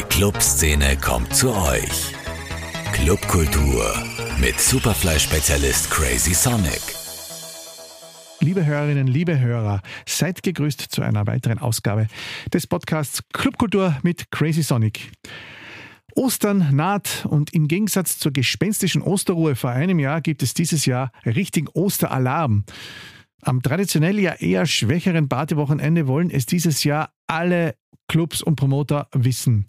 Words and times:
Die 0.00 0.06
Clubszene 0.06 0.96
kommt 0.96 1.34
zu 1.34 1.54
euch. 1.54 2.14
Clubkultur 2.92 3.92
mit 4.40 4.58
Superfly-Spezialist 4.58 5.90
Crazy 5.90 6.32
Sonic. 6.32 6.80
Liebe 8.40 8.64
Hörerinnen, 8.64 9.06
liebe 9.06 9.38
Hörer, 9.38 9.82
seid 10.06 10.42
gegrüßt 10.42 10.80
zu 10.80 11.02
einer 11.02 11.26
weiteren 11.26 11.58
Ausgabe 11.58 12.06
des 12.50 12.66
Podcasts 12.66 13.22
Clubkultur 13.34 13.94
mit 14.02 14.30
Crazy 14.30 14.62
Sonic. 14.62 15.12
Ostern 16.14 16.74
naht 16.74 17.26
und 17.28 17.52
im 17.52 17.68
Gegensatz 17.68 18.18
zur 18.18 18.32
gespenstischen 18.32 19.02
Osterruhe 19.02 19.54
vor 19.54 19.68
einem 19.68 19.98
Jahr 19.98 20.22
gibt 20.22 20.42
es 20.42 20.54
dieses 20.54 20.86
Jahr 20.86 21.12
richtigen 21.26 21.68
Osteralarm. 21.68 22.64
Am 23.42 23.60
traditionell 23.60 24.18
ja 24.18 24.32
eher 24.32 24.64
schwächeren 24.64 25.28
Partywochenende 25.28 26.06
wollen 26.06 26.30
es 26.30 26.46
dieses 26.46 26.84
Jahr 26.84 27.12
alle 27.26 27.74
Clubs 28.10 28.42
und 28.42 28.56
Promoter 28.56 29.06
wissen. 29.12 29.68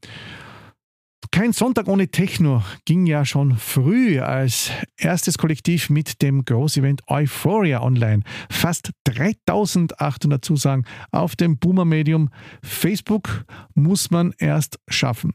Kein 1.29 1.53
Sonntag 1.53 1.87
ohne 1.87 2.07
Techno 2.07 2.63
ging 2.85 3.05
ja 3.05 3.23
schon 3.23 3.55
früh 3.55 4.19
als 4.19 4.71
erstes 4.97 5.37
Kollektiv 5.37 5.91
mit 5.91 6.23
dem 6.23 6.43
Großevent 6.43 7.03
Euphoria 7.07 7.83
online. 7.83 8.23
Fast 8.49 8.93
3800 9.03 10.43
Zusagen 10.43 10.85
auf 11.11 11.35
dem 11.35 11.59
Boomer-Medium 11.59 12.31
Facebook 12.63 13.45
muss 13.75 14.09
man 14.09 14.33
erst 14.39 14.79
schaffen. 14.87 15.33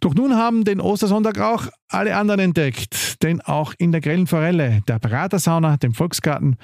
Doch 0.00 0.12
nun 0.12 0.34
haben 0.34 0.64
den 0.64 0.80
Ostersonntag 0.80 1.38
auch 1.38 1.68
alle 1.88 2.16
anderen 2.16 2.40
entdeckt, 2.40 3.22
denn 3.22 3.40
auch 3.40 3.74
in 3.78 3.92
der 3.92 4.00
Grellen 4.00 4.26
Forelle, 4.26 4.80
der 4.88 4.98
Pratersauna, 4.98 5.76
dem 5.76 5.94
Volksgarten, 5.94 6.56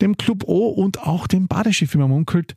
dem 0.00 0.16
Club 0.16 0.44
O 0.44 0.68
und 0.68 1.00
auch 1.00 1.26
dem 1.26 1.48
Badeschiff, 1.48 1.94
wie 1.94 1.98
man 1.98 2.10
munkelt, 2.10 2.54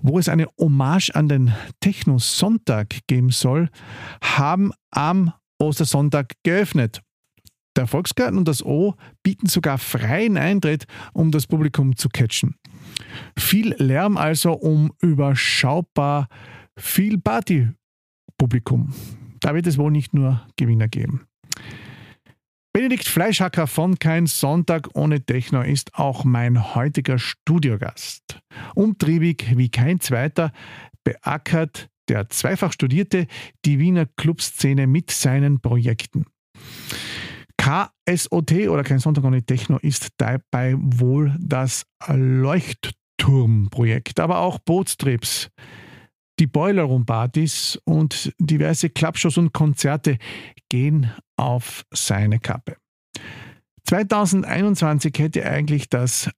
wo 0.00 0.18
es 0.18 0.28
eine 0.28 0.46
Hommage 0.58 1.10
an 1.14 1.28
den 1.28 1.52
Techno-Sonntag 1.80 3.00
geben 3.06 3.30
soll, 3.30 3.68
haben 4.22 4.72
am 4.90 5.32
Ostersonntag 5.58 6.32
geöffnet. 6.42 7.02
Der 7.76 7.86
Volksgarten 7.86 8.36
und 8.36 8.48
das 8.48 8.62
O 8.62 8.94
bieten 9.22 9.46
sogar 9.46 9.78
freien 9.78 10.36
Eintritt, 10.36 10.84
um 11.14 11.30
das 11.30 11.46
Publikum 11.46 11.96
zu 11.96 12.08
catchen. 12.10 12.56
Viel 13.38 13.74
Lärm 13.78 14.16
also 14.16 14.52
um 14.52 14.92
überschaubar 15.00 16.28
viel 16.76 17.18
Partypublikum. 17.18 18.92
Da 19.40 19.54
wird 19.54 19.66
es 19.66 19.78
wohl 19.78 19.90
nicht 19.90 20.12
nur 20.12 20.46
Gewinner 20.56 20.88
geben. 20.88 21.26
Benedikt 22.74 23.06
Fleischhacker 23.06 23.66
von 23.66 23.98
Kein 23.98 24.26
Sonntag 24.26 24.88
ohne 24.94 25.20
Techno 25.20 25.60
ist 25.60 25.94
auch 25.94 26.24
mein 26.24 26.74
heutiger 26.74 27.18
Studiogast. 27.18 28.40
Umtriebig 28.74 29.58
wie 29.58 29.68
kein 29.68 30.00
zweiter 30.00 30.52
beackert 31.04 31.90
der 32.08 32.30
zweifach 32.30 32.72
Studierte 32.72 33.26
die 33.66 33.78
Wiener 33.78 34.06
Clubszene 34.16 34.86
mit 34.86 35.10
seinen 35.10 35.60
Projekten. 35.60 36.24
KSOT 37.58 38.68
oder 38.68 38.84
Kein 38.84 39.00
Sonntag 39.00 39.24
ohne 39.24 39.42
Techno 39.42 39.76
ist 39.76 40.08
dabei 40.16 40.74
wohl 40.78 41.36
das 41.38 41.84
Leuchtturmprojekt, 42.08 44.18
aber 44.18 44.38
auch 44.38 44.58
Bootstrips, 44.58 45.50
die 46.38 46.46
Boiler 46.46 46.84
Room 46.84 47.06
Partys 47.06 47.78
und 47.84 48.32
diverse 48.38 48.90
Clubshows 48.90 49.36
und 49.38 49.52
Konzerte 49.52 50.18
gehen 50.68 51.10
auf 51.36 51.84
seine 51.92 52.38
Kappe. 52.38 52.76
2021 53.86 55.12
hätte 55.18 55.44
eigentlich 55.44 55.88
das 55.88 56.30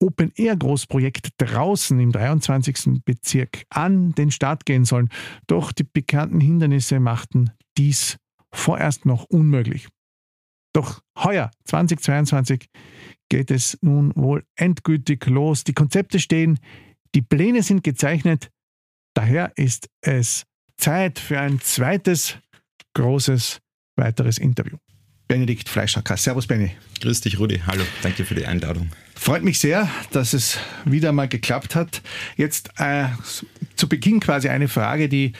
Open 0.00 0.32
Air 0.36 0.56
Großprojekt 0.56 1.30
draußen 1.38 1.98
im 1.98 2.12
23. 2.12 3.02
Bezirk 3.04 3.64
an 3.70 4.12
den 4.12 4.30
Start 4.30 4.66
gehen 4.66 4.84
sollen, 4.84 5.08
doch 5.46 5.72
die 5.72 5.84
bekannten 5.84 6.40
Hindernisse 6.40 7.00
machten 7.00 7.50
dies 7.78 8.18
vorerst 8.52 9.06
noch 9.06 9.24
unmöglich. 9.24 9.88
Doch 10.74 11.00
heuer, 11.16 11.50
2022, 11.64 12.68
geht 13.28 13.50
es 13.50 13.78
nun 13.80 14.12
wohl 14.16 14.44
endgültig 14.56 15.26
los. 15.26 15.64
Die 15.64 15.72
Konzepte 15.72 16.18
stehen, 16.18 16.58
die 17.14 17.22
Pläne 17.22 17.62
sind 17.62 17.84
gezeichnet, 17.84 18.50
daher 19.14 19.52
ist 19.56 19.88
es 20.00 20.44
Zeit 20.76 21.18
für 21.18 21.40
ein 21.40 21.60
zweites 21.60 22.36
großes 22.94 23.58
weiteres 23.96 24.38
Interview. 24.38 24.76
Benedikt 25.26 25.68
Fleischacker. 25.68 26.16
Servus, 26.16 26.46
Benny. 26.46 26.72
Grüß 27.00 27.22
dich, 27.22 27.38
Rudi. 27.38 27.60
Hallo, 27.66 27.82
danke 28.02 28.24
für 28.24 28.34
die 28.34 28.46
Einladung. 28.46 28.90
Freut 29.14 29.42
mich 29.42 29.58
sehr, 29.58 29.88
dass 30.12 30.34
es 30.34 30.58
wieder 30.84 31.12
mal 31.12 31.28
geklappt 31.28 31.74
hat. 31.74 32.02
Jetzt 32.36 32.70
äh, 32.78 33.06
zu 33.74 33.88
Beginn 33.88 34.20
quasi 34.20 34.48
eine 34.48 34.68
Frage, 34.68 35.08
die 35.08 35.32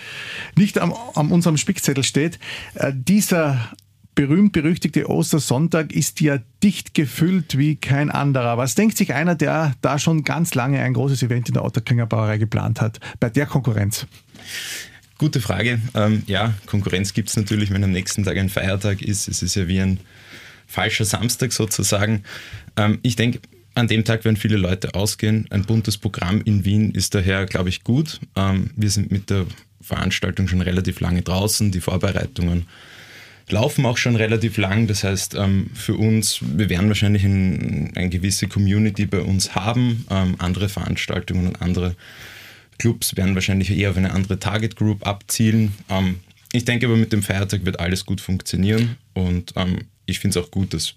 nicht 0.56 0.78
am, 0.78 0.94
an 1.14 1.30
unserem 1.30 1.58
Spickzettel 1.58 2.02
steht. 2.02 2.38
Äh, 2.74 2.92
dieser 2.94 3.72
berühmt-berüchtigte 4.14 5.08
Ostersonntag 5.08 5.92
ist 5.92 6.20
ja 6.20 6.38
dicht 6.62 6.94
gefüllt 6.94 7.58
wie 7.58 7.76
kein 7.76 8.10
anderer. 8.10 8.56
Was 8.58 8.74
denkt 8.74 8.96
sich 8.96 9.12
einer, 9.12 9.34
der 9.34 9.74
da 9.80 9.98
schon 9.98 10.24
ganz 10.24 10.54
lange 10.54 10.80
ein 10.80 10.94
großes 10.94 11.22
Event 11.22 11.48
in 11.48 11.54
der 11.54 11.64
Otterkringer 11.64 12.06
Brauerei 12.06 12.38
geplant 12.38 12.80
hat, 12.80 13.00
bei 13.20 13.28
der 13.30 13.46
Konkurrenz? 13.46 14.06
Gute 15.18 15.40
Frage. 15.40 15.80
Ähm, 15.94 16.22
ja, 16.26 16.54
Konkurrenz 16.66 17.12
gibt 17.12 17.28
es 17.28 17.36
natürlich, 17.36 17.70
wenn 17.70 17.84
am 17.84 17.92
nächsten 17.92 18.24
Tag 18.24 18.36
ein 18.36 18.48
Feiertag 18.48 19.02
ist. 19.02 19.28
Es 19.28 19.42
ist 19.42 19.54
ja 19.54 19.68
wie 19.68 19.80
ein 19.80 20.00
falscher 20.66 21.04
Samstag 21.04 21.52
sozusagen. 21.52 22.24
Ähm, 22.76 22.98
ich 23.02 23.16
denke, 23.16 23.40
an 23.74 23.88
dem 23.88 24.04
Tag 24.04 24.24
werden 24.24 24.36
viele 24.36 24.56
Leute 24.56 24.94
ausgehen. 24.94 25.46
Ein 25.50 25.64
buntes 25.64 25.98
Programm 25.98 26.40
in 26.44 26.64
Wien 26.64 26.92
ist 26.92 27.14
daher, 27.14 27.46
glaube 27.46 27.68
ich, 27.68 27.84
gut. 27.84 28.20
Ähm, 28.36 28.70
wir 28.76 28.90
sind 28.90 29.10
mit 29.10 29.30
der 29.30 29.46
Veranstaltung 29.80 30.48
schon 30.48 30.60
relativ 30.60 31.00
lange 31.00 31.22
draußen. 31.22 31.70
Die 31.70 31.80
Vorbereitungen 31.80 32.66
laufen 33.48 33.84
auch 33.86 33.96
schon 33.96 34.16
relativ 34.16 34.56
lang. 34.56 34.86
Das 34.86 35.04
heißt, 35.04 35.34
ähm, 35.34 35.70
für 35.74 35.94
uns, 35.94 36.40
wir 36.42 36.68
werden 36.68 36.88
wahrscheinlich 36.88 37.24
ein, 37.24 37.92
eine 37.94 38.08
gewisse 38.08 38.48
Community 38.48 39.06
bei 39.06 39.20
uns 39.20 39.54
haben. 39.54 40.06
Ähm, 40.10 40.36
andere 40.38 40.68
Veranstaltungen 40.68 41.48
und 41.48 41.62
andere 41.62 41.94
Clubs 42.78 43.16
werden 43.16 43.34
wahrscheinlich 43.34 43.70
eher 43.70 43.90
auf 43.90 43.96
eine 43.96 44.12
andere 44.12 44.38
Target 44.38 44.76
Group 44.76 45.06
abzielen. 45.06 45.74
Ähm, 45.88 46.20
ich 46.52 46.64
denke 46.64 46.86
aber 46.86 46.96
mit 46.96 47.12
dem 47.12 47.22
Feiertag 47.22 47.64
wird 47.64 47.80
alles 47.80 48.06
gut 48.06 48.20
funktionieren 48.20 48.96
und 49.12 49.54
ich 50.06 50.20
finde 50.20 50.38
es 50.38 50.44
auch 50.44 50.52
gut, 50.52 50.72
dass 50.72 50.94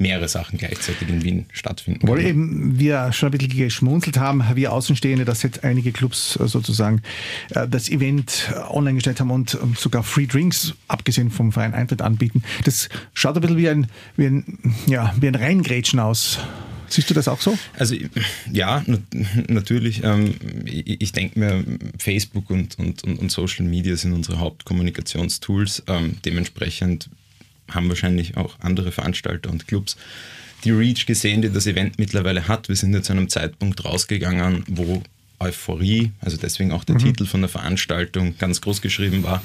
mehrere 0.00 0.28
Sachen 0.28 0.58
gleichzeitig 0.58 1.08
in 1.08 1.22
Wien 1.22 1.46
stattfinden. 1.52 2.08
Weil 2.08 2.24
eben 2.24 2.78
wir 2.78 3.12
schon 3.12 3.28
ein 3.28 3.38
bisschen 3.38 3.56
geschmunzelt 3.56 4.18
haben, 4.18 4.44
wir 4.54 4.72
Außenstehende, 4.72 5.24
dass 5.24 5.42
jetzt 5.42 5.62
einige 5.62 5.92
Clubs 5.92 6.36
äh, 6.36 6.48
sozusagen 6.48 7.02
äh, 7.50 7.68
das 7.68 7.88
Event 7.88 8.52
online 8.70 8.94
gestellt 8.94 9.20
haben 9.20 9.30
und 9.30 9.58
ähm, 9.62 9.74
sogar 9.76 10.02
Free 10.02 10.26
Drinks, 10.26 10.74
abgesehen 10.88 11.30
vom 11.30 11.52
freien 11.52 11.74
Eintritt, 11.74 12.02
anbieten. 12.02 12.42
Das 12.64 12.88
schaut 13.12 13.36
ein 13.36 13.42
bisschen 13.42 13.58
wie 13.58 13.68
ein, 13.68 13.86
wie 14.16 14.26
ein, 14.26 14.58
ja, 14.86 15.14
wie 15.20 15.28
ein 15.28 15.34
Reingrätschen 15.34 16.00
aus. 16.00 16.38
Siehst 16.88 17.08
du 17.08 17.14
das 17.14 17.28
auch 17.28 17.40
so? 17.40 17.56
Also 17.78 17.94
ja, 18.52 18.84
natürlich. 19.46 20.02
Ähm, 20.02 20.34
ich 20.64 21.12
denke 21.12 21.38
mir, 21.38 21.64
Facebook 21.98 22.50
und, 22.50 22.78
und, 22.80 23.04
und 23.04 23.30
Social 23.30 23.64
Media 23.64 23.94
sind 23.94 24.12
unsere 24.12 24.40
Hauptkommunikationstools. 24.40 25.84
Ähm, 25.86 26.16
dementsprechend 26.24 27.08
haben 27.70 27.88
wahrscheinlich 27.88 28.36
auch 28.36 28.58
andere 28.60 28.92
Veranstalter 28.92 29.50
und 29.50 29.66
Clubs 29.66 29.96
die 30.64 30.72
Reach 30.72 31.06
gesehen, 31.06 31.42
die 31.42 31.50
das 31.50 31.66
Event 31.66 31.98
mittlerweile 31.98 32.46
hat. 32.46 32.68
Wir 32.68 32.76
sind 32.76 32.92
jetzt 32.92 33.06
zu 33.06 33.12
einem 33.12 33.28
Zeitpunkt 33.28 33.84
rausgegangen, 33.84 34.64
wo 34.68 35.02
Euphorie, 35.38 36.12
also 36.20 36.36
deswegen 36.36 36.72
auch 36.72 36.84
der 36.84 36.96
mhm. 36.96 37.00
Titel 37.00 37.26
von 37.26 37.40
der 37.40 37.48
Veranstaltung 37.48 38.36
ganz 38.38 38.60
groß 38.60 38.82
geschrieben 38.82 39.22
war, 39.22 39.42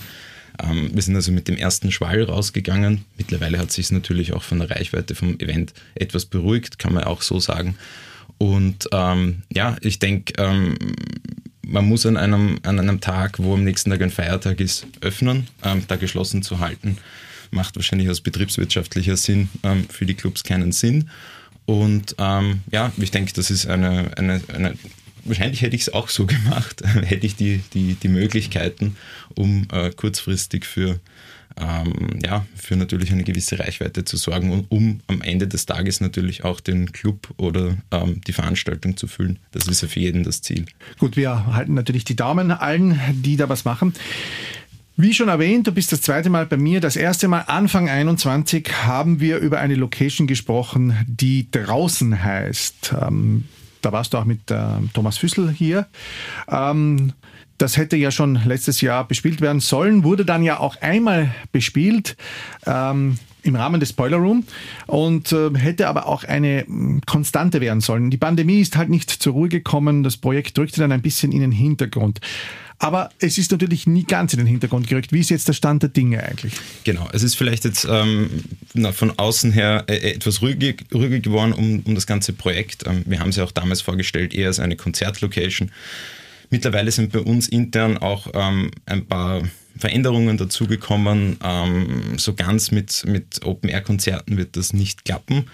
ähm, 0.62 0.92
wir 0.94 1.02
sind 1.02 1.16
also 1.16 1.32
mit 1.32 1.48
dem 1.48 1.58
ersten 1.58 1.92
Schwall 1.92 2.24
rausgegangen. 2.24 3.06
Mittlerweile 3.18 3.60
hat 3.60 3.72
sich 3.72 3.86
es 3.86 3.92
natürlich 3.92 4.34
auch 4.34 4.44
von 4.44 4.60
der 4.60 4.72
Reichweite 4.72 5.16
vom 5.16 5.40
Event 5.40 5.74
etwas 5.96 6.26
beruhigt, 6.26 6.80
kann 6.80 6.94
man 6.94 7.04
auch 7.04 7.22
so 7.22 7.40
sagen. 7.40 7.76
Und 8.38 8.90
ähm, 8.92 9.44
ja, 9.54 9.78
ich 9.82 10.00
denke, 10.00 10.34
ähm, 10.38 10.78
man 11.66 11.86
muss 11.86 12.06
an 12.06 12.18
einem, 12.18 12.60
an 12.64 12.80
einem 12.80 13.02
Tag, 13.02 13.40
wo 13.40 13.54
am 13.54 13.64
nächsten 13.64 13.90
Tag 13.90 14.02
ein 14.02 14.12
Feiertag 14.12 14.60
ist, 14.60 14.86
öffnen, 15.02 15.48
ähm, 15.64 15.84
da 15.88 15.96
geschlossen 15.96 16.44
zu 16.44 16.60
halten. 16.60 16.98
Macht 17.56 17.76
wahrscheinlich 17.76 18.10
aus 18.10 18.22
betriebswirtschaftlicher 18.22 19.18
Sinn 19.18 19.50
ähm, 19.64 19.88
für 19.90 20.06
die 20.06 20.14
Clubs 20.14 20.44
keinen 20.44 20.72
Sinn. 20.72 21.10
Und 21.66 22.16
ähm, 22.20 22.62
ja, 22.72 22.92
ich 22.98 23.12
denke, 23.12 23.34
das 23.34 23.50
ist 23.50 23.66
eine, 23.66 24.12
eine, 24.18 24.42
eine 24.54 24.76
wahrscheinlich 25.26 25.62
hätte 25.62 25.76
ich 25.76 25.84
es 25.84 25.94
auch 25.94 26.10
so 26.10 26.26
gemacht, 26.26 26.84
hätte 27.04 27.26
ich 27.26 27.36
die, 27.36 27.62
die, 27.74 27.96
die 27.96 28.08
Möglichkeiten, 28.08 28.96
um 29.36 29.68
äh, 29.72 29.90
kurzfristig 29.90 30.66
für, 30.66 31.00
ähm, 31.58 32.20
ja, 32.24 32.46
für 32.56 32.76
natürlich 32.76 33.12
eine 33.12 33.24
gewisse 33.24 33.60
Reichweite 33.60 34.06
zu 34.06 34.18
sorgen 34.18 34.52
und 34.52 34.70
um 34.70 35.02
am 35.08 35.22
Ende 35.22 35.48
des 35.48 35.66
Tages 35.66 36.00
natürlich 36.02 36.44
auch 36.44 36.60
den 36.60 36.92
Club 36.92 37.34
oder 37.38 37.78
ähm, 37.92 38.22
die 38.28 38.34
Veranstaltung 38.34 38.96
zu 38.96 39.08
füllen. 39.08 39.40
Das 39.52 39.68
ist 39.68 39.82
ja 39.82 39.88
für 39.88 40.00
jeden 40.00 40.24
das 40.24 40.42
Ziel. 40.42 40.66
Gut, 41.00 41.18
wir 41.18 41.48
halten 41.48 41.74
natürlich 41.74 42.06
die 42.06 42.16
Daumen 42.16 42.52
allen, 42.52 43.00
die 43.12 43.38
da 43.38 43.50
was 43.50 43.66
machen. 43.66 43.94
Wie 44.98 45.14
schon 45.14 45.28
erwähnt, 45.28 45.68
du 45.68 45.74
bist 45.74 45.92
das 45.92 46.02
zweite 46.02 46.30
Mal 46.30 46.46
bei 46.46 46.56
mir. 46.56 46.80
Das 46.80 46.96
erste 46.96 47.28
Mal 47.28 47.42
Anfang 47.48 47.90
21 47.90 48.72
haben 48.86 49.20
wir 49.20 49.40
über 49.40 49.60
eine 49.60 49.76
Location 49.76 50.26
gesprochen, 50.26 50.96
die 51.06 51.52
draußen 51.52 52.24
heißt. 52.24 52.96
Ähm, 53.06 53.44
da 53.82 53.92
warst 53.92 54.14
du 54.14 54.18
auch 54.18 54.24
mit 54.24 54.50
äh, 54.52 54.58
Thomas 54.94 55.18
Füssel 55.18 55.52
hier. 55.52 55.88
Ähm, 56.48 57.12
das 57.58 57.76
hätte 57.76 57.98
ja 57.98 58.10
schon 58.10 58.40
letztes 58.46 58.80
Jahr 58.80 59.06
bespielt 59.06 59.42
werden 59.42 59.60
sollen, 59.60 60.06
wurde 60.06 60.24
dann 60.24 60.44
ja 60.44 60.62
auch 60.62 60.82
einmal 60.82 61.36
bespielt. 61.52 62.16
Ähm, 62.66 63.18
im 63.44 63.56
Rahmen 63.56 63.80
des 63.80 63.90
Spoiler 63.90 64.18
Room 64.18 64.44
und 64.88 65.32
äh, 65.32 65.52
hätte 65.56 65.88
aber 65.88 66.08
auch 66.08 66.24
eine 66.24 66.64
mh, 66.68 67.02
Konstante 67.06 67.62
werden 67.62 67.80
sollen. 67.82 68.10
Die 68.10 68.18
Pandemie 68.18 68.60
ist 68.60 68.76
halt 68.76 68.90
nicht 68.90 69.12
zur 69.12 69.34
Ruhe 69.34 69.50
gekommen, 69.50 70.04
das 70.04 70.18
Projekt 70.18 70.58
drückte 70.58 70.80
dann 70.80 70.92
ein 70.92 71.02
bisschen 71.02 71.32
in 71.32 71.42
den 71.42 71.52
Hintergrund. 71.52 72.22
Aber 72.78 73.10
es 73.20 73.38
ist 73.38 73.52
natürlich 73.52 73.88
nie 73.88 74.04
ganz 74.04 74.34
in 74.34 74.40
den 74.40 74.48
Hintergrund 74.48 74.88
gerückt. 74.88 75.12
Wie 75.14 75.20
ist 75.20 75.30
jetzt 75.30 75.48
der 75.48 75.54
Stand 75.54 75.84
der 75.84 75.90
Dinge 75.90 76.22
eigentlich? 76.24 76.54
Genau, 76.84 77.08
es 77.14 77.24
ist 77.24 77.36
vielleicht 77.36 77.64
jetzt 77.64 77.88
ähm, 77.90 78.30
na, 78.74 78.92
von 78.92 79.18
außen 79.18 79.52
her 79.52 79.86
äh, 79.88 80.12
etwas 80.14 80.42
ruhiger, 80.42 80.74
ruhiger 80.94 81.20
geworden 81.20 81.54
um, 81.54 81.82
um 81.86 81.96
das 81.96 82.06
ganze 82.06 82.34
Projekt. 82.34 82.86
Ähm, 82.86 83.04
wir 83.06 83.20
haben 83.20 83.30
es 83.30 83.38
ja 83.38 83.44
auch 83.44 83.52
damals 83.52 83.82
vorgestellt, 83.82 84.34
eher 84.34 84.48
als 84.48 84.60
eine 84.60 84.76
Konzertlocation. 84.76 85.72
Mittlerweile 86.50 86.92
sind 86.92 87.12
bei 87.12 87.20
uns 87.20 87.48
intern 87.48 87.98
auch 87.98 88.28
ähm, 88.34 88.72
ein 88.86 89.06
paar 89.06 89.44
Veränderungen 89.78 90.38
dazugekommen. 90.38 91.38
Ähm, 91.44 92.18
so 92.18 92.34
ganz 92.34 92.72
mit, 92.72 93.04
mit 93.06 93.46
Open-Air-Konzerten 93.46 94.38
wird 94.38 94.56
das 94.58 94.74
nicht 94.74 95.06
klappen. 95.06 95.46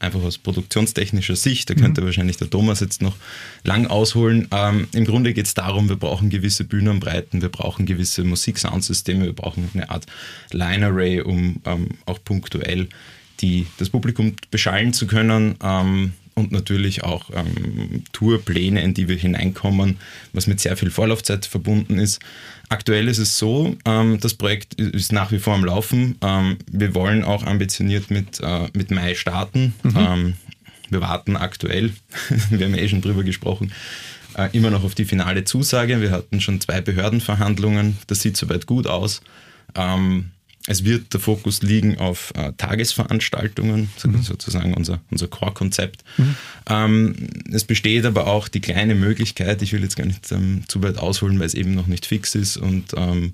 Einfach 0.00 0.22
aus 0.22 0.38
produktionstechnischer 0.38 1.34
Sicht, 1.34 1.68
da 1.70 1.74
könnte 1.74 2.00
mhm. 2.00 2.06
wahrscheinlich 2.06 2.36
der 2.36 2.48
Thomas 2.48 2.80
jetzt 2.80 3.02
noch 3.02 3.16
lang 3.64 3.86
ausholen. 3.86 4.46
Ähm, 4.52 4.86
Im 4.92 5.04
Grunde 5.04 5.34
geht 5.34 5.46
es 5.46 5.54
darum, 5.54 5.88
wir 5.88 5.96
brauchen 5.96 6.30
gewisse 6.30 6.64
Bühnenbreiten, 6.64 7.42
wir 7.42 7.48
brauchen 7.48 7.84
gewisse 7.84 8.22
Musik-Soundsysteme, 8.22 9.24
wir 9.24 9.32
brauchen 9.32 9.68
eine 9.74 9.90
Art 9.90 10.06
Line-Array, 10.52 11.22
um 11.22 11.60
ähm, 11.64 11.88
auch 12.06 12.22
punktuell 12.22 12.88
die, 13.40 13.66
das 13.78 13.90
Publikum 13.90 14.34
beschallen 14.50 14.92
zu 14.92 15.06
können. 15.06 15.56
Ähm, 15.62 16.12
und 16.38 16.52
natürlich 16.52 17.04
auch 17.04 17.30
ähm, 17.34 18.04
Tourpläne, 18.12 18.82
in 18.82 18.94
die 18.94 19.08
wir 19.08 19.16
hineinkommen, 19.16 19.98
was 20.32 20.46
mit 20.46 20.60
sehr 20.60 20.76
viel 20.76 20.90
Vorlaufzeit 20.90 21.46
verbunden 21.46 21.98
ist. 21.98 22.20
Aktuell 22.68 23.08
ist 23.08 23.18
es 23.18 23.38
so, 23.38 23.76
ähm, 23.84 24.18
das 24.20 24.34
Projekt 24.34 24.74
ist 24.74 25.12
nach 25.12 25.32
wie 25.32 25.38
vor 25.38 25.54
am 25.54 25.64
Laufen. 25.64 26.16
Ähm, 26.22 26.58
wir 26.70 26.94
wollen 26.94 27.24
auch 27.24 27.44
ambitioniert 27.44 28.10
mit, 28.10 28.40
äh, 28.40 28.68
mit 28.72 28.90
Mai 28.90 29.14
starten. 29.14 29.74
Mhm. 29.82 29.96
Ähm, 29.96 30.34
wir 30.90 31.00
warten 31.00 31.36
aktuell, 31.36 31.92
wir 32.50 32.66
haben 32.66 32.74
ja 32.74 32.82
eh 32.82 32.88
schon 32.88 33.02
drüber 33.02 33.24
gesprochen, 33.24 33.72
äh, 34.36 34.48
immer 34.52 34.70
noch 34.70 34.84
auf 34.84 34.94
die 34.94 35.04
finale 35.04 35.44
Zusage. 35.44 36.00
Wir 36.00 36.10
hatten 36.10 36.40
schon 36.40 36.60
zwei 36.60 36.80
Behördenverhandlungen, 36.80 37.98
das 38.06 38.20
sieht 38.20 38.36
soweit 38.36 38.66
gut 38.66 38.86
aus. 38.86 39.20
Ähm, 39.74 40.30
es 40.68 40.84
wird 40.84 41.14
der 41.14 41.20
Fokus 41.20 41.62
liegen 41.62 41.96
auf 41.96 42.30
äh, 42.36 42.52
Tagesveranstaltungen, 42.58 43.88
mhm. 44.04 44.22
sozusagen 44.22 44.74
unser, 44.74 45.00
unser 45.10 45.26
Core-Konzept. 45.26 46.04
Mhm. 46.18 46.36
Ähm, 46.68 47.14
es 47.50 47.64
besteht 47.64 48.04
aber 48.04 48.26
auch 48.26 48.48
die 48.48 48.60
kleine 48.60 48.94
Möglichkeit, 48.94 49.62
ich 49.62 49.72
will 49.72 49.82
jetzt 49.82 49.96
gar 49.96 50.04
nicht 50.04 50.30
ähm, 50.30 50.64
zu 50.68 50.82
weit 50.82 50.98
ausholen, 50.98 51.38
weil 51.38 51.46
es 51.46 51.54
eben 51.54 51.74
noch 51.74 51.86
nicht 51.86 52.04
fix 52.04 52.34
ist 52.34 52.58
und 52.58 52.92
ähm, 52.96 53.32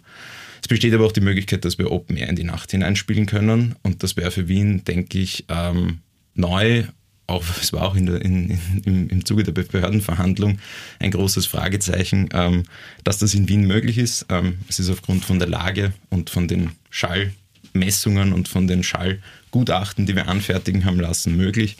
es 0.63 0.69
besteht 0.69 0.95
aber 0.95 1.05
auch 1.05 1.13
die 1.13 1.21
Möglichkeit, 1.21 1.65
dass 1.65 1.77
wir 1.77 1.91
Open 1.91 2.17
Air 2.17 2.29
in 2.29 2.37
die 2.37 2.45
Nacht 2.45 2.71
hineinspielen 2.71 3.27
können 3.27 3.75
und 3.83 4.05
das 4.05 4.17
wäre 4.17 4.31
für 4.31 4.47
Wien, 4.47 4.85
denke 4.85 5.19
ich, 5.19 5.45
ähm, 5.49 5.99
neu 6.35 6.85
auch, 7.27 7.45
es 7.61 7.73
war 7.73 7.83
auch 7.83 7.95
in 7.95 8.07
der, 8.07 8.23
in, 8.23 8.59
in, 8.85 9.09
im 9.09 9.25
Zuge 9.25 9.45
der 9.45 9.53
Behördenverhandlung 9.53 10.59
ein 10.99 11.11
großes 11.11 11.47
Fragezeichen, 11.47 12.29
ähm, 12.33 12.65
dass 13.03 13.19
das 13.19 13.35
in 13.35 13.49
Wien 13.49 13.67
möglich 13.67 13.99
ist. 13.99 14.27
Ähm, 14.29 14.59
es 14.69 14.79
ist 14.79 14.91
aufgrund 14.91 15.25
von 15.25 15.39
der 15.39 15.49
Lage 15.49 15.93
und 16.11 16.31
von 16.31 16.49
den 16.49 16.73
Schallmessungen 16.91 18.33
und 18.33 18.49
von 18.49 18.67
den 18.67 18.83
Schallgutachten, 18.83 20.07
die 20.07 20.17
wir 20.17 20.29
anfertigen 20.29 20.85
haben 20.85 21.01
lassen, 21.01 21.37
möglich. 21.37 21.77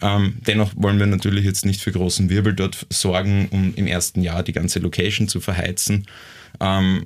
Ähm, 0.00 0.36
dennoch 0.46 0.72
wollen 0.76 0.98
wir 0.98 1.06
natürlich 1.06 1.44
jetzt 1.44 1.66
nicht 1.66 1.80
für 1.80 1.92
großen 1.92 2.30
Wirbel 2.30 2.54
dort 2.54 2.86
sorgen, 2.90 3.48
um 3.50 3.74
im 3.74 3.86
ersten 3.86 4.22
Jahr 4.22 4.42
die 4.42 4.52
ganze 4.52 4.78
Location 4.78 5.28
zu 5.28 5.40
verheizen. 5.40 6.06
Ähm, 6.60 7.04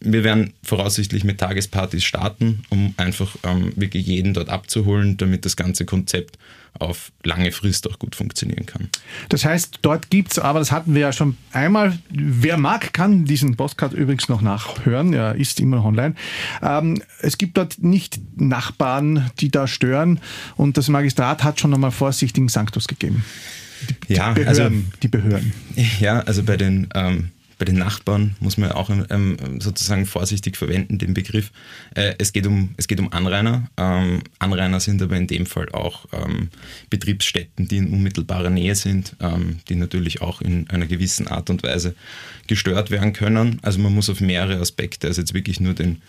wir 0.00 0.22
werden 0.22 0.52
voraussichtlich 0.62 1.24
mit 1.24 1.38
Tagespartys 1.38 2.04
starten, 2.04 2.62
um 2.68 2.94
einfach 2.96 3.36
ähm, 3.42 3.72
wirklich 3.76 4.06
jeden 4.06 4.34
dort 4.34 4.50
abzuholen, 4.50 5.16
damit 5.16 5.46
das 5.46 5.56
ganze 5.56 5.86
Konzept 5.86 6.38
auf 6.78 7.12
lange 7.22 7.52
Frist 7.52 7.88
auch 7.88 7.98
gut 7.98 8.16
funktionieren 8.16 8.66
kann. 8.66 8.88
Das 9.28 9.44
heißt, 9.44 9.78
dort 9.82 10.10
gibt 10.10 10.32
es, 10.32 10.38
aber 10.38 10.58
das 10.58 10.72
hatten 10.72 10.94
wir 10.94 11.02
ja 11.02 11.12
schon 11.12 11.36
einmal, 11.52 11.98
wer 12.10 12.56
mag, 12.56 12.92
kann 12.92 13.24
diesen 13.24 13.56
Postcard 13.56 13.92
übrigens 13.92 14.28
noch 14.28 14.42
nachhören, 14.42 15.12
er 15.12 15.36
ist 15.36 15.60
immer 15.60 15.76
noch 15.76 15.84
online. 15.84 16.14
Ähm, 16.62 17.02
es 17.20 17.38
gibt 17.38 17.56
dort 17.56 17.82
nicht 17.82 18.20
Nachbarn, 18.36 19.30
die 19.40 19.50
da 19.50 19.66
stören 19.66 20.20
und 20.56 20.76
das 20.76 20.88
Magistrat 20.88 21.44
hat 21.44 21.60
schon 21.60 21.72
einmal 21.72 21.92
vorsichtigen 21.92 22.48
Sanctus 22.48 22.88
gegeben. 22.88 23.24
Die, 24.08 24.14
ja, 24.14 24.32
Behörden, 24.32 24.48
also, 24.48 24.70
die 25.02 25.08
Behörden. 25.08 25.52
Ja, 26.00 26.20
also 26.20 26.42
bei 26.42 26.56
den 26.56 26.88
ähm, 26.94 27.30
bei 27.58 27.64
den 27.64 27.76
Nachbarn 27.76 28.36
muss 28.40 28.56
man 28.56 28.72
auch 28.72 28.90
ähm, 28.90 29.36
sozusagen 29.60 30.06
vorsichtig 30.06 30.56
verwenden, 30.56 30.98
den 30.98 31.14
Begriff. 31.14 31.50
Äh, 31.94 32.14
es, 32.18 32.32
geht 32.32 32.46
um, 32.46 32.74
es 32.76 32.88
geht 32.88 33.00
um 33.00 33.12
Anrainer. 33.12 33.68
Ähm, 33.76 34.22
Anrainer 34.38 34.80
sind 34.80 35.00
aber 35.02 35.16
in 35.16 35.26
dem 35.26 35.46
Fall 35.46 35.68
auch 35.70 36.06
ähm, 36.12 36.48
Betriebsstätten, 36.90 37.68
die 37.68 37.78
in 37.78 37.92
unmittelbarer 37.92 38.50
Nähe 38.50 38.74
sind, 38.74 39.16
ähm, 39.20 39.60
die 39.68 39.76
natürlich 39.76 40.20
auch 40.20 40.40
in 40.40 40.68
einer 40.70 40.86
gewissen 40.86 41.28
Art 41.28 41.50
und 41.50 41.62
Weise 41.62 41.94
gestört 42.46 42.90
werden 42.90 43.12
können. 43.12 43.58
Also 43.62 43.78
man 43.78 43.94
muss 43.94 44.10
auf 44.10 44.20
mehrere 44.20 44.60
Aspekte, 44.60 45.06
also 45.06 45.20
jetzt 45.20 45.34
wirklich 45.34 45.60
nur 45.60 45.74
den, 45.74 46.02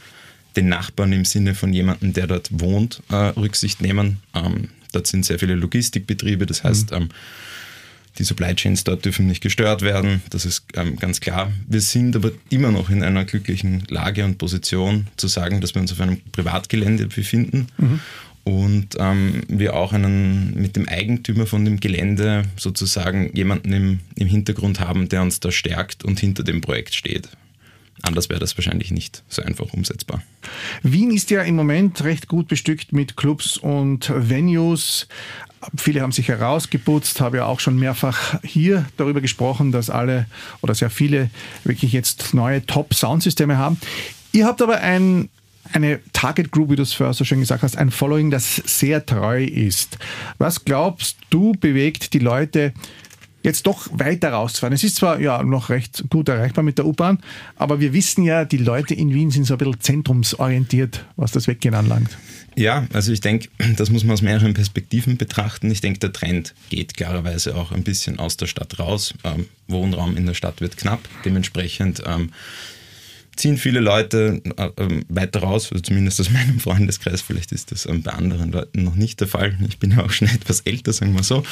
den 0.56 0.70
Nachbarn 0.70 1.14
im 1.14 1.26
Sinne 1.26 1.56
von 1.56 1.74
jemandem, 1.74 2.14
der 2.14 2.28
dort 2.28 2.50
wohnt, 2.52 3.02
äh, 3.10 3.16
Rücksicht 3.16 3.82
nehmen. 3.82 4.18
Ähm, 4.34 4.70
dort 4.92 5.08
sind 5.08 5.26
sehr 5.26 5.40
viele 5.40 5.56
Logistikbetriebe, 5.56 6.46
das 6.46 6.64
heißt, 6.64 6.92
mhm. 6.92 7.10
Die 8.18 8.24
Supply 8.24 8.56
Chains 8.56 8.84
dort 8.84 9.04
dürfen 9.06 9.28
nicht 9.28 9.42
gestört 9.42 9.82
werden, 9.82 10.22
das 10.30 10.46
ist 10.46 10.66
ähm, 10.76 10.96
ganz 10.98 11.20
klar. 11.20 11.52
Wir 11.68 11.82
sind 11.82 12.16
aber 12.16 12.32
immer 12.50 12.72
noch 12.72 12.90
in 12.90 13.04
einer 13.04 13.26
glücklichen 13.26 13.84
Lage 13.90 14.24
und 14.24 14.38
Position 14.38 15.08
zu 15.18 15.28
sagen, 15.28 15.62
dass 15.62 15.76
wir 15.76 15.82
uns 15.82 15.92
auf 15.92 16.00
einem 16.00 16.22
Privatgelände 16.32 17.08
befinden 17.08 17.68
mhm. 17.78 18.00
und 18.44 18.96
ähm, 19.00 19.44
wir 19.48 19.76
auch 19.76 19.92
einen 19.92 20.54
mit 20.56 20.76
dem 20.76 20.88
Eigentümer 20.88 21.46
von 21.46 21.66
dem 21.66 21.80
Gelände 21.80 22.44
sozusagen 22.58 23.36
jemanden 23.36 23.74
im, 23.74 24.00
im 24.16 24.28
Hintergrund 24.28 24.80
haben, 24.80 25.10
der 25.10 25.22
uns 25.22 25.40
da 25.40 25.52
stärkt 25.52 26.06
und 26.06 26.20
hinter 26.20 26.44
dem 26.44 26.62
Projekt 26.62 26.94
steht. 26.96 27.30
Anders 28.02 28.30
wäre 28.30 28.40
das 28.40 28.58
wahrscheinlich 28.58 28.92
nicht 28.92 29.24
so 29.30 29.42
einfach 29.42 29.74
umsetzbar. 29.74 30.22
Wien 30.84 31.12
ist 31.12 31.32
ja 31.32 31.42
im 31.42 31.56
Moment 31.56 32.04
recht 32.04 32.28
gut 32.28 32.48
bestückt 32.48 32.94
mit 32.94 33.18
Clubs 33.18 33.58
und 33.58 34.12
Venues. 34.14 35.08
Viele 35.76 36.02
haben 36.02 36.12
sich 36.12 36.28
herausgeputzt, 36.28 37.22
habe 37.22 37.38
ja 37.38 37.46
auch 37.46 37.60
schon 37.60 37.78
mehrfach 37.78 38.40
hier 38.44 38.86
darüber 38.98 39.22
gesprochen, 39.22 39.72
dass 39.72 39.90
alle 39.90 40.28
oder 40.62 40.76
sehr 40.76 40.90
viele 40.90 41.30
wirklich 41.64 41.94
jetzt 41.94 42.34
neue 42.34 42.66
Top-Soundsysteme 42.66 43.58
haben. 43.58 43.78
Ihr 44.32 44.46
habt 44.46 44.62
aber 44.62 44.80
ein, 44.80 45.30
eine 45.72 46.00
Target 46.14 46.52
Group, 46.52 46.72
wie 46.72 46.76
du 46.76 46.84
es 46.84 46.94
vorher 46.94 47.14
so 47.14 47.24
schön 47.24 47.40
gesagt 47.40 47.64
hast, 47.64 47.78
ein 47.78 47.92
Following, 47.92 48.32
das 48.32 48.56
sehr 48.66 49.06
treu 49.06 49.44
ist. 49.44 49.98
Was 50.38 50.66
glaubst 50.66 51.18
du 51.30 51.54
bewegt 51.54 52.14
die 52.14 52.20
Leute, 52.20 52.74
jetzt 53.46 53.68
doch 53.68 53.88
weiter 53.94 54.34
rauszufahren. 54.34 54.74
Es 54.74 54.84
ist 54.84 54.98
zwar 54.98 55.22
ja 55.22 55.42
noch 55.44 55.70
recht 55.70 56.04
gut 56.10 56.28
erreichbar 56.28 56.64
mit 56.64 56.78
der 56.78 56.86
U-Bahn, 56.86 57.20
aber 57.56 57.80
wir 57.80 57.94
wissen 57.94 58.24
ja, 58.24 58.44
die 58.44 58.58
Leute 58.58 58.94
in 58.94 59.14
Wien 59.14 59.32
sind 59.32 59.46
so 59.46 59.54
ein 59.54 59.58
bisschen 59.60 59.80
zentrumsorientiert, 59.80 61.06
was 61.16 61.32
das 61.32 61.48
Weggehen 61.48 61.76
anlangt. 61.76 62.18
Ja, 62.56 62.88
also 62.94 63.12
ich 63.12 63.22
denke, 63.22 63.50
das 63.78 63.90
muss 63.90 64.04
man 64.04 64.14
aus 64.14 64.22
mehreren 64.22 64.54
Perspektiven 64.54 65.18
betrachten. 65.18 65.70
Ich 65.72 65.82
denke, 65.82 66.00
der 66.00 66.14
Trend 66.14 66.54
geht 66.70 66.96
klarerweise 66.96 67.56
auch 67.56 67.72
ein 67.72 67.84
bisschen 67.84 68.20
aus 68.20 68.38
der 68.38 68.48
Stadt 68.48 68.80
raus. 68.80 69.14
Ähm, 69.24 69.48
Wohnraum 69.68 70.16
in 70.16 70.26
der 70.26 70.34
Stadt 70.34 70.62
wird 70.62 70.78
knapp. 70.78 71.02
Dementsprechend 71.24 72.04
ähm, 72.06 72.32
ziehen 73.36 73.58
viele 73.58 73.80
Leute 73.80 74.42
äh, 74.58 74.70
ähm, 74.78 75.06
weiter 75.10 75.40
raus, 75.42 75.72
also 75.72 75.82
zumindest 75.82 76.20
aus 76.20 76.30
meinem 76.32 76.60
Freundeskreis. 76.60 77.22
Vielleicht 77.22 77.52
ist 77.52 77.72
das 77.72 77.86
ähm, 77.86 78.02
bei 78.02 78.12
anderen 78.12 78.52
Leuten 78.52 78.84
noch 78.84 78.96
nicht 78.96 79.20
der 79.20 79.28
Fall. 79.28 79.58
Ich 79.68 79.80
bin 79.80 79.92
ja 79.92 80.04
auch 80.04 80.12
schon 80.12 80.28
etwas 80.34 80.62
älter, 80.62 80.94
sagen 80.94 81.14
wir 81.14 81.24
so. 81.24 81.44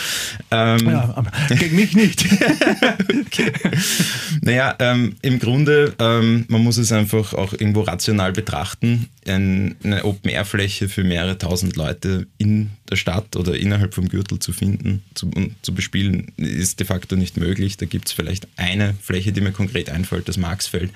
Ähm, 0.51 0.85
ja, 0.87 1.13
aber 1.15 1.31
gegen 1.55 1.75
mich 1.75 1.95
nicht. 1.95 2.25
okay. 3.25 3.51
Naja, 4.41 4.75
ähm, 4.79 5.15
im 5.21 5.39
Grunde, 5.39 5.93
ähm, 5.99 6.45
man 6.47 6.63
muss 6.63 6.77
es 6.77 6.91
einfach 6.91 7.33
auch 7.33 7.53
irgendwo 7.53 7.81
rational 7.81 8.31
betrachten. 8.31 9.09
Ein, 9.25 9.75
eine 9.83 10.03
Open-Air-Fläche 10.03 10.89
für 10.89 11.03
mehrere 11.03 11.37
tausend 11.37 11.75
Leute 11.75 12.27
in 12.37 12.71
der 12.89 12.97
Stadt 12.97 13.35
oder 13.35 13.57
innerhalb 13.57 13.93
vom 13.93 14.09
Gürtel 14.09 14.39
zu 14.39 14.53
finden 14.53 15.03
zu, 15.13 15.27
und 15.27 15.55
zu 15.61 15.73
bespielen, 15.73 16.31
ist 16.37 16.79
de 16.79 16.85
facto 16.85 17.15
nicht 17.15 17.37
möglich. 17.37 17.77
Da 17.77 17.85
gibt 17.85 18.07
es 18.07 18.13
vielleicht 18.13 18.47
eine 18.57 18.93
Fläche, 19.01 19.31
die 19.31 19.41
mir 19.41 19.51
konkret 19.51 19.89
einfällt, 19.89 20.27
das 20.27 20.37
Marksfeld, 20.37 20.91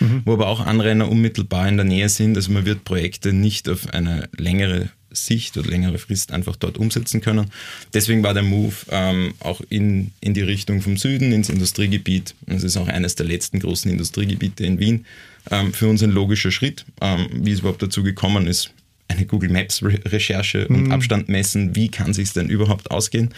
mhm. 0.00 0.22
Wo 0.32 0.36
aber 0.36 0.48
auch 0.48 0.60
Anrainer 0.60 1.10
unmittelbar 1.10 1.68
in 1.68 1.76
der 1.76 1.84
Nähe 1.84 2.08
sind. 2.08 2.36
Also 2.36 2.52
man 2.52 2.64
wird 2.64 2.84
Projekte 2.84 3.34
nicht 3.34 3.68
auf 3.68 3.92
eine 3.92 4.30
längere 4.36 4.88
Sicht 5.10 5.58
oder 5.58 5.68
längere 5.68 5.98
Frist 5.98 6.32
einfach 6.32 6.56
dort 6.56 6.78
umsetzen 6.78 7.20
können. 7.20 7.50
Deswegen 7.92 8.22
war 8.22 8.32
der 8.32 8.42
Move 8.42 8.74
ähm, 8.90 9.34
auch 9.40 9.60
in, 9.68 10.10
in 10.20 10.32
die 10.32 10.40
Richtung 10.40 10.80
vom 10.80 10.96
Süden, 10.96 11.32
ins 11.32 11.50
Industriegebiet. 11.50 12.34
Das 12.46 12.62
ist 12.62 12.78
auch 12.78 12.88
eines 12.88 13.14
der 13.14 13.26
letzten 13.26 13.60
großen 13.60 13.90
Industriegebiete 13.90 14.64
in 14.64 14.78
Wien. 14.78 15.04
Ähm, 15.50 15.74
für 15.74 15.88
uns 15.88 16.02
ein 16.02 16.12
logischer 16.12 16.50
Schritt. 16.50 16.86
Ähm, 17.02 17.26
wie 17.30 17.52
es 17.52 17.60
überhaupt 17.60 17.82
dazu 17.82 18.02
gekommen 18.02 18.46
ist, 18.46 18.70
eine 19.08 19.26
Google 19.26 19.50
Maps 19.50 19.82
Recherche 19.82 20.66
und 20.68 20.84
mhm. 20.84 20.92
Abstand 20.92 21.28
messen, 21.28 21.76
wie 21.76 21.90
kann 21.90 22.14
sich 22.14 22.32
denn 22.32 22.48
überhaupt 22.48 22.90
ausgehen? 22.90 23.34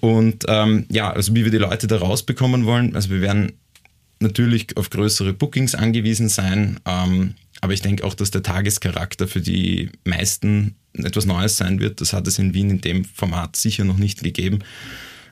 Und 0.00 0.44
ähm, 0.48 0.86
ja, 0.88 1.10
also 1.10 1.34
wie 1.34 1.44
wir 1.44 1.50
die 1.50 1.58
Leute 1.58 1.86
da 1.86 1.98
rausbekommen 1.98 2.64
wollen, 2.64 2.94
also 2.96 3.10
wir 3.10 3.20
werden 3.20 3.52
natürlich 4.20 4.76
auf 4.76 4.90
größere 4.90 5.32
Bookings 5.32 5.74
angewiesen 5.74 6.28
sein. 6.28 6.80
Ähm, 6.84 7.34
aber 7.60 7.72
ich 7.72 7.82
denke 7.82 8.04
auch, 8.04 8.14
dass 8.14 8.30
der 8.30 8.42
Tagescharakter 8.42 9.28
für 9.28 9.40
die 9.40 9.90
meisten 10.04 10.76
etwas 10.94 11.26
Neues 11.26 11.56
sein 11.56 11.80
wird. 11.80 12.00
Das 12.00 12.12
hat 12.12 12.26
es 12.26 12.38
in 12.38 12.54
Wien 12.54 12.70
in 12.70 12.80
dem 12.80 13.04
Format 13.04 13.56
sicher 13.56 13.84
noch 13.84 13.98
nicht 13.98 14.22
gegeben. 14.22 14.60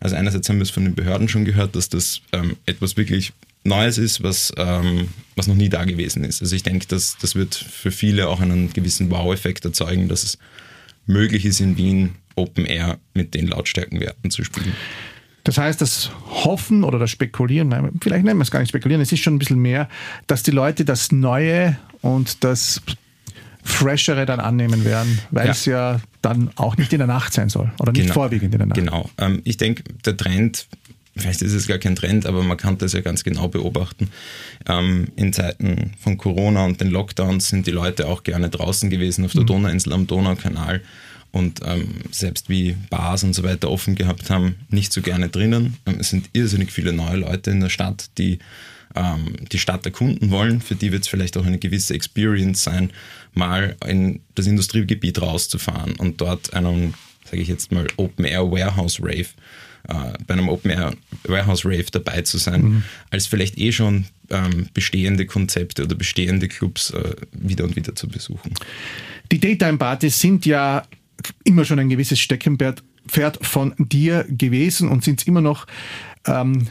Also 0.00 0.17
einerseits 0.17 0.49
haben 0.49 0.57
wir 0.57 0.64
es 0.64 0.71
von 0.71 0.85
den 0.85 0.95
Behörden 0.95 1.29
schon 1.29 1.45
gehört, 1.45 1.76
dass 1.76 1.88
das 1.88 2.21
ähm, 2.33 2.57
etwas 2.67 2.97
wirklich 2.97 3.33
Neues 3.64 3.97
ist, 3.97 4.23
was, 4.23 4.53
ähm, 4.59 5.09
was 5.37 5.47
noch 5.47 5.55
nie 5.55 5.71
da 5.71 5.85
gewesen 5.85 6.25
ist. 6.25 6.43
Also 6.43 6.55
ich 6.55 6.62
denke, 6.62 6.87
dass 6.87 7.17
das 7.19 7.35
wird 7.35 7.55
für 7.55 7.91
viele 7.91 8.29
auch 8.29 8.41
einen 8.41 8.71
gewissen 8.73 9.11
Wow-Effekt 9.11 9.64
erzeugen, 9.64 10.09
dass 10.09 10.23
es 10.23 10.38
möglich 11.07 11.47
ist, 11.47 11.61
in 11.61 11.79
Wien 11.79 12.17
Open 12.37 12.67
Air 12.67 12.99
mit 13.14 13.33
den 13.35 13.47
Lautstärkenwerten 13.47 14.31
zu 14.31 14.45
spielen. 14.45 14.75
Das 15.44 15.58
heißt, 15.58 15.80
das 15.80 16.10
Hoffen 16.30 16.84
oder 16.84 16.98
das 16.98 17.10
Spekulieren, 17.10 17.70
vielleicht 18.00 18.24
nennen 18.24 18.38
wir 18.38 18.42
es 18.42 18.50
gar 18.50 18.60
nicht 18.60 18.70
Spekulieren, 18.70 19.02
es 19.02 19.12
ist 19.12 19.20
schon 19.20 19.34
ein 19.34 19.38
bisschen 19.38 19.60
mehr, 19.60 19.88
dass 20.26 20.42
die 20.42 20.50
Leute 20.50 20.86
das 20.86 21.12
Neue 21.12 21.76
und 22.00 22.42
das 22.44 22.80
Freshere 23.62 24.26
dann 24.26 24.40
annehmen 24.40 24.84
werden, 24.84 25.18
weil 25.30 25.46
ja. 25.46 25.52
es 25.52 25.64
ja 25.66 26.00
dann 26.22 26.50
auch 26.56 26.76
nicht 26.76 26.92
in 26.92 26.98
der 26.98 27.06
Nacht 27.06 27.32
sein 27.32 27.48
soll 27.50 27.72
oder 27.78 27.92
nicht 27.92 28.02
genau. 28.02 28.14
vorwiegend 28.14 28.54
in 28.54 28.58
der 28.58 28.66
Nacht. 28.66 28.78
Genau. 28.78 29.10
Ähm, 29.18 29.42
ich 29.44 29.58
denke, 29.58 29.84
der 30.04 30.16
Trend, 30.16 30.66
vielleicht 31.16 31.42
ist 31.42 31.52
es 31.52 31.66
gar 31.66 31.78
kein 31.78 31.96
Trend, 31.96 32.26
aber 32.26 32.42
man 32.42 32.56
kann 32.56 32.78
das 32.78 32.94
ja 32.94 33.00
ganz 33.00 33.24
genau 33.24 33.48
beobachten. 33.48 34.10
Ähm, 34.66 35.08
in 35.16 35.32
Zeiten 35.32 35.92
von 35.98 36.18
Corona 36.18 36.64
und 36.64 36.80
den 36.80 36.88
Lockdowns 36.88 37.48
sind 37.48 37.66
die 37.66 37.70
Leute 37.70 38.06
auch 38.06 38.22
gerne 38.22 38.48
draußen 38.50 38.88
gewesen 38.88 39.24
auf 39.24 39.32
der 39.32 39.42
mhm. 39.42 39.46
Donauinsel 39.46 39.92
am 39.92 40.06
Donaukanal 40.06 40.80
und 41.35 41.61
ähm, 41.64 41.88
selbst 42.12 42.49
wie 42.49 42.76
Bars 42.91 43.25
und 43.25 43.35
so 43.35 43.43
weiter 43.43 43.69
offen 43.69 43.97
gehabt 43.97 44.31
haben, 44.31 44.55
nicht 44.69 44.93
so 44.93 45.03
gerne 45.03 45.29
drinnen. 45.29 45.76
Ähm, 45.85 45.97
es 45.99 46.11
sind 46.11 46.31
irrsinnig 46.33 46.71
viele 46.71 46.93
neue 46.93 47.17
Leute 47.17 47.50
in 47.50 47.61
der 47.61 47.71
Stadt, 47.71 48.09
die 48.19 48.38
ähm, 48.95 49.35
die 49.50 49.59
Stadt 49.59 49.85
erkunden 49.85 50.31
wollen. 50.31 50.61
Für 50.61 50.76
die 50.76 50.93
wird 50.93 51.03
es 51.03 51.09
vielleicht 51.09 51.37
auch 51.37 51.45
eine 51.45 51.59
gewisse 51.59 51.93
Experience 51.93 52.62
sein, 52.62 52.93
mal 53.33 53.76
in 53.85 54.21
das 54.37 54.47
Industriegebiet 54.47 55.21
rauszufahren 55.21 55.97
und 55.97 56.21
dort 56.21 56.55
einen, 56.55 56.95
sage 57.25 57.43
ich 57.43 57.49
jetzt 57.49 57.73
mal, 57.73 57.88
Open 57.97 58.25
Air 58.26 58.49
Warehouse 58.53 59.00
Rave 59.00 59.26
äh, 59.88 60.12
bei 60.29 60.35
einem 60.35 60.49
Open 60.49 60.71
Air 60.71 60.95
Warehouse 61.25 61.64
Rave 61.64 61.87
dabei 61.91 62.23
zu 62.23 62.38
sein, 62.38 62.62
mhm. 62.62 62.83
als 63.11 63.26
vielleicht 63.26 63.59
eh 63.59 63.73
schon 63.73 64.05
ähm, 64.31 64.69
bestehende 64.73 65.26
Konzepte 65.26 65.83
oder 65.83 65.97
bestehende 65.97 66.47
Clubs 66.47 66.91
äh, 66.91 67.17
wieder 67.33 67.64
und 67.64 67.75
wieder 67.75 67.97
zu 67.97 68.07
besuchen. 68.07 68.55
Die 69.33 69.41
Daytime-Partys 69.41 70.21
sind 70.21 70.47
ja 70.47 70.85
immer 71.44 71.64
schon 71.64 71.78
ein 71.78 71.88
gewisses 71.88 72.18
Steckenpferd 72.21 72.83
von 73.42 73.75
dir 73.78 74.25
gewesen 74.28 74.88
und 74.88 75.04
sind 75.04 75.21
es 75.21 75.26
immer 75.26 75.40
noch. 75.40 75.66
Ähm, 76.26 76.66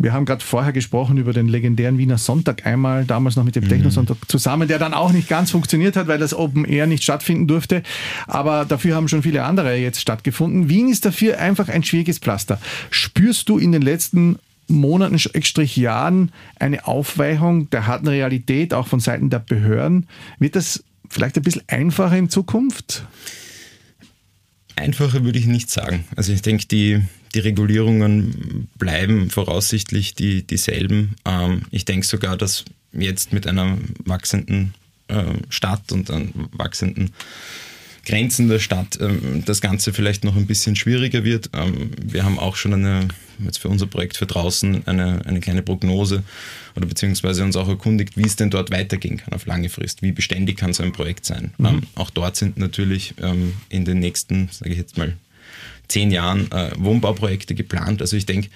wir 0.00 0.12
haben 0.12 0.24
gerade 0.24 0.44
vorher 0.44 0.72
gesprochen 0.72 1.18
über 1.18 1.32
den 1.32 1.48
legendären 1.48 1.98
Wiener 1.98 2.18
Sonntag 2.18 2.64
einmal, 2.64 3.04
damals 3.04 3.34
noch 3.34 3.42
mit 3.42 3.56
dem 3.56 3.64
mhm. 3.64 3.68
Techno-Sonntag 3.68 4.16
zusammen, 4.28 4.68
der 4.68 4.78
dann 4.78 4.94
auch 4.94 5.12
nicht 5.12 5.28
ganz 5.28 5.50
funktioniert 5.50 5.96
hat, 5.96 6.06
weil 6.06 6.18
das 6.18 6.34
Open 6.34 6.64
Air 6.64 6.86
nicht 6.86 7.02
stattfinden 7.02 7.48
durfte. 7.48 7.82
Aber 8.28 8.64
dafür 8.64 8.94
haben 8.94 9.08
schon 9.08 9.24
viele 9.24 9.42
andere 9.42 9.74
jetzt 9.76 10.00
stattgefunden. 10.00 10.68
Wien 10.68 10.88
ist 10.88 11.04
dafür 11.04 11.40
einfach 11.40 11.68
ein 11.68 11.82
schwieriges 11.82 12.18
Pflaster. 12.18 12.60
Spürst 12.90 13.48
du 13.48 13.58
in 13.58 13.72
den 13.72 13.82
letzten 13.82 14.38
Monaten, 14.68 15.18
Strich 15.18 15.76
Jahren 15.76 16.30
eine 16.60 16.86
Aufweichung 16.86 17.68
der 17.70 17.88
harten 17.88 18.06
Realität, 18.06 18.74
auch 18.74 18.86
von 18.86 19.00
Seiten 19.00 19.30
der 19.30 19.40
Behörden? 19.40 20.06
Wird 20.38 20.54
das 20.54 20.84
vielleicht 21.08 21.36
ein 21.36 21.42
bisschen 21.42 21.62
einfacher 21.66 22.16
in 22.16 22.30
Zukunft? 22.30 23.04
Einfacher 24.78 25.24
würde 25.24 25.38
ich 25.38 25.46
nicht 25.46 25.70
sagen. 25.70 26.04
Also 26.16 26.32
ich 26.32 26.42
denke, 26.42 26.66
die, 26.66 27.02
die 27.34 27.40
Regulierungen 27.40 28.68
bleiben 28.78 29.30
voraussichtlich 29.30 30.14
die, 30.14 30.46
dieselben. 30.46 31.16
Ähm, 31.24 31.62
ich 31.70 31.84
denke 31.84 32.06
sogar, 32.06 32.36
dass 32.36 32.64
jetzt 32.92 33.32
mit 33.32 33.46
einer 33.46 33.78
wachsenden 34.04 34.74
äh, 35.08 35.24
Stadt 35.48 35.92
und 35.92 36.10
einem 36.10 36.48
wachsenden 36.52 37.12
Grenzen 38.08 38.48
der 38.48 38.58
Stadt 38.58 38.98
ähm, 39.02 39.42
das 39.44 39.60
Ganze 39.60 39.92
vielleicht 39.92 40.24
noch 40.24 40.34
ein 40.34 40.46
bisschen 40.46 40.76
schwieriger 40.76 41.24
wird. 41.24 41.50
Ähm, 41.52 41.90
wir 42.02 42.24
haben 42.24 42.38
auch 42.38 42.56
schon 42.56 42.72
eine, 42.72 43.08
jetzt 43.38 43.58
für 43.58 43.68
unser 43.68 43.86
Projekt 43.86 44.16
für 44.16 44.24
draußen, 44.24 44.86
eine, 44.86 45.24
eine 45.26 45.40
kleine 45.40 45.62
Prognose 45.62 46.22
oder 46.74 46.86
beziehungsweise 46.86 47.44
uns 47.44 47.54
auch 47.54 47.68
erkundigt, 47.68 48.16
wie 48.16 48.24
es 48.24 48.36
denn 48.36 48.48
dort 48.48 48.70
weitergehen 48.70 49.18
kann 49.18 49.34
auf 49.34 49.44
lange 49.44 49.68
Frist. 49.68 50.00
Wie 50.00 50.12
beständig 50.12 50.56
kann 50.56 50.72
so 50.72 50.82
ein 50.82 50.92
Projekt 50.92 51.26
sein? 51.26 51.52
Mhm. 51.58 51.66
Ähm, 51.66 51.82
auch 51.96 52.08
dort 52.08 52.36
sind 52.36 52.56
natürlich 52.56 53.12
ähm, 53.20 53.52
in 53.68 53.84
den 53.84 53.98
nächsten, 53.98 54.48
sage 54.50 54.70
ich 54.72 54.78
jetzt 54.78 54.96
mal, 54.96 55.14
zehn 55.88 56.10
Jahren 56.10 56.50
äh, 56.50 56.70
Wohnbauprojekte 56.78 57.54
geplant. 57.54 58.00
Also 58.00 58.16
ich 58.16 58.24
denke, 58.24 58.48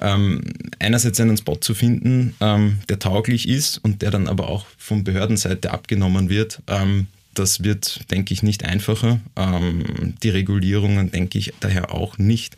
ähm, 0.00 0.42
einerseits 0.80 1.20
einen 1.20 1.36
Spot 1.36 1.56
zu 1.56 1.74
finden, 1.74 2.34
ähm, 2.40 2.78
der 2.88 2.98
tauglich 2.98 3.48
ist 3.48 3.78
und 3.78 4.02
der 4.02 4.10
dann 4.10 4.26
aber 4.26 4.48
auch 4.48 4.66
von 4.78 5.04
Behördenseite 5.04 5.70
abgenommen 5.70 6.28
wird, 6.28 6.60
ähm, 6.66 7.06
das 7.40 7.64
wird, 7.64 8.10
denke 8.10 8.34
ich, 8.34 8.42
nicht 8.42 8.64
einfacher. 8.64 9.20
Ähm, 9.34 10.14
die 10.22 10.28
Regulierungen 10.28 11.10
denke 11.10 11.38
ich 11.38 11.52
daher 11.60 11.92
auch 11.92 12.18
nicht, 12.18 12.56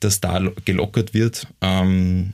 dass 0.00 0.20
da 0.20 0.40
gelockert 0.64 1.14
wird. 1.14 1.46
Ähm, 1.60 2.32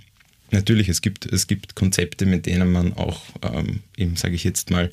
natürlich, 0.50 0.88
es 0.88 1.02
gibt, 1.02 1.26
es 1.26 1.46
gibt 1.46 1.74
Konzepte, 1.74 2.24
mit 2.24 2.46
denen 2.46 2.72
man 2.72 2.94
auch 2.94 3.20
ähm, 3.42 3.80
im, 3.96 4.16
sage 4.16 4.34
ich 4.34 4.44
jetzt 4.44 4.70
mal, 4.70 4.90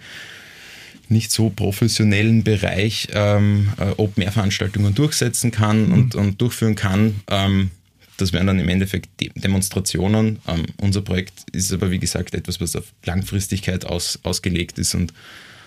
nicht 1.08 1.32
so 1.32 1.50
professionellen 1.50 2.44
Bereich 2.44 3.08
ähm, 3.14 3.72
äh, 3.78 3.92
Open-Air-Veranstaltungen 3.98 4.94
durchsetzen 4.94 5.52
kann 5.52 5.88
mhm. 5.88 5.94
und, 5.94 6.16
und 6.16 6.42
durchführen 6.42 6.76
kann. 6.76 7.22
Ähm, 7.30 7.72
das 8.18 8.34
wären 8.34 8.48
dann 8.48 8.60
im 8.60 8.70
Endeffekt 8.70 9.10
Demonstrationen. 9.36 10.40
Ähm, 10.48 10.66
unser 10.78 11.02
Projekt 11.02 11.46
ist 11.54 11.72
aber, 11.74 11.90
wie 11.90 12.00
gesagt, 12.00 12.36
etwas, 12.36 12.60
was 12.60 12.76
auf 12.76 12.86
Langfristigkeit 13.06 13.86
aus, 13.86 14.20
ausgelegt 14.24 14.78
ist 14.78 14.94
und 14.94 15.14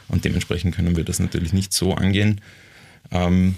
und 0.09 0.25
dementsprechend 0.25 0.75
können 0.75 0.97
wir 0.97 1.05
das 1.05 1.19
natürlich 1.21 1.53
nicht 1.53 1.73
so 1.73 1.95
angehen. 1.95 2.41
Ähm, 3.11 3.57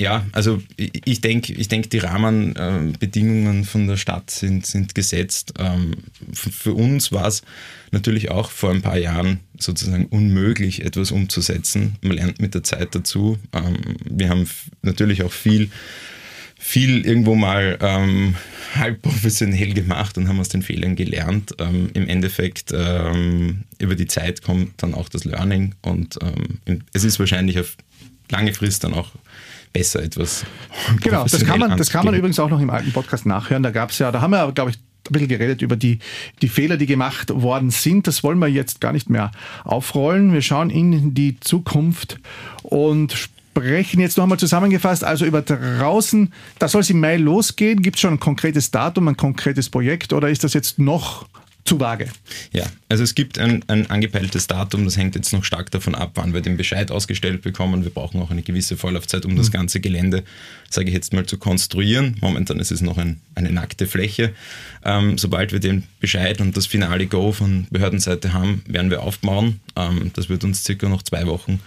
ja, 0.00 0.24
also 0.30 0.62
ich 0.76 1.20
denke, 1.20 1.52
ich 1.52 1.66
denk, 1.66 1.90
die 1.90 1.98
Rahmenbedingungen 1.98 3.64
von 3.64 3.88
der 3.88 3.96
Stadt 3.96 4.30
sind, 4.30 4.64
sind 4.64 4.94
gesetzt. 4.94 5.54
Ähm, 5.58 5.92
für 6.32 6.72
uns 6.72 7.10
war 7.10 7.26
es 7.26 7.42
natürlich 7.90 8.30
auch 8.30 8.52
vor 8.52 8.70
ein 8.70 8.82
paar 8.82 8.96
Jahren 8.96 9.40
sozusagen 9.58 10.06
unmöglich, 10.06 10.84
etwas 10.84 11.10
umzusetzen. 11.10 11.96
Man 12.00 12.16
lernt 12.16 12.40
mit 12.40 12.54
der 12.54 12.62
Zeit 12.62 12.94
dazu. 12.94 13.38
Ähm, 13.52 13.76
wir 14.04 14.28
haben 14.28 14.48
natürlich 14.82 15.24
auch 15.24 15.32
viel 15.32 15.68
viel 16.58 17.06
irgendwo 17.06 17.34
mal 17.34 17.78
ähm, 17.80 18.34
halb 18.74 19.00
professionell 19.02 19.72
gemacht 19.72 20.18
und 20.18 20.28
haben 20.28 20.40
aus 20.40 20.48
den 20.48 20.62
Fehlern 20.62 20.96
gelernt. 20.96 21.54
Ähm, 21.58 21.90
Im 21.94 22.08
Endeffekt 22.08 22.72
ähm, 22.74 23.64
über 23.78 23.94
die 23.94 24.06
Zeit 24.06 24.42
kommt 24.42 24.82
dann 24.82 24.94
auch 24.94 25.08
das 25.08 25.24
Learning 25.24 25.74
und 25.82 26.18
ähm, 26.20 26.82
es 26.92 27.04
ist 27.04 27.18
wahrscheinlich 27.18 27.58
auf 27.60 27.76
lange 28.30 28.52
Frist 28.52 28.84
dann 28.84 28.92
auch 28.92 29.12
besser 29.72 30.02
etwas. 30.02 30.44
Genau, 31.00 31.24
das 31.24 31.44
kann 31.44 31.60
man, 31.60 31.76
das 31.76 31.90
kann 31.90 32.04
man 32.04 32.14
übrigens 32.14 32.38
auch 32.38 32.50
noch 32.50 32.60
im 32.60 32.70
alten 32.70 32.92
Podcast 32.92 33.24
nachhören. 33.24 33.62
Da 33.62 33.70
gab 33.70 33.90
es 33.90 33.98
ja, 33.98 34.10
da 34.10 34.20
haben 34.20 34.32
wir, 34.32 34.50
glaube 34.52 34.70
ich, 34.70 34.76
ein 34.76 35.12
bisschen 35.12 35.28
geredet 35.28 35.62
über 35.62 35.76
die, 35.76 36.00
die 36.42 36.48
Fehler, 36.48 36.76
die 36.76 36.86
gemacht 36.86 37.30
worden 37.32 37.70
sind. 37.70 38.06
Das 38.06 38.22
wollen 38.22 38.38
wir 38.38 38.48
jetzt 38.48 38.80
gar 38.80 38.92
nicht 38.92 39.08
mehr 39.08 39.30
aufrollen. 39.64 40.32
Wir 40.32 40.42
schauen 40.42 40.70
in 40.70 41.14
die 41.14 41.38
Zukunft 41.40 42.18
und 42.62 43.12
sprechen. 43.12 43.37
Jetzt 44.00 44.16
nochmal 44.16 44.38
zusammengefasst, 44.38 45.04
also 45.04 45.24
über 45.24 45.42
draußen, 45.42 46.32
da 46.58 46.68
soll 46.68 46.82
es 46.82 46.90
im 46.90 47.00
Mai 47.00 47.16
losgehen. 47.16 47.82
Gibt 47.82 47.96
es 47.96 48.00
schon 48.00 48.14
ein 48.14 48.20
konkretes 48.20 48.70
Datum, 48.70 49.08
ein 49.08 49.16
konkretes 49.16 49.70
Projekt 49.70 50.12
oder 50.12 50.28
ist 50.28 50.44
das 50.44 50.54
jetzt 50.54 50.78
noch 50.78 51.26
zu 51.68 51.78
vage? 51.78 52.08
Ja, 52.52 52.64
also 52.88 53.04
es 53.04 53.14
gibt 53.14 53.38
ein, 53.38 53.62
ein 53.68 53.90
angepeiltes 53.90 54.46
Datum, 54.46 54.84
das 54.84 54.96
hängt 54.96 55.14
jetzt 55.14 55.32
noch 55.32 55.44
stark 55.44 55.70
davon 55.70 55.94
ab, 55.94 56.12
wann 56.14 56.32
wir 56.32 56.40
den 56.40 56.56
Bescheid 56.56 56.90
ausgestellt 56.90 57.42
bekommen. 57.42 57.84
Wir 57.84 57.90
brauchen 57.90 58.20
auch 58.22 58.30
eine 58.30 58.42
gewisse 58.42 58.76
Vorlaufzeit, 58.76 59.24
um 59.26 59.32
mhm. 59.32 59.36
das 59.36 59.50
ganze 59.50 59.80
Gelände, 59.80 60.24
sage 60.70 60.88
ich 60.88 60.94
jetzt 60.94 61.12
mal, 61.12 61.26
zu 61.26 61.36
konstruieren. 61.38 62.16
Momentan 62.20 62.58
ist 62.58 62.72
es 62.72 62.80
noch 62.80 62.96
ein, 62.96 63.20
eine 63.34 63.52
nackte 63.52 63.86
Fläche. 63.86 64.32
Ähm, 64.84 65.18
sobald 65.18 65.52
wir 65.52 65.60
den 65.60 65.84
Bescheid 66.00 66.40
und 66.40 66.56
das 66.56 66.66
finale 66.66 67.06
Go 67.06 67.32
von 67.32 67.66
Behördenseite 67.70 68.32
haben, 68.32 68.62
werden 68.66 68.90
wir 68.90 69.02
aufbauen. 69.02 69.60
Ähm, 69.76 70.10
das 70.14 70.28
wird 70.28 70.44
uns 70.44 70.64
circa 70.64 70.88
noch 70.88 71.02
zwei 71.02 71.26
Wochen 71.26 71.60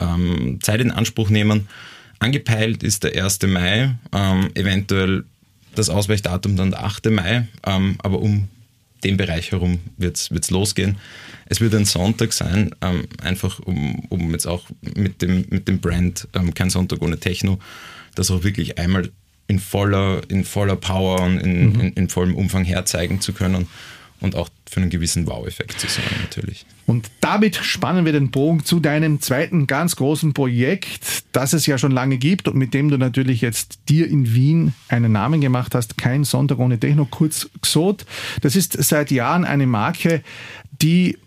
ähm, 0.00 0.58
Zeit 0.62 0.80
in 0.80 0.90
Anspruch 0.90 1.30
nehmen. 1.30 1.68
Angepeilt 2.18 2.82
ist 2.82 3.04
der 3.04 3.22
1. 3.22 3.42
Mai, 3.42 3.94
ähm, 4.12 4.50
eventuell 4.54 5.24
das 5.74 5.90
Ausweichdatum 5.90 6.56
dann 6.56 6.70
der 6.70 6.84
8. 6.84 7.10
Mai, 7.10 7.46
ähm, 7.66 7.96
aber 7.98 8.20
um 8.20 8.48
den 9.04 9.16
Bereich 9.16 9.52
herum 9.52 9.80
wird 9.96 10.16
es 10.16 10.50
losgehen. 10.50 10.96
Es 11.46 11.60
wird 11.60 11.74
ein 11.74 11.84
Sonntag 11.84 12.32
sein, 12.32 12.74
ähm, 12.80 13.06
einfach 13.22 13.60
um, 13.60 14.06
um 14.08 14.32
jetzt 14.32 14.46
auch 14.46 14.66
mit 14.80 15.22
dem, 15.22 15.44
mit 15.50 15.68
dem 15.68 15.80
Brand 15.80 16.26
ähm, 16.34 16.54
kein 16.54 16.70
Sonntag 16.70 17.02
ohne 17.02 17.18
Techno, 17.18 17.58
das 18.14 18.30
auch 18.30 18.44
wirklich 18.44 18.78
einmal 18.78 19.10
in 19.46 19.58
voller, 19.58 20.22
in 20.28 20.44
voller 20.44 20.76
Power 20.76 21.20
und 21.20 21.38
in, 21.38 21.72
mhm. 21.72 21.80
in, 21.80 21.92
in 21.92 22.08
vollem 22.08 22.34
Umfang 22.34 22.64
herzeigen 22.64 23.20
zu 23.20 23.32
können 23.32 23.66
und 24.24 24.34
auch 24.34 24.48
für 24.68 24.80
einen 24.80 24.90
gewissen 24.90 25.26
Wow-Effekt 25.26 25.78
zu 25.78 25.86
sorgen 25.86 26.16
natürlich. 26.22 26.66
Und 26.86 27.10
damit 27.20 27.56
spannen 27.56 28.04
wir 28.04 28.12
den 28.12 28.30
Bogen 28.30 28.64
zu 28.64 28.80
deinem 28.80 29.20
zweiten 29.20 29.66
ganz 29.66 29.96
großen 29.96 30.34
Projekt, 30.34 31.24
das 31.32 31.52
es 31.52 31.66
ja 31.66 31.78
schon 31.78 31.92
lange 31.92 32.18
gibt 32.18 32.48
und 32.48 32.56
mit 32.56 32.74
dem 32.74 32.88
du 32.88 32.98
natürlich 32.98 33.40
jetzt 33.40 33.78
dir 33.88 34.08
in 34.08 34.34
Wien 34.34 34.74
einen 34.88 35.12
Namen 35.12 35.40
gemacht 35.40 35.74
hast. 35.74 35.96
Kein 35.98 36.24
Sonntag 36.24 36.58
ohne 36.58 36.80
Techno, 36.80 37.04
kurz 37.04 37.48
Xot. 37.60 38.04
Das 38.40 38.56
ist 38.56 38.72
seit 38.82 39.10
Jahren 39.10 39.44
eine 39.44 39.66
Marke, 39.66 40.22
die 40.72 41.18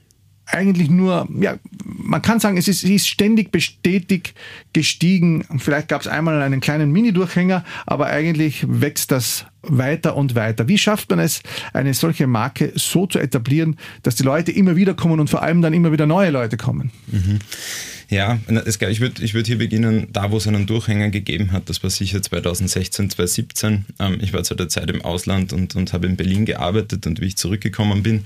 eigentlich 0.48 0.89
nur, 0.89 1.27
ja, 1.39 1.58
man 1.84 2.22
kann 2.22 2.39
sagen, 2.39 2.58
es 2.58 2.68
ist, 2.68 2.82
sie 2.82 2.96
ist 2.96 3.08
ständig 3.08 3.51
bestätigt 3.51 4.34
gestiegen. 4.74 5.46
Vielleicht 5.58 5.89
gab 5.89 6.01
es 6.01 6.08
einmal 6.08 6.42
einen 6.42 6.62
kleinen 6.62 6.92
Mini-Durchhänger, 6.92 7.63
aber 7.86 8.08
eigentlich 8.08 8.66
wächst 8.68 9.12
das 9.12 9.46
weiter 9.70 10.16
und 10.16 10.36
weiter. 10.36 10.68
Wie 10.68 10.78
schafft 10.78 11.10
man 11.10 11.20
es, 11.20 11.42
eine 11.74 11.94
solche 11.94 12.28
Marke 12.28 12.72
so 12.76 13.06
zu 13.06 13.20
etablieren, 13.20 13.78
dass 14.04 14.16
die 14.16 14.24
Leute 14.24 14.52
immer 14.52 14.76
wieder 14.76 14.94
kommen 14.94 15.20
und 15.20 15.30
vor 15.30 15.42
allem 15.42 15.62
dann 15.62 15.74
immer 15.74 15.92
wieder 15.92 16.06
neue 16.06 16.30
Leute 16.30 16.58
kommen? 16.58 16.92
Mhm. 17.08 17.40
Ja, 18.10 18.40
ich 18.66 19.02
würde 19.02 19.22
ich 19.22 19.34
würd 19.34 19.48
hier 19.48 19.58
beginnen, 19.58 20.08
da 20.14 20.32
wo 20.32 20.38
es 20.38 20.48
einen 20.48 20.66
Durchhänger 20.66 21.10
gegeben 21.10 21.52
hat, 21.52 21.70
das 21.70 21.84
war 21.84 21.90
sicher 21.90 22.22
2016, 22.22 23.10
2017. 23.10 23.86
Ähm, 24.00 24.18
ich 24.22 24.32
war 24.32 24.44
zu 24.44 24.56
der 24.56 24.70
Zeit 24.70 24.90
im 24.90 25.02
Ausland 25.02 25.52
und, 25.52 25.76
und 25.76 25.92
habe 25.92 26.08
in 26.08 26.16
Berlin 26.16 26.46
gearbeitet 26.46 27.06
und 27.06 27.20
wie 27.20 27.26
ich 27.26 27.36
zurückgekommen 27.36 28.04
bin, 28.04 28.26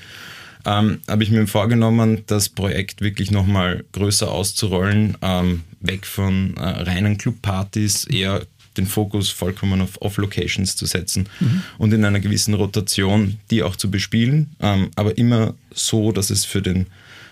ähm, 0.65 0.99
habe 1.07 1.23
ich 1.23 1.31
mir 1.31 1.47
vorgenommen, 1.47 2.21
das 2.27 2.49
Projekt 2.49 3.01
wirklich 3.01 3.31
nochmal 3.31 3.83
größer 3.93 4.29
auszurollen, 4.29 5.17
ähm, 5.23 5.63
weg 5.79 6.05
von 6.05 6.55
äh, 6.57 6.61
reinen 6.61 7.17
Clubpartys, 7.17 8.03
eher 8.05 8.45
den 8.81 8.87
Fokus 8.87 9.29
vollkommen 9.29 9.81
auf 9.81 10.01
Off-Locations 10.01 10.75
zu 10.75 10.85
setzen 10.85 11.29
mhm. 11.39 11.63
und 11.77 11.93
in 11.93 12.03
einer 12.03 12.19
gewissen 12.19 12.53
Rotation 12.53 13.37
die 13.49 13.63
auch 13.63 13.75
zu 13.75 13.91
bespielen, 13.91 14.49
ähm, 14.59 14.89
aber 14.95 15.17
immer 15.17 15.53
so, 15.73 16.11
dass 16.11 16.29
es 16.29 16.45
für 16.45 16.61
den 16.61 16.87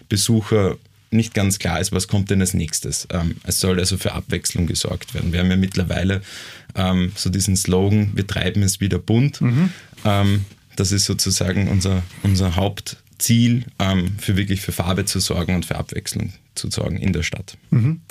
Besucher 0.08 0.78
nicht 1.12 1.34
ganz 1.34 1.58
klar 1.58 1.80
ist, 1.80 1.92
was 1.92 2.08
kommt 2.08 2.30
denn 2.30 2.42
als 2.42 2.54
nächstes. 2.54 3.08
Ähm, 3.12 3.36
es 3.44 3.60
soll 3.60 3.80
also 3.80 3.98
für 3.98 4.14
Abwechslung 4.14 4.68
gesorgt 4.68 5.16
werden. 5.16 5.34
Wir 5.34 5.40
haben 5.40 5.50
ja 5.50 5.58
mittlerweile 5.58 6.22
ähm, 6.76 7.12
so 7.16 7.32
diesen 7.32 7.56
Slogan, 7.56 8.12
wir 8.14 8.28
treiben 8.28 8.62
es 8.62 8.80
wieder 8.80 9.00
bunt. 9.00 9.42
Mhm. 9.42 9.72
Das 10.76 10.94
ist 10.94 11.06
sozusagen 11.06 11.68
unser, 11.68 12.04
unser 12.24 12.56
Haupt, 12.56 12.98
Ziel, 13.18 13.66
ähm, 13.80 14.12
für 14.18 14.38
wirklich 14.38 14.62
für 14.62 14.72
Farbe 14.72 15.04
zu 15.06 15.20
sorgen 15.20 15.56
und 15.56 15.66
für 15.66 15.76
Abwechslung 15.76 16.32
zu 16.60 16.70
sorgen 16.70 16.98
in 16.98 17.14
der 17.14 17.24
Stadt. 17.24 17.58
Mhm. 17.72 18.02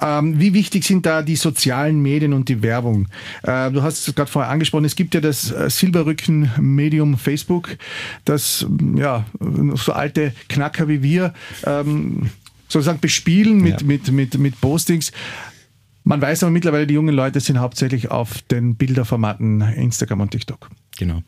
Ähm, 0.00 0.40
wie 0.40 0.54
wichtig 0.54 0.84
sind 0.84 1.04
da 1.04 1.22
die 1.22 1.36
sozialen 1.36 2.00
Medien 2.00 2.32
und 2.32 2.48
die 2.48 2.62
Werbung? 2.62 3.08
Äh, 3.42 3.70
du 3.70 3.82
hast 3.82 4.06
es 4.06 4.14
gerade 4.14 4.30
vorher 4.30 4.50
angesprochen, 4.50 4.84
es 4.84 4.96
gibt 4.96 5.14
ja 5.14 5.20
das 5.20 5.50
äh, 5.50 5.68
Silberrücken-Medium 5.68 7.18
Facebook, 7.18 7.76
das 8.24 8.66
ja 8.96 9.26
so 9.74 9.92
alte 9.92 10.32
Knacker 10.48 10.88
wie 10.88 11.02
wir 11.02 11.34
ähm, 11.64 12.30
sozusagen 12.68 13.00
bespielen 13.00 13.60
mit, 13.60 13.80
ja. 13.80 13.86
mit, 13.86 14.10
mit, 14.10 14.38
mit 14.38 14.60
Postings. 14.60 15.12
Man 16.04 16.22
weiß 16.22 16.42
aber 16.42 16.52
mittlerweile, 16.52 16.86
die 16.86 16.94
jungen 16.94 17.14
Leute 17.14 17.40
sind 17.40 17.58
hauptsächlich 17.58 18.10
auf 18.10 18.40
den 18.42 18.76
Bilderformaten 18.76 19.60
Instagram 19.60 20.20
und 20.20 20.30
TikTok. 20.30 20.70
Genau. 20.96 21.22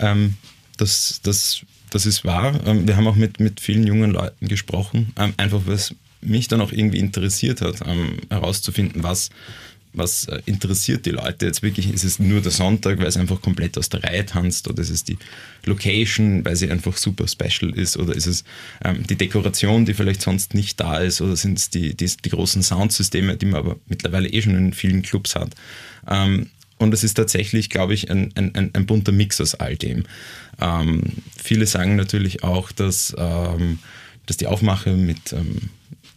Ähm, 0.00 0.34
das, 0.76 1.20
das 1.22 1.64
das 1.90 2.06
ist 2.06 2.24
wahr. 2.24 2.60
Ähm, 2.66 2.86
wir 2.86 2.96
haben 2.96 3.06
auch 3.06 3.16
mit, 3.16 3.40
mit 3.40 3.60
vielen 3.60 3.86
jungen 3.86 4.10
Leuten 4.10 4.48
gesprochen, 4.48 5.12
ähm, 5.16 5.34
einfach 5.36 5.62
weil 5.66 5.74
es 5.74 5.94
mich 6.20 6.48
dann 6.48 6.60
auch 6.60 6.72
irgendwie 6.72 6.98
interessiert 6.98 7.60
hat, 7.60 7.80
ähm, 7.86 8.18
herauszufinden, 8.30 9.02
was, 9.02 9.30
was 9.92 10.26
äh, 10.26 10.40
interessiert 10.46 11.06
die 11.06 11.10
Leute 11.10 11.46
jetzt 11.46 11.62
wirklich. 11.62 11.92
Ist 11.92 12.04
es 12.04 12.18
nur 12.18 12.40
der 12.40 12.52
Sonntag, 12.52 12.98
weil 12.98 13.06
es 13.06 13.16
einfach 13.16 13.40
komplett 13.40 13.78
aus 13.78 13.88
der 13.88 14.04
Reihe 14.04 14.26
tanzt 14.26 14.68
oder 14.68 14.82
ist 14.82 14.90
es 14.90 15.04
die 15.04 15.18
Location, 15.64 16.44
weil 16.44 16.56
sie 16.56 16.70
einfach 16.70 16.96
super 16.96 17.26
special 17.26 17.70
ist 17.76 17.96
oder 17.96 18.14
ist 18.14 18.26
es 18.26 18.44
ähm, 18.84 19.06
die 19.06 19.16
Dekoration, 19.16 19.86
die 19.86 19.94
vielleicht 19.94 20.22
sonst 20.22 20.54
nicht 20.54 20.78
da 20.80 20.98
ist 20.98 21.20
oder 21.20 21.36
sind 21.36 21.58
es 21.58 21.70
die, 21.70 21.94
die, 21.94 22.06
die 22.06 22.28
großen 22.30 22.62
Soundsysteme, 22.62 23.36
die 23.36 23.46
man 23.46 23.60
aber 23.60 23.76
mittlerweile 23.88 24.28
eh 24.28 24.42
schon 24.42 24.54
in 24.54 24.72
vielen 24.72 25.02
Clubs 25.02 25.34
hat. 25.34 25.54
Ähm, 26.08 26.50
und 26.78 26.92
es 26.92 27.04
ist 27.04 27.14
tatsächlich, 27.14 27.70
glaube 27.70 27.94
ich, 27.94 28.10
ein, 28.10 28.32
ein, 28.34 28.70
ein 28.74 28.86
bunter 28.86 29.12
Mix 29.12 29.40
aus 29.40 29.54
all 29.54 29.76
dem. 29.76 30.04
Ähm, 30.60 31.02
viele 31.42 31.66
sagen 31.66 31.96
natürlich 31.96 32.42
auch, 32.42 32.70
dass, 32.70 33.14
ähm, 33.16 33.78
dass 34.26 34.36
die 34.36 34.46
Aufmache 34.46 34.92
mit 34.92 35.32
ähm, 35.32 35.70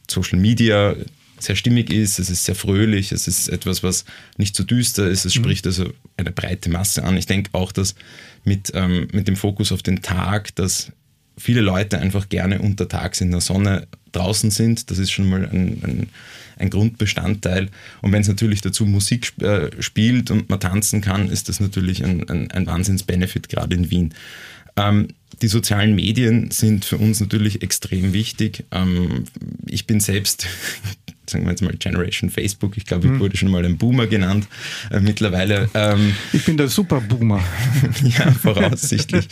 Social 0.10 0.40
Media 0.40 0.96
sehr 1.40 1.56
stimmig 1.56 1.90
ist, 1.90 2.20
es 2.20 2.30
ist 2.30 2.44
sehr 2.44 2.56
fröhlich, 2.56 3.14
es 3.14 3.28
ist 3.28 3.48
etwas, 3.48 3.82
was 3.82 4.04
nicht 4.38 4.56
so 4.56 4.64
düster 4.64 5.08
ist, 5.08 5.26
es 5.26 5.36
mhm. 5.36 5.44
spricht 5.44 5.66
also 5.68 5.90
eine 6.18 6.32
breite 6.32 6.70
Masse 6.70 7.04
an. 7.04 7.16
Ich 7.16 7.28
denke 7.28 7.50
auch, 7.54 7.72
dass 7.72 7.96
mit, 8.44 8.72
ähm, 8.76 9.08
mit 9.14 9.28
dem 9.28 9.38
Fokus 9.38 9.72
auf 9.72 9.82
den 9.82 10.02
Tag, 10.02 10.54
dass 10.56 10.92
viele 11.38 11.62
Leute 11.62 12.00
einfach 12.00 12.28
gerne 12.28 12.60
untertags 12.60 13.22
in 13.22 13.32
der 13.32 13.40
Sonne 13.40 13.88
draußen 14.12 14.52
sind. 14.52 14.92
Das 14.92 14.98
ist 14.98 15.12
schon 15.12 15.30
mal 15.30 15.46
ein, 15.46 15.82
ein 15.84 16.10
ein 16.60 16.70
Grundbestandteil. 16.70 17.70
Und 18.02 18.12
wenn 18.12 18.22
es 18.22 18.28
natürlich 18.28 18.62
dazu 18.62 18.86
Musik 18.86 19.34
äh, 19.42 19.70
spielt 19.82 20.30
und 20.30 20.50
man 20.50 20.60
tanzen 20.60 21.02
kann, 21.02 21.30
ist 21.30 21.50
das 21.50 21.60
natürlich 21.60 22.04
ein, 22.04 22.30
ein, 22.30 22.52
ein 22.52 22.68
Wahnsinns-Benefit, 22.68 23.50
gerade 23.50 23.76
in 23.76 23.90
Wien. 23.90 24.14
Ähm, 24.76 25.08
die 25.42 25.48
sozialen 25.48 25.96
Medien 25.96 26.52
sind 26.52 26.86
für 26.86 26.98
uns 26.98 27.20
natürlich 27.20 27.62
extrem 27.62 28.14
wichtig. 28.14 28.66
Ähm, 28.72 29.26
ich 29.68 29.88
bin 29.88 30.00
selbst 30.00 30.48
sagen 31.30 31.46
wir 31.46 31.52
jetzt 31.52 31.62
mal 31.62 31.74
Generation 31.78 32.30
Facebook. 32.30 32.78
Ich 32.78 32.86
glaube, 32.86 33.08
ich 33.08 33.14
hm. 33.14 33.20
wurde 33.20 33.38
schon 33.38 33.52
mal 33.52 33.64
ein 33.66 33.78
Boomer 33.78 34.08
genannt. 34.08 34.48
Äh, 34.92 35.00
mittlerweile. 35.00 35.70
Ähm, 35.74 36.16
ich 36.34 36.46
bin 36.46 36.58
der 36.58 36.68
Super-Boomer. 36.68 37.44
ja, 38.04 38.32
voraussichtlich. 38.32 39.28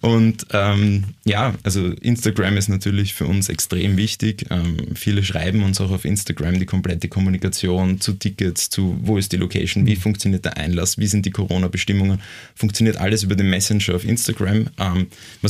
Und 0.00 0.46
ähm, 0.52 1.04
ja, 1.24 1.54
also 1.62 1.88
Instagram 1.88 2.56
ist 2.56 2.68
natürlich 2.68 3.14
für 3.14 3.26
uns 3.26 3.48
extrem 3.48 3.96
wichtig. 3.96 4.46
Ähm, 4.50 4.76
viele 4.94 5.24
schreiben 5.24 5.62
uns 5.62 5.80
auch 5.80 5.90
auf 5.90 6.04
Instagram 6.04 6.58
die 6.58 6.66
komplette 6.66 7.08
Kommunikation 7.08 8.00
zu 8.00 8.12
Tickets, 8.12 8.70
zu 8.70 8.98
wo 9.02 9.18
ist 9.18 9.32
die 9.32 9.36
Location, 9.36 9.86
wie 9.86 9.94
hm. 9.94 10.00
funktioniert 10.00 10.44
der 10.44 10.56
Einlass, 10.56 10.98
wie 10.98 11.06
sind 11.06 11.26
die 11.26 11.30
Corona-Bestimmungen. 11.30 12.20
Funktioniert 12.54 12.96
alles 12.96 13.22
über 13.22 13.34
den 13.34 13.50
Messenger 13.50 13.94
auf 13.94 14.04
Instagram. 14.04 14.68
Ähm, 14.78 15.06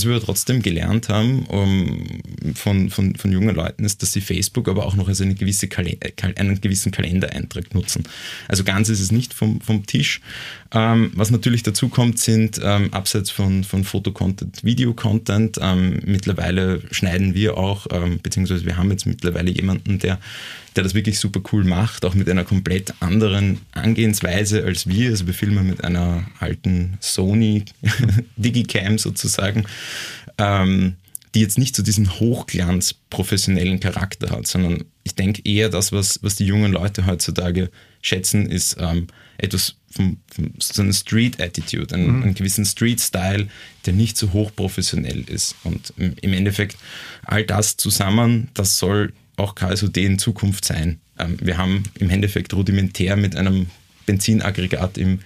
was 0.06 0.12
wir 0.12 0.20
trotzdem 0.20 0.62
gelernt 0.62 1.08
haben 1.08 1.44
um, 1.46 2.04
von, 2.54 2.90
von, 2.90 3.14
von 3.16 3.32
jungen 3.32 3.54
Leuten 3.54 3.84
ist, 3.84 4.02
dass 4.02 4.12
sie 4.12 4.20
Facebook 4.20 4.68
aber 4.68 4.86
auch 4.86 4.94
noch 4.94 5.08
als 5.08 5.20
eine 5.20 5.34
gewisse 5.34 5.68
Kalender 5.68 6.06
einen 6.36 6.60
gewissen 6.60 6.92
Kalendereintrag 6.92 7.74
nutzen. 7.74 8.04
Also 8.48 8.64
ganz 8.64 8.88
ist 8.88 9.00
es 9.00 9.12
nicht 9.12 9.34
vom, 9.34 9.60
vom 9.60 9.86
Tisch. 9.86 10.20
Ähm, 10.72 11.10
was 11.14 11.30
natürlich 11.30 11.62
dazu 11.62 11.88
kommt, 11.88 12.18
sind 12.18 12.60
ähm, 12.62 12.92
abseits 12.92 13.30
von, 13.30 13.64
von 13.64 13.84
Fotocontent, 13.84 14.64
Videocontent. 14.64 15.58
Ähm, 15.60 16.00
mittlerweile 16.04 16.80
schneiden 16.90 17.34
wir 17.34 17.58
auch, 17.58 17.86
ähm, 17.92 18.20
beziehungsweise 18.22 18.64
wir 18.64 18.76
haben 18.76 18.90
jetzt 18.90 19.06
mittlerweile 19.06 19.50
jemanden, 19.50 19.98
der, 19.98 20.18
der 20.76 20.84
das 20.84 20.94
wirklich 20.94 21.18
super 21.18 21.40
cool 21.52 21.64
macht, 21.64 22.04
auch 22.04 22.14
mit 22.14 22.28
einer 22.28 22.44
komplett 22.44 22.94
anderen 23.00 23.60
Angehensweise 23.72 24.64
als 24.64 24.86
wir. 24.86 25.10
Also 25.10 25.26
wir 25.26 25.34
filmen 25.34 25.66
mit 25.66 25.84
einer 25.84 26.24
alten 26.38 26.96
Sony 27.00 27.64
Digicam 28.36 28.98
sozusagen. 28.98 29.64
Ähm, 30.38 30.96
die 31.34 31.40
jetzt 31.40 31.58
nicht 31.58 31.76
so 31.76 31.82
diesen 31.82 32.18
Hochglanz 32.18 32.94
professionellen 33.08 33.78
Charakter 33.78 34.30
hat, 34.30 34.46
sondern 34.46 34.84
ich 35.04 35.14
denke 35.14 35.42
eher 35.44 35.68
das, 35.68 35.92
was, 35.92 36.18
was 36.22 36.34
die 36.34 36.44
jungen 36.44 36.72
Leute 36.72 37.06
heutzutage 37.06 37.70
schätzen, 38.02 38.50
ist 38.50 38.76
ähm, 38.80 39.06
etwas 39.38 39.76
von, 39.90 40.18
von 40.32 40.52
so 40.58 40.82
einer 40.82 40.92
Street-Attitude, 40.92 41.94
einen, 41.94 42.16
mhm. 42.16 42.22
einen, 42.22 42.34
gewissen 42.34 42.64
Street-Style, 42.64 43.48
der 43.86 43.92
nicht 43.92 44.16
so 44.16 44.32
hochprofessionell 44.32 45.22
ist. 45.28 45.54
Und 45.62 45.92
im 45.96 46.32
Endeffekt 46.32 46.76
all 47.24 47.44
das 47.44 47.76
zusammen, 47.76 48.48
das 48.54 48.78
soll 48.78 49.12
auch 49.40 49.54
KSOD 49.54 49.96
in 49.98 50.18
Zukunft 50.18 50.64
sein. 50.64 51.00
Ähm, 51.18 51.36
wir 51.40 51.58
haben 51.58 51.84
im 51.98 52.10
Endeffekt 52.10 52.54
rudimentär 52.54 53.16
mit 53.16 53.36
einem 53.36 53.66
Benzinaggregat 54.06 54.98
im 54.98 55.20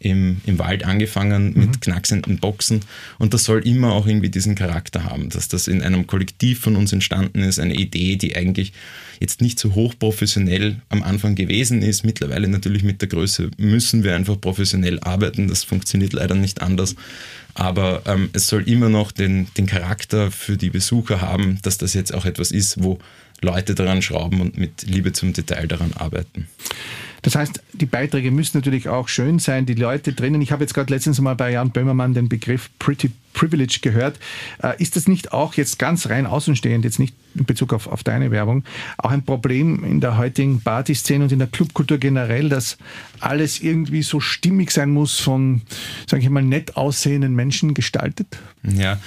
im, 0.00 0.40
im 0.46 0.58
Wald 0.58 0.84
angefangen 0.84 1.52
mhm. 1.52 1.60
mit 1.60 1.80
knacksenden 1.82 2.38
Boxen. 2.38 2.80
Und 3.18 3.34
das 3.34 3.44
soll 3.44 3.66
immer 3.66 3.92
auch 3.92 4.06
irgendwie 4.06 4.30
diesen 4.30 4.54
Charakter 4.54 5.04
haben, 5.04 5.28
dass 5.28 5.48
das 5.48 5.68
in 5.68 5.82
einem 5.82 6.06
Kollektiv 6.06 6.60
von 6.60 6.74
uns 6.74 6.92
entstanden 6.92 7.40
ist, 7.40 7.60
eine 7.60 7.74
Idee, 7.74 8.16
die 8.16 8.34
eigentlich 8.34 8.72
jetzt 9.20 9.42
nicht 9.42 9.58
so 9.58 9.74
hochprofessionell 9.74 10.80
am 10.88 11.02
Anfang 11.02 11.34
gewesen 11.34 11.82
ist. 11.82 12.02
Mittlerweile 12.02 12.48
natürlich 12.48 12.82
mit 12.82 13.02
der 13.02 13.08
Größe 13.08 13.50
müssen 13.58 14.02
wir 14.02 14.16
einfach 14.16 14.40
professionell 14.40 14.98
arbeiten. 15.00 15.48
Das 15.48 15.64
funktioniert 15.64 16.14
leider 16.14 16.34
nicht 16.34 16.62
anders. 16.62 16.96
Aber 17.52 18.02
ähm, 18.06 18.30
es 18.32 18.46
soll 18.46 18.66
immer 18.66 18.88
noch 18.88 19.12
den, 19.12 19.48
den 19.58 19.66
Charakter 19.66 20.30
für 20.30 20.56
die 20.56 20.70
Besucher 20.70 21.20
haben, 21.20 21.58
dass 21.60 21.76
das 21.76 21.92
jetzt 21.92 22.14
auch 22.14 22.24
etwas 22.24 22.52
ist, 22.52 22.82
wo 22.82 22.98
Leute 23.42 23.74
daran 23.74 24.02
schrauben 24.02 24.40
und 24.40 24.58
mit 24.58 24.82
Liebe 24.82 25.12
zum 25.12 25.32
Detail 25.32 25.66
daran 25.66 25.92
arbeiten. 25.94 26.46
Das 27.22 27.34
heißt, 27.34 27.62
die 27.74 27.86
Beiträge 27.86 28.30
müssen 28.30 28.56
natürlich 28.56 28.88
auch 28.88 29.08
schön 29.08 29.38
sein, 29.38 29.66
die 29.66 29.74
Leute 29.74 30.12
drinnen. 30.12 30.40
Ich 30.40 30.52
habe 30.52 30.64
jetzt 30.64 30.72
gerade 30.72 30.92
letztens 30.92 31.20
mal 31.20 31.34
bei 31.34 31.52
Jan 31.52 31.70
Böhmermann 31.70 32.14
den 32.14 32.28
Begriff 32.28 32.70
Pretty 32.78 33.10
Privilege 33.32 33.78
gehört. 33.82 34.18
Äh, 34.62 34.82
ist 34.82 34.96
das 34.96 35.06
nicht 35.06 35.32
auch 35.32 35.54
jetzt 35.54 35.78
ganz 35.78 36.08
rein 36.08 36.26
außenstehend, 36.26 36.84
jetzt 36.84 36.98
nicht 36.98 37.14
in 37.34 37.44
Bezug 37.44 37.72
auf, 37.72 37.86
auf 37.86 38.02
deine 38.02 38.30
Werbung, 38.30 38.64
auch 38.98 39.10
ein 39.10 39.24
Problem 39.24 39.84
in 39.84 40.00
der 40.00 40.16
heutigen 40.16 40.60
Partyszene 40.62 41.24
und 41.24 41.32
in 41.32 41.38
der 41.38 41.48
Clubkultur 41.48 41.98
generell, 41.98 42.48
dass 42.48 42.76
alles 43.20 43.60
irgendwie 43.60 44.02
so 44.02 44.18
stimmig 44.18 44.72
sein 44.72 44.90
muss 44.90 45.20
von, 45.20 45.62
sage 46.08 46.22
ich 46.22 46.30
mal, 46.30 46.42
nett 46.42 46.76
aussehenden 46.76 47.34
Menschen 47.34 47.74
gestaltet? 47.74 48.38
Ja. 48.64 48.98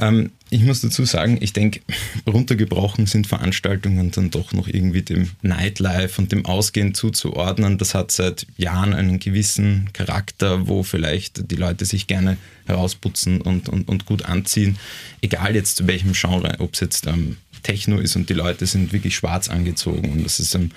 Ähm, 0.00 0.30
ich 0.48 0.62
muss 0.62 0.80
dazu 0.80 1.04
sagen, 1.04 1.38
ich 1.40 1.52
denke, 1.52 1.80
runtergebrochen 2.26 3.06
sind 3.06 3.26
Veranstaltungen 3.26 4.10
dann 4.10 4.30
doch 4.30 4.52
noch 4.52 4.66
irgendwie 4.66 5.02
dem 5.02 5.30
Nightlife 5.42 6.20
und 6.20 6.32
dem 6.32 6.46
Ausgehen 6.46 6.94
zuzuordnen. 6.94 7.78
Das 7.78 7.94
hat 7.94 8.10
seit 8.10 8.46
Jahren 8.56 8.94
einen 8.94 9.20
gewissen 9.20 9.90
Charakter, 9.92 10.66
wo 10.66 10.82
vielleicht 10.82 11.50
die 11.50 11.56
Leute 11.56 11.84
sich 11.84 12.06
gerne 12.06 12.36
herausputzen 12.66 13.40
und, 13.42 13.68
und, 13.68 13.88
und 13.88 14.06
gut 14.06 14.24
anziehen. 14.24 14.78
Egal 15.20 15.54
jetzt 15.54 15.76
zu 15.76 15.86
welchem 15.86 16.12
Genre, 16.14 16.56
ob 16.58 16.74
es 16.74 16.80
jetzt 16.80 17.06
ähm, 17.06 17.36
Techno 17.62 17.98
ist 17.98 18.16
und 18.16 18.28
die 18.30 18.34
Leute 18.34 18.66
sind 18.66 18.92
wirklich 18.92 19.14
schwarz 19.14 19.48
angezogen 19.48 20.10
und 20.10 20.24
das 20.24 20.40
ist 20.40 20.54
ähm, 20.54 20.70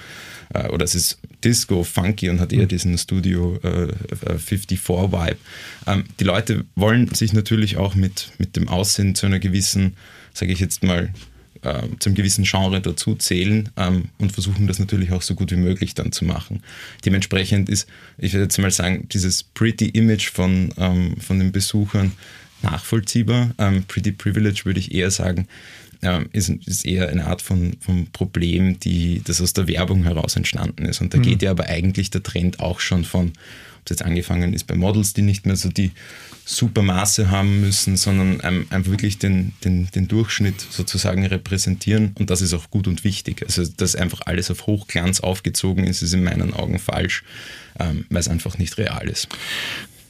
äh, 0.54 0.70
oder 0.70 0.86
es 0.86 0.96
ist 0.96 1.20
Disco, 1.44 1.84
funky 1.84 2.30
und 2.30 2.40
hat 2.40 2.54
eher 2.54 2.66
diesen 2.66 2.98
Studio 2.98 3.58
äh, 3.64 3.92
54-Vibe. 4.36 5.38
Ähm, 5.88 6.04
die 6.20 6.24
Leute 6.24 6.66
wollen 6.76 7.14
sich 7.14 7.34
natürlich 7.34 7.78
auch 7.78 7.96
mit, 7.96 8.32
mit 8.38 8.56
dem 8.56 8.70
Aussehen 8.70 9.16
zu 9.16 9.26
einer 9.26 9.40
gewissen, 9.40 9.96
sage 10.34 10.52
ich 10.52 10.60
jetzt 10.60 10.84
mal, 10.84 11.14
äh, 11.64 11.84
zum 12.00 12.14
gewissen 12.14 12.44
Genre 12.44 12.82
dazu 12.82 13.16
zählen 13.16 13.70
ähm, 13.78 14.10
und 14.18 14.32
versuchen 14.32 14.68
das 14.68 14.80
natürlich 14.80 15.12
auch 15.12 15.22
so 15.22 15.36
gut 15.36 15.52
wie 15.52 15.58
möglich 15.58 15.94
dann 15.94 16.12
zu 16.12 16.26
machen. 16.26 16.62
Dementsprechend 17.06 17.70
ist, 17.70 17.88
ich 18.18 18.34
würde 18.34 18.44
jetzt 18.44 18.58
mal 18.58 18.72
sagen, 18.72 19.08
dieses 19.10 19.44
Pretty 19.44 19.88
Image 19.90 20.30
von, 20.32 20.74
ähm, 20.78 21.16
von 21.18 21.40
den 21.40 21.52
Besuchern 21.52 22.12
nachvollziehbar. 22.62 23.54
Ähm, 23.58 23.84
Pretty 23.88 24.12
Privilege 24.12 24.62
würde 24.66 24.80
ich 24.80 24.94
eher 24.94 25.12
sagen, 25.12 25.48
ähm, 26.04 26.30
ist, 26.34 26.50
ist, 26.50 26.86
eher 26.86 27.10
eine 27.10 27.26
Art 27.26 27.42
von, 27.42 27.78
von 27.80 28.08
Problem, 28.12 28.80
die, 28.80 29.22
das 29.24 29.42
aus 29.42 29.54
der 29.54 29.68
Werbung 29.68 30.04
heraus 30.04 30.36
entstanden 30.36 30.86
ist. 30.86 31.02
Und 31.02 31.14
da 31.14 31.18
mhm. 31.18 31.24
geht 31.24 31.42
ja 31.42 31.52
aber 31.52 31.66
eigentlich 31.66 32.12
der 32.12 32.24
Trend 32.24 32.60
auch 32.60 32.80
schon 32.80 33.04
von, 33.04 33.30
ob 33.30 33.86
es 33.86 33.90
jetzt 33.92 34.04
angefangen 34.04 34.54
ist 34.54 34.66
bei 34.66 34.76
Models, 34.76 35.14
die 35.14 35.22
nicht 35.22 35.46
mehr 35.46 35.56
so 35.56 35.70
die 35.70 35.92
super 36.46 36.82
Maße 36.82 37.32
haben 37.32 37.62
müssen, 37.62 37.96
sondern 37.96 38.42
einfach 38.42 38.92
wirklich 38.92 39.18
den, 39.18 39.54
den, 39.64 39.90
den 39.96 40.08
Durchschnitt 40.08 40.60
sozusagen 40.70 41.26
repräsentieren. 41.26 42.12
Und 42.20 42.30
das 42.30 42.42
ist 42.42 42.54
auch 42.54 42.70
gut 42.70 42.88
und 42.88 43.04
wichtig. 43.04 43.44
Also, 43.44 43.66
dass 43.66 43.96
einfach 43.96 44.22
alles 44.26 44.52
auf 44.52 44.68
Hochglanz 44.68 45.22
aufgezogen 45.22 45.86
ist, 45.86 46.02
ist 46.02 46.14
in 46.14 46.24
meinen 46.24 46.54
Augen 46.54 46.80
falsch, 46.80 47.24
ähm, 47.80 48.06
weil 48.10 48.20
es 48.20 48.28
einfach 48.28 48.58
nicht 48.58 48.78
real 48.78 49.08
ist. 49.08 49.30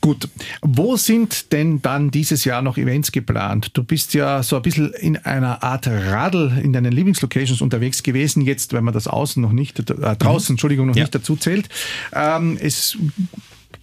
Gut, 0.04 0.28
wo 0.62 0.98
sind 0.98 1.54
denn 1.54 1.82
dann 1.82 2.12
dieses 2.12 2.44
Jahr 2.44 2.62
noch 2.62 2.76
Events 2.76 3.14
geplant? 3.14 3.70
Du 3.72 3.86
bist 3.86 4.14
ja 4.14 4.44
so 4.44 4.58
ein 4.58 4.62
bisschen 4.62 4.92
in 4.92 5.16
einer 5.16 5.64
Art 5.64 5.88
Radl 5.88 6.60
in 6.62 6.74
deinen 6.74 6.92
Lieblingslocations 6.92 7.62
unterwegs 7.62 8.04
gewesen, 8.04 8.42
jetzt, 8.42 8.74
wenn 8.74 8.84
man 8.84 8.94
das 8.94 9.08
außen 9.08 9.42
noch 9.42 9.54
nicht, 9.54 9.80
äh, 9.80 9.84
draußen, 10.18 10.52
mhm. 10.52 10.56
Entschuldigung, 10.56 10.88
noch 10.88 10.96
ja. 10.98 11.04
nicht 11.04 11.16
dazu 11.16 11.38
zählt. 11.38 11.70
Ähm, 12.12 12.58
es 12.62 12.98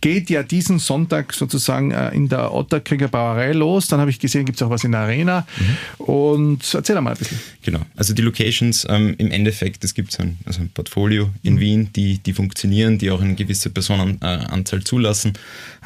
geht 0.00 0.30
ja 0.30 0.42
diesen 0.42 0.78
Sonntag 0.78 1.32
sozusagen 1.34 1.90
äh, 1.90 2.10
in 2.10 2.28
der 2.28 2.52
Otterkringer 2.52 3.08
Brauerei 3.08 3.52
los. 3.52 3.88
Dann 3.88 4.00
habe 4.00 4.10
ich 4.10 4.18
gesehen, 4.18 4.44
gibt 4.44 4.56
es 4.56 4.62
auch 4.62 4.70
was 4.70 4.84
in 4.84 4.92
der 4.92 5.00
Arena. 5.02 5.46
Mhm. 5.58 6.04
Und 6.04 6.74
erzähl 6.74 7.00
mal 7.00 7.12
ein 7.12 7.16
bisschen. 7.16 7.38
Genau, 7.62 7.80
also 7.96 8.14
die 8.14 8.22
Locations 8.22 8.86
ähm, 8.88 9.14
im 9.18 9.30
Endeffekt, 9.30 9.84
es 9.84 9.94
gibt 9.94 10.18
ein, 10.20 10.38
also 10.46 10.60
ein 10.62 10.70
Portfolio 10.70 11.30
in 11.42 11.54
mhm. 11.54 11.60
Wien, 11.60 11.90
die, 11.94 12.18
die 12.18 12.32
funktionieren, 12.32 12.98
die 12.98 13.10
auch 13.10 13.20
eine 13.20 13.34
gewisse 13.34 13.70
Personenanzahl 13.70 14.82
zulassen. 14.82 15.34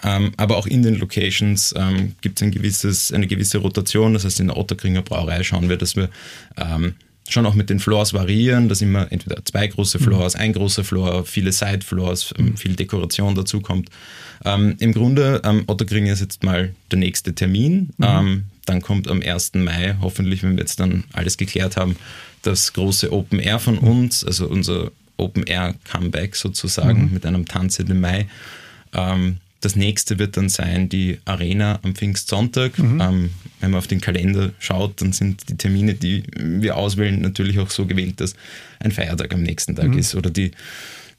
Ähm, 0.03 0.33
aber 0.37 0.57
auch 0.57 0.67
in 0.67 0.83
den 0.83 0.97
Locations 0.97 1.75
ähm, 1.77 2.15
gibt 2.21 2.41
es 2.41 2.47
ein 2.47 3.15
eine 3.15 3.27
gewisse 3.27 3.59
Rotation. 3.59 4.15
Das 4.15 4.25
heißt, 4.25 4.41
in 4.41 4.47
der 4.49 4.57
Otterkringer 4.57 5.03
Brauerei 5.03 5.43
schauen 5.43 5.69
wir, 5.69 5.77
dass 5.77 5.97
wir 5.97 6.09
ähm, 6.57 6.95
schon 7.29 7.47
auch 7.47 7.55
mit 7.55 7.71
den 7.71 7.81
Floors 7.81 8.13
variieren, 8.13 8.69
dass 8.69 8.83
immer 8.83 9.11
entweder 9.11 9.45
zwei 9.45 9.67
große 9.67 9.99
Floors, 9.99 10.35
mhm. 10.35 10.41
ein 10.41 10.53
großer 10.53 10.85
Floor, 10.85 11.25
viele 11.25 11.53
Side 11.53 11.81
Floors, 11.85 12.35
ähm, 12.39 12.47
mhm. 12.47 12.57
viel 12.57 12.77
Dekoration 12.77 13.35
dazu 13.35 13.61
kommt. 13.61 13.89
Ähm, 14.45 14.77
Im 14.79 14.93
Grunde, 14.93 15.41
ähm, 15.45 15.65
Otterkring 15.67 16.07
ist 16.07 16.21
jetzt 16.21 16.43
mal 16.43 16.75
der 16.91 16.99
nächste 16.99 17.35
Termin. 17.35 17.91
Mhm. 17.97 18.05
Ähm, 18.07 18.45
dann 18.67 18.83
kommt 18.83 19.09
am 19.09 19.23
1. 19.23 19.53
Mai, 19.55 19.97
hoffentlich, 20.01 20.43
wenn 20.43 20.53
wir 20.53 20.61
jetzt 20.61 20.81
dann 20.81 21.05
alles 21.13 21.37
geklärt 21.37 21.77
haben, 21.77 21.97
das 22.43 22.73
große 22.73 23.13
Open 23.13 23.39
Air 23.39 23.59
von 23.59 23.77
mhm. 23.77 23.89
uns, 23.89 24.25
also 24.25 24.47
unser 24.47 24.91
Open 25.17 25.45
Air 25.45 25.75
Comeback 25.91 26.37
sozusagen 26.37 27.07
mhm. 27.07 27.13
mit 27.13 27.27
einem 27.27 27.47
Tanz 27.47 27.79
im 27.79 28.01
Mai. 28.01 28.27
Ähm, 28.93 29.39
das 29.65 29.77
nächste 29.77 30.19
wird 30.19 30.37
dann 30.37 30.49
sein 30.49 30.89
die 30.89 31.19
Arena 31.25 31.79
am 31.83 31.95
Pfingstsonntag. 31.95 32.79
Mhm. 32.79 33.01
Ähm, 33.01 33.31
wenn 33.61 33.71
man 33.71 33.79
auf 33.79 33.87
den 33.87 34.01
Kalender 34.01 34.53
schaut, 34.59 35.01
dann 35.01 35.13
sind 35.13 35.49
die 35.49 35.57
Termine, 35.57 35.95
die 35.95 36.25
wir 36.37 36.77
auswählen, 36.77 37.21
natürlich 37.21 37.59
auch 37.59 37.71
so 37.71 37.87
gewählt, 37.87 38.21
dass 38.21 38.35
ein 38.81 38.93
Feiertag 38.93 39.33
am 39.33 39.43
nächsten 39.43 39.75
Tag 39.75 39.89
mhm. 39.89 39.99
ist 39.99 40.15
oder 40.15 40.31
die, 40.31 40.51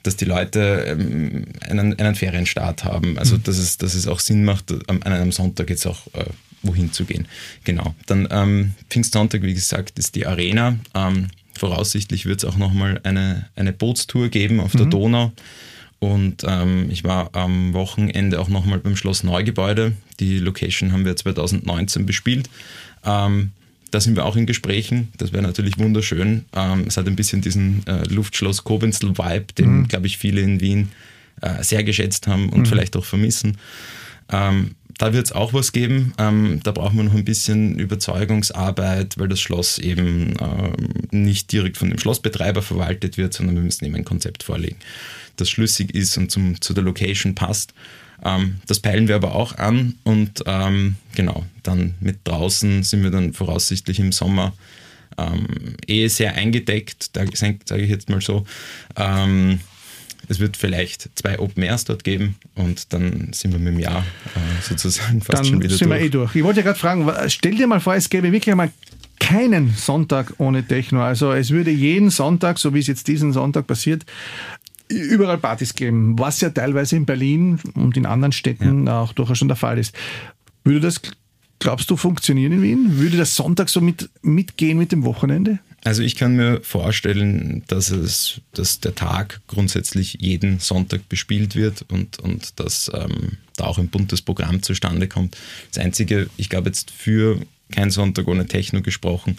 dass 0.04 0.16
die 0.16 0.26
Leute 0.26 0.86
ähm, 0.88 1.46
einen, 1.62 1.98
einen 1.98 2.16
Ferienstart 2.16 2.84
haben. 2.84 3.18
Also, 3.18 3.38
mhm. 3.38 3.44
dass, 3.44 3.58
es, 3.58 3.78
dass 3.80 3.96
es 3.96 4.08
auch 4.08 4.20
Sinn 4.20 4.46
macht, 4.46 4.72
an 4.90 5.02
einem 5.02 5.32
Sonntag 5.32 5.72
jetzt 5.72 5.88
auch 5.88 6.06
äh, 6.14 6.26
wohin 6.62 6.92
zu 6.92 7.06
gehen. 7.06 7.28
Genau. 7.64 7.96
Dann 8.06 8.28
ähm, 8.30 8.74
Pfingstsonntag, 8.90 9.42
wie 9.42 9.54
gesagt, 9.56 9.98
ist 9.98 10.14
die 10.16 10.28
Arena. 10.28 10.78
Ähm, 10.94 11.30
voraussichtlich 11.58 12.26
wird 12.28 12.44
es 12.44 12.46
auch 12.46 12.58
nochmal 12.58 13.00
eine, 13.04 13.48
eine 13.56 13.74
Bootstour 13.74 14.30
geben 14.30 14.60
auf 14.60 14.74
der 14.74 14.86
mhm. 14.86 14.92
Donau. 14.92 15.32
Und 16.00 16.44
ähm, 16.48 16.90
ich 16.90 17.04
war 17.04 17.30
am 17.34 17.74
Wochenende 17.74 18.40
auch 18.40 18.50
nochmal 18.50 18.80
beim 18.80 18.96
Schloss 18.96 19.24
Neugebäude. 19.24 19.94
Die 20.20 20.40
Location 20.40 20.92
haben 20.92 21.06
wir 21.06 21.16
2019 21.16 22.06
bespielt. 22.06 22.50
Ähm, 23.04 23.52
da 23.92 24.02
sind 24.02 24.16
wir 24.16 24.26
auch 24.26 24.36
in 24.36 24.46
Gesprächen. 24.46 25.10
Das 25.18 25.32
wäre 25.32 25.44
natürlich 25.44 25.78
wunderschön. 25.78 26.46
Ähm, 26.54 26.86
es 26.88 26.98
hat 26.98 27.08
ein 27.08 27.16
bisschen 27.16 27.42
diesen 27.42 27.86
äh, 27.88 28.04
Luftschloss 28.10 28.64
Kobenzl-Vibe, 28.64 29.54
den, 29.58 29.78
mhm. 29.78 29.88
glaube 29.88 30.08
ich, 30.08 30.18
viele 30.18 30.42
in 30.42 30.60
Wien 30.60 30.90
äh, 31.42 31.64
sehr 31.64 31.84
geschätzt 31.84 32.28
haben 32.28 32.50
und 32.50 32.62
mhm. 32.62 32.66
vielleicht 32.66 32.98
auch 32.98 33.06
vermissen. 33.06 33.58
Ähm, 34.32 34.76
da 34.98 35.12
wird 35.12 35.26
es 35.26 35.32
auch 35.34 35.54
was 35.54 35.74
geben. 35.74 36.14
Ähm, 36.18 36.62
da 36.64 36.72
brauchen 36.72 36.96
wir 36.96 37.04
noch 37.04 37.16
ein 37.16 37.26
bisschen 37.26 37.78
Überzeugungsarbeit, 37.78 39.18
weil 39.18 39.28
das 39.28 39.42
Schloss 39.42 39.78
eben 39.78 40.36
ähm, 40.40 40.74
nicht 41.12 41.52
direkt 41.52 41.78
von 41.78 41.90
dem 41.90 42.00
Schlossbetreiber 42.00 42.62
verwaltet 42.62 43.18
wird, 43.18 43.34
sondern 43.34 43.56
wir 43.56 43.64
müssen 43.64 43.84
eben 43.86 43.96
ein 43.96 44.06
Konzept 44.06 44.44
vorlegen 44.44 44.78
das 45.38 45.50
schlüssig 45.50 45.94
ist 45.94 46.18
und 46.18 46.32
zum, 46.32 46.60
zu 46.62 46.74
der 46.74 46.84
Location 46.84 47.36
passt. 47.36 47.74
Ähm, 48.24 48.58
das 48.68 48.80
peilen 48.80 49.08
wir 49.08 49.16
aber 49.16 49.36
auch 49.36 49.58
an 49.58 49.96
und 50.04 50.44
ähm, 50.46 50.96
genau, 51.16 51.46
dann 51.64 51.96
mit 52.00 52.20
draußen 52.24 52.84
sind 52.84 53.04
wir 53.04 53.12
dann 53.12 53.34
voraussichtlich 53.34 54.00
im 54.00 54.12
Sommer 54.12 54.54
ähm, 55.18 55.76
eh 55.88 56.08
sehr 56.08 56.36
eingedeckt, 56.36 57.12
sage 57.14 57.32
ich 57.84 57.90
jetzt 57.90 58.10
mal 58.10 58.22
so. 58.22 58.46
Es 60.28 60.40
wird 60.40 60.58
vielleicht 60.58 61.10
zwei 61.16 61.40
Open 61.40 61.64
Airs 61.64 61.86
dort 61.86 62.04
geben 62.04 62.36
und 62.56 62.94
dann 62.94 63.32
sind 63.34 63.52
wir 63.52 63.60
mit 63.60 63.74
dem 63.74 63.80
Jahr 63.80 64.00
äh, 64.36 64.62
sozusagen 64.62 65.22
fast 65.22 65.40
dann 65.40 65.46
schon 65.46 65.62
wieder 65.62 65.76
sind 65.76 65.90
durch. 65.90 66.00
Wir 66.00 66.06
eh 66.06 66.10
durch. 66.10 66.36
Ich 66.36 66.44
wollte 66.44 66.62
ja 66.62 66.66
gerade 66.66 66.80
fragen, 66.80 67.12
stell 67.28 67.56
dir 67.56 67.68
mal 67.68 67.80
vor, 67.80 67.96
es 67.96 68.10
gäbe 68.10 68.32
wirklich 68.32 68.52
einmal 68.52 68.72
keinen 69.20 69.74
Sonntag 69.76 70.34
ohne 70.38 70.66
Techno. 70.66 71.02
Also 71.02 71.32
es 71.32 71.52
würde 71.52 71.72
jeden 71.72 72.10
Sonntag, 72.10 72.60
so 72.60 72.74
wie 72.74 72.80
es 72.80 72.88
jetzt 72.88 73.08
diesen 73.08 73.34
Sonntag 73.34 73.68
passiert, 73.68 74.06
überall 74.88 75.38
Partys 75.38 75.74
geben, 75.74 76.18
was 76.20 76.42
ja 76.42 76.50
teilweise 76.50 76.96
in 76.96 77.06
Berlin 77.06 77.60
und 77.74 77.98
in 77.98 78.06
anderen 78.06 78.32
Städten 78.32 78.88
ja. 78.88 79.02
auch 79.02 79.14
durchaus 79.14 79.38
schon 79.38 79.48
der 79.48 79.58
Fall 79.58 79.78
ist. 79.78 79.96
Würde 80.64 80.82
das, 80.82 81.02
glaubst 81.60 81.90
du, 81.90 81.98
funktionieren 81.98 82.52
in 82.52 82.62
Wien? 82.62 82.98
Würde 82.98 83.18
das 83.18 83.36
Sonntag 83.36 83.70
so 83.70 83.82
mit, 83.82 84.10
mitgehen 84.22 84.78
mit 84.78 84.92
dem 84.92 85.04
Wochenende? 85.04 85.60
Also 85.86 86.02
ich 86.02 86.16
kann 86.16 86.36
mir 86.36 86.62
vorstellen, 86.64 87.64
dass 87.68 87.92
es, 87.92 88.42
dass 88.54 88.80
der 88.80 88.96
Tag 88.96 89.42
grundsätzlich 89.46 90.18
jeden 90.20 90.60
Sonntag 90.60 91.08
bespielt 91.10 91.56
wird 91.56 91.86
und, 91.90 92.18
und 92.18 92.60
dass 92.60 92.90
ähm, 92.92 93.38
da 93.56 93.66
auch 93.66 93.78
ein 93.78 93.90
buntes 93.90 94.24
Programm 94.24 94.64
zustande 94.64 95.08
kommt. 95.08 95.38
Das 95.72 95.84
Einzige, 95.84 96.28
ich 96.38 96.50
glaube 96.50 96.70
jetzt 96.70 96.90
für 96.90 97.40
kein 97.72 97.92
Sonntag 97.92 98.28
ohne 98.28 98.48
Techno 98.48 98.82
gesprochen, 98.82 99.38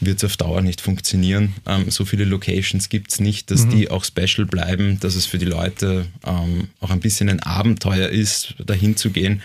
wird 0.00 0.18
es 0.18 0.24
auf 0.24 0.36
Dauer 0.36 0.60
nicht 0.60 0.82
funktionieren. 0.82 1.54
Ähm, 1.66 1.90
so 1.90 2.04
viele 2.04 2.24
Locations 2.24 2.90
gibt 2.90 3.12
es 3.12 3.18
nicht, 3.18 3.50
dass 3.50 3.64
mhm. 3.64 3.70
die 3.70 3.90
auch 3.90 4.04
special 4.04 4.44
bleiben, 4.44 5.00
dass 5.00 5.14
es 5.14 5.24
für 5.24 5.38
die 5.38 5.46
Leute 5.46 6.06
ähm, 6.26 6.68
auch 6.80 6.90
ein 6.90 7.00
bisschen 7.00 7.30
ein 7.30 7.40
Abenteuer 7.40 8.10
ist, 8.10 8.54
dahin 8.58 8.98
zu 8.98 9.08
gehen. 9.08 9.40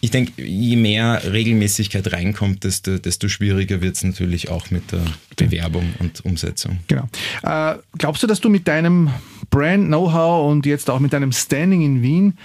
Ich 0.00 0.10
denke, 0.10 0.42
je 0.42 0.76
mehr 0.76 1.20
Regelmäßigkeit 1.32 2.12
reinkommt, 2.12 2.64
desto, 2.64 2.98
desto 2.98 3.28
schwieriger 3.28 3.80
wird 3.80 3.96
es 3.96 4.04
natürlich 4.04 4.48
auch 4.48 4.70
mit 4.70 4.92
der 4.92 5.04
Bewerbung 5.36 5.92
und 5.98 6.24
Umsetzung. 6.24 6.78
Genau. 6.86 7.08
Äh, 7.42 7.76
glaubst 7.96 8.22
du, 8.22 8.26
dass 8.26 8.40
du 8.40 8.48
mit 8.48 8.68
deinem 8.68 9.10
Brand-Know-how 9.50 10.50
und 10.50 10.66
jetzt 10.66 10.88
auch 10.88 11.00
mit 11.00 11.12
deinem 11.12 11.32
Standing 11.32 11.82
in 11.82 12.02
Wien 12.02 12.38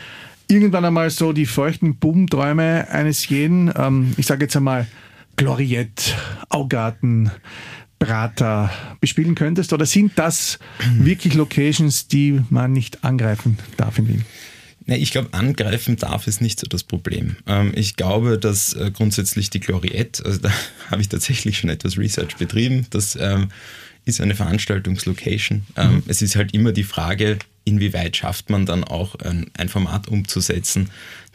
irgendwann 0.48 0.86
einmal 0.86 1.10
so 1.10 1.34
die 1.34 1.46
feuchten 1.46 1.96
Bubenträume 1.96 2.90
eines 2.90 3.28
jeden, 3.30 3.72
ähm, 3.76 4.14
ich 4.18 4.26
sage 4.26 4.46
jetzt 4.46 4.56
einmal, 4.56 4.88
Gloriette, 5.36 6.14
Augarten, 6.50 7.32
Prater 8.04 8.70
bespielen 9.00 9.36
könntest? 9.36 9.72
Oder 9.72 9.86
sind 9.86 10.14
das 10.16 10.60
wirklich 10.98 11.36
Locations, 11.36 12.08
die 12.08 12.42
man 12.50 12.74
nicht 12.74 13.04
angreifen 13.04 13.58
darf 13.78 13.98
in 13.98 14.08
Wien? 14.08 14.26
Nee, 14.86 14.98
ich 14.98 15.12
glaube, 15.12 15.34
angreifen 15.34 15.96
darf 15.96 16.28
es 16.28 16.42
nicht 16.42 16.60
so 16.60 16.68
das 16.68 16.84
Problem. 16.84 17.38
Ähm, 17.48 17.72
ich 17.76 17.96
glaube, 17.96 18.38
dass 18.38 18.74
äh, 18.74 18.92
grundsätzlich 18.92 19.50
die 19.50 19.60
Gloriette, 19.60 20.26
also 20.26 20.40
da 20.40 20.52
habe 20.92 21.02
ich 21.02 21.10
tatsächlich 21.10 21.58
schon 21.58 21.70
etwas 21.70 21.98
Research 21.98 22.36
betrieben, 22.36 22.88
das 22.90 23.18
ähm, 23.20 23.50
ist 24.06 24.20
eine 24.20 24.36
Veranstaltungslocation. 24.36 25.64
Ähm, 25.78 25.96
mhm. 25.96 26.04
Es 26.08 26.22
ist 26.22 26.36
halt 26.36 26.54
immer 26.54 26.74
die 26.74 26.84
Frage, 26.84 27.40
inwieweit 27.64 28.18
schafft 28.18 28.50
man 28.50 28.66
dann 28.66 28.84
auch 28.84 29.16
ein, 29.16 29.50
ein 29.58 29.70
Format 29.70 30.08
umzusetzen, 30.10 30.90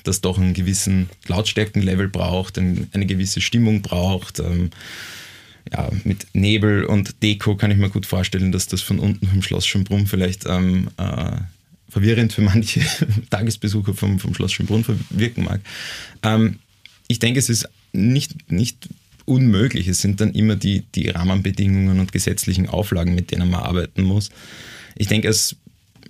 das 0.04 0.20
doch 0.20 0.38
einen 0.38 0.54
gewissen 0.54 1.08
Lautstärkenlevel 1.26 2.08
braucht, 2.08 2.58
eine 2.58 3.06
gewisse 3.06 3.40
Stimmung 3.40 3.82
braucht. 3.82 4.40
Ähm, 4.40 4.70
ja, 5.72 5.90
mit 6.04 6.26
Nebel 6.32 6.84
und 6.84 7.22
Deko 7.22 7.56
kann 7.56 7.70
ich 7.70 7.76
mir 7.76 7.90
gut 7.90 8.06
vorstellen, 8.06 8.52
dass 8.52 8.68
das 8.68 8.80
von 8.80 8.98
unten 8.98 9.26
vom 9.26 9.42
Schloss 9.42 9.66
Schönbrunn 9.66 10.06
vielleicht 10.06 10.46
ähm, 10.46 10.88
äh, 10.96 11.32
verwirrend 11.88 12.32
für 12.32 12.42
manche 12.42 12.80
Tagesbesucher 13.30 13.94
vom, 13.94 14.18
vom 14.18 14.34
Schloss 14.34 14.52
Schönbrunn 14.52 14.84
wirken 15.10 15.44
mag. 15.44 15.60
Ähm, 16.22 16.58
ich 17.08 17.18
denke, 17.18 17.38
es 17.38 17.48
ist 17.48 17.68
nicht, 17.92 18.50
nicht 18.50 18.88
unmöglich. 19.24 19.88
Es 19.88 20.00
sind 20.00 20.20
dann 20.20 20.32
immer 20.32 20.56
die, 20.56 20.84
die 20.94 21.08
Rahmenbedingungen 21.08 22.00
und 22.00 22.12
gesetzlichen 22.12 22.68
Auflagen, 22.68 23.14
mit 23.14 23.30
denen 23.30 23.50
man 23.50 23.62
arbeiten 23.62 24.02
muss. 24.02 24.30
Ich 24.96 25.06
denke, 25.06 25.28
es, 25.28 25.56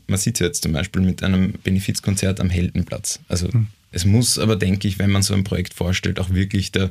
man 0.06 0.18
sieht 0.18 0.36
es 0.36 0.40
jetzt 0.40 0.62
zum 0.62 0.72
Beispiel 0.72 1.02
mit 1.02 1.22
einem 1.22 1.52
Benefizkonzert 1.64 2.40
am 2.40 2.50
Heldenplatz. 2.50 3.20
Also 3.28 3.48
mhm. 3.48 3.68
es 3.92 4.04
muss 4.04 4.38
aber, 4.38 4.56
denke 4.56 4.88
ich, 4.88 4.98
wenn 4.98 5.10
man 5.10 5.22
so 5.22 5.34
ein 5.34 5.44
Projekt 5.44 5.74
vorstellt, 5.74 6.18
auch 6.20 6.30
wirklich 6.30 6.72
der, 6.72 6.90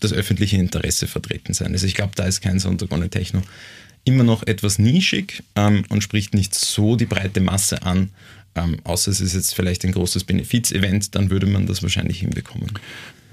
das 0.00 0.12
öffentliche 0.12 0.56
Interesse 0.56 1.06
vertreten 1.06 1.54
sein. 1.54 1.72
Also 1.72 1.86
ich 1.86 1.94
glaube, 1.94 2.12
da 2.14 2.24
ist 2.24 2.40
kein 2.40 2.58
Sonntag 2.58 2.92
ohne 2.92 3.08
Techno 3.08 3.42
immer 4.04 4.24
noch 4.24 4.46
etwas 4.46 4.78
nischig 4.78 5.42
ähm, 5.56 5.84
und 5.88 6.02
spricht 6.02 6.34
nicht 6.34 6.54
so 6.54 6.96
die 6.96 7.06
breite 7.06 7.40
Masse 7.40 7.82
an. 7.82 8.10
Ähm, 8.54 8.76
außer 8.84 9.10
es 9.10 9.20
ist 9.20 9.34
jetzt 9.34 9.54
vielleicht 9.54 9.84
ein 9.84 9.92
großes 9.92 10.24
Benefiz-Event, 10.24 11.14
dann 11.14 11.30
würde 11.30 11.46
man 11.46 11.66
das 11.66 11.82
wahrscheinlich 11.82 12.20
hinbekommen. 12.20 12.70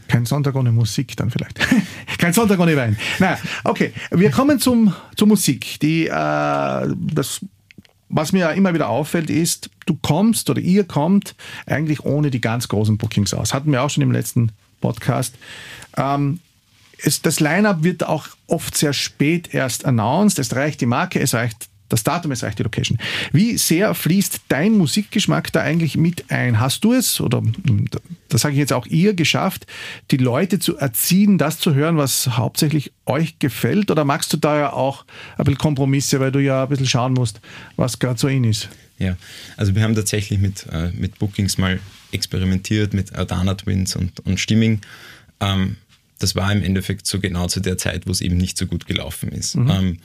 Kein 0.07 0.25
Sonntag 0.25 0.55
ohne 0.55 0.71
Musik 0.71 1.15
dann 1.15 1.29
vielleicht. 1.29 1.59
Kein 2.17 2.33
Sonntag 2.33 2.59
ohne 2.59 2.75
Wein. 2.75 2.97
Naja, 3.19 3.37
okay. 3.63 3.93
Wir 4.09 4.29
kommen 4.29 4.59
zum, 4.59 4.93
zur 5.15 5.27
Musik. 5.27 5.79
Die, 5.79 6.07
äh, 6.07 6.09
das, 6.09 7.39
was 8.09 8.33
mir 8.33 8.51
immer 8.51 8.73
wieder 8.73 8.89
auffällt, 8.89 9.29
ist, 9.29 9.69
du 9.85 9.97
kommst 10.01 10.49
oder 10.49 10.59
ihr 10.59 10.83
kommt 10.83 11.35
eigentlich 11.65 12.03
ohne 12.03 12.29
die 12.29 12.41
ganz 12.41 12.67
großen 12.67 12.97
Bookings 12.97 13.33
aus. 13.33 13.53
Hatten 13.53 13.71
wir 13.71 13.83
auch 13.83 13.89
schon 13.89 14.03
im 14.03 14.11
letzten 14.11 14.51
Podcast. 14.81 15.35
Ähm, 15.95 16.41
es, 17.03 17.21
das 17.21 17.39
Line-Up 17.39 17.83
wird 17.83 18.03
auch 18.03 18.27
oft 18.47 18.77
sehr 18.77 18.93
spät 18.93 19.53
erst 19.53 19.85
announced. 19.85 20.39
Es 20.39 20.55
reicht 20.55 20.81
die 20.81 20.85
Marke, 20.85 21.19
es 21.19 21.33
reicht 21.33 21.69
das 21.91 22.03
Datum, 22.03 22.31
es 22.31 22.43
reicht 22.43 22.59
die 22.59 22.63
Location. 22.63 22.97
Wie 23.33 23.57
sehr 23.57 23.93
fließt 23.93 24.41
dein 24.47 24.77
Musikgeschmack 24.77 25.51
da 25.51 25.61
eigentlich 25.61 25.97
mit 25.97 26.31
ein? 26.31 26.59
Hast 26.59 26.83
du 26.83 26.93
es, 26.93 27.19
oder 27.19 27.43
das 28.29 28.41
sage 28.41 28.53
ich 28.53 28.59
jetzt 28.59 28.73
auch 28.73 28.87
ihr, 28.87 29.13
geschafft, 29.13 29.67
die 30.09 30.17
Leute 30.17 30.59
zu 30.59 30.77
erziehen, 30.77 31.37
das 31.37 31.59
zu 31.59 31.73
hören, 31.73 31.97
was 31.97 32.37
hauptsächlich 32.37 32.93
euch 33.05 33.39
gefällt? 33.39 33.91
Oder 33.91 34.05
magst 34.05 34.31
du 34.31 34.37
da 34.37 34.57
ja 34.57 34.73
auch 34.73 35.05
ein 35.37 35.43
bisschen 35.43 35.57
Kompromisse, 35.57 36.19
weil 36.19 36.31
du 36.31 36.39
ja 36.39 36.63
ein 36.63 36.69
bisschen 36.69 36.87
schauen 36.87 37.13
musst, 37.13 37.41
was 37.75 37.99
gerade 37.99 38.17
so 38.17 38.27
in 38.27 38.45
ist? 38.45 38.69
Ja, 38.97 39.17
also 39.57 39.75
wir 39.75 39.83
haben 39.83 39.95
tatsächlich 39.95 40.39
mit, 40.39 40.67
äh, 40.71 40.91
mit 40.91 41.19
Bookings 41.19 41.57
mal 41.57 41.79
experimentiert, 42.11 42.93
mit 42.93 43.15
Adana 43.15 43.55
Twins 43.55 43.95
und, 43.95 44.19
und 44.21 44.39
Stimming. 44.39 44.81
Ähm, 45.39 45.77
das 46.21 46.35
war 46.35 46.51
im 46.51 46.63
Endeffekt 46.63 47.07
so 47.07 47.19
genau 47.19 47.47
zu 47.47 47.59
der 47.59 47.77
Zeit, 47.77 48.07
wo 48.07 48.11
es 48.11 48.21
eben 48.21 48.37
nicht 48.37 48.57
so 48.57 48.65
gut 48.65 48.85
gelaufen 48.85 49.31
ist. 49.31 49.55
Mhm. 49.55 49.69
Ähm, 49.69 49.97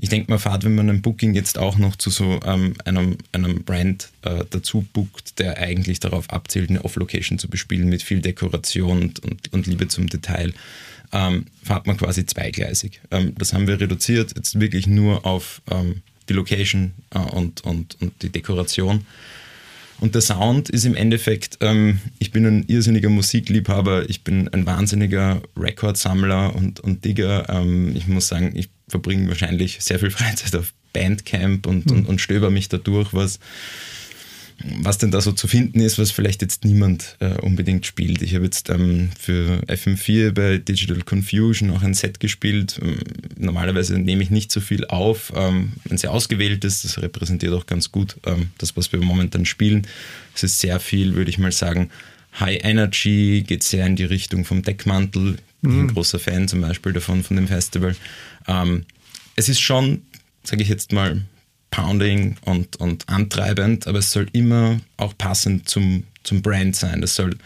ich 0.00 0.08
denke 0.08 0.30
mal, 0.30 0.38
fahrt, 0.38 0.64
wenn 0.64 0.76
man 0.76 0.88
ein 0.88 1.02
Booking 1.02 1.34
jetzt 1.34 1.58
auch 1.58 1.76
noch 1.76 1.96
zu 1.96 2.10
so 2.10 2.38
ähm, 2.44 2.74
einem, 2.84 3.18
einem 3.32 3.64
Brand 3.64 4.10
äh, 4.22 4.44
dazu 4.48 4.86
bookt, 4.92 5.40
der 5.40 5.58
eigentlich 5.58 5.98
darauf 5.98 6.30
abzielt, 6.30 6.70
eine 6.70 6.84
Off-Location 6.84 7.38
zu 7.38 7.48
bespielen 7.48 7.88
mit 7.88 8.02
viel 8.02 8.20
Dekoration 8.20 9.02
und, 9.02 9.18
und, 9.20 9.52
und 9.52 9.66
Liebe 9.66 9.88
zum 9.88 10.06
Detail, 10.06 10.52
ähm, 11.12 11.46
fahrt 11.64 11.86
man 11.86 11.96
quasi 11.96 12.24
zweigleisig. 12.26 13.00
Ähm, 13.10 13.34
das 13.36 13.52
haben 13.52 13.66
wir 13.66 13.80
reduziert, 13.80 14.34
jetzt 14.36 14.60
wirklich 14.60 14.86
nur 14.86 15.26
auf 15.26 15.62
ähm, 15.70 16.02
die 16.28 16.34
Location 16.34 16.92
äh, 17.10 17.18
und, 17.18 17.62
und, 17.62 17.96
und 18.00 18.22
die 18.22 18.28
Dekoration. 18.28 19.04
Und 20.00 20.14
der 20.14 20.22
Sound 20.22 20.70
ist 20.70 20.84
im 20.84 20.94
Endeffekt, 20.94 21.58
ähm, 21.60 22.00
ich 22.18 22.30
bin 22.30 22.46
ein 22.46 22.64
irrsinniger 22.68 23.08
Musikliebhaber, 23.08 24.08
ich 24.08 24.22
bin 24.22 24.48
ein 24.48 24.64
wahnsinniger 24.64 25.42
Rekordsammler 25.56 26.54
und, 26.54 26.80
und 26.80 27.04
Digger. 27.04 27.48
Ähm, 27.48 27.96
ich 27.96 28.06
muss 28.06 28.28
sagen, 28.28 28.52
ich 28.54 28.70
verbringe 28.88 29.28
wahrscheinlich 29.28 29.78
sehr 29.80 29.98
viel 29.98 30.10
Freizeit 30.10 30.54
auf 30.54 30.72
Bandcamp 30.92 31.66
und, 31.66 31.86
mhm. 31.86 31.96
und, 31.96 32.06
und 32.06 32.20
stöber 32.20 32.50
mich 32.50 32.68
dadurch, 32.68 33.12
was 33.12 33.40
was 34.80 34.98
denn 34.98 35.10
da 35.10 35.20
so 35.20 35.32
zu 35.32 35.46
finden 35.46 35.80
ist, 35.80 35.98
was 35.98 36.10
vielleicht 36.10 36.42
jetzt 36.42 36.64
niemand 36.64 37.16
äh, 37.20 37.38
unbedingt 37.40 37.86
spielt. 37.86 38.22
Ich 38.22 38.34
habe 38.34 38.44
jetzt 38.44 38.70
ähm, 38.70 39.10
für 39.18 39.62
FM4 39.68 40.32
bei 40.32 40.58
Digital 40.58 41.02
Confusion 41.02 41.70
auch 41.70 41.82
ein 41.82 41.94
Set 41.94 42.18
gespielt. 42.18 42.80
Ähm, 42.82 42.98
normalerweise 43.36 43.98
nehme 43.98 44.22
ich 44.22 44.30
nicht 44.30 44.50
so 44.50 44.60
viel 44.60 44.84
auf. 44.86 45.32
Ähm, 45.36 45.72
ein 45.88 45.98
sehr 45.98 46.12
ausgewähltes, 46.12 46.82
das 46.82 47.00
repräsentiert 47.00 47.52
auch 47.52 47.66
ganz 47.66 47.92
gut 47.92 48.16
ähm, 48.26 48.48
das, 48.58 48.76
was 48.76 48.92
wir 48.92 49.00
momentan 49.00 49.44
spielen. 49.44 49.86
Es 50.34 50.42
ist 50.42 50.58
sehr 50.58 50.80
viel, 50.80 51.14
würde 51.14 51.30
ich 51.30 51.38
mal 51.38 51.52
sagen, 51.52 51.90
High 52.40 52.60
Energy, 52.62 53.44
geht 53.46 53.62
sehr 53.62 53.86
in 53.86 53.96
die 53.96 54.04
Richtung 54.04 54.44
vom 54.44 54.62
Deckmantel. 54.62 55.36
Ich 55.36 55.62
bin 55.62 55.72
ein 55.72 55.82
mhm. 55.82 55.94
großer 55.94 56.18
Fan 56.18 56.48
zum 56.48 56.60
Beispiel 56.60 56.92
davon, 56.92 57.22
von 57.22 57.36
dem 57.36 57.48
Festival. 57.48 57.96
Ähm, 58.46 58.84
es 59.36 59.48
ist 59.48 59.60
schon, 59.60 60.02
sage 60.42 60.62
ich 60.62 60.68
jetzt 60.68 60.92
mal, 60.92 61.22
pounding 61.70 62.36
und, 62.44 62.76
und 62.76 63.08
antreibend, 63.08 63.86
aber 63.86 63.98
es 63.98 64.10
soll 64.10 64.26
immer 64.32 64.80
auch 64.96 65.16
passend 65.16 65.68
zum, 65.68 66.04
zum 66.22 66.42
Brand 66.42 66.76
sein. 66.76 67.02
Es 67.02 67.14
soll 67.14 67.36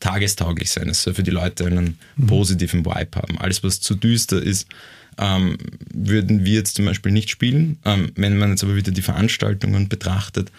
tagestauglich 0.00 0.70
sein. 0.70 0.88
Es 0.88 1.02
soll 1.02 1.14
für 1.14 1.22
die 1.22 1.30
Leute 1.30 1.66
einen 1.66 1.98
mhm. 2.16 2.26
positiven 2.26 2.84
Vibe 2.84 3.16
haben. 3.16 3.38
Alles, 3.38 3.62
was 3.62 3.80
zu 3.80 3.94
düster 3.94 4.42
ist, 4.42 4.68
ähm, 5.18 5.56
würden 5.92 6.44
wir 6.44 6.54
jetzt 6.54 6.76
zum 6.76 6.84
Beispiel 6.84 7.12
nicht 7.12 7.30
spielen. 7.30 7.78
Ähm, 7.84 8.12
wenn 8.16 8.38
man 8.38 8.50
jetzt 8.50 8.64
aber 8.64 8.76
wieder 8.76 8.92
die 8.92 9.02
Veranstaltungen 9.02 9.88
betrachtet, 9.88 10.50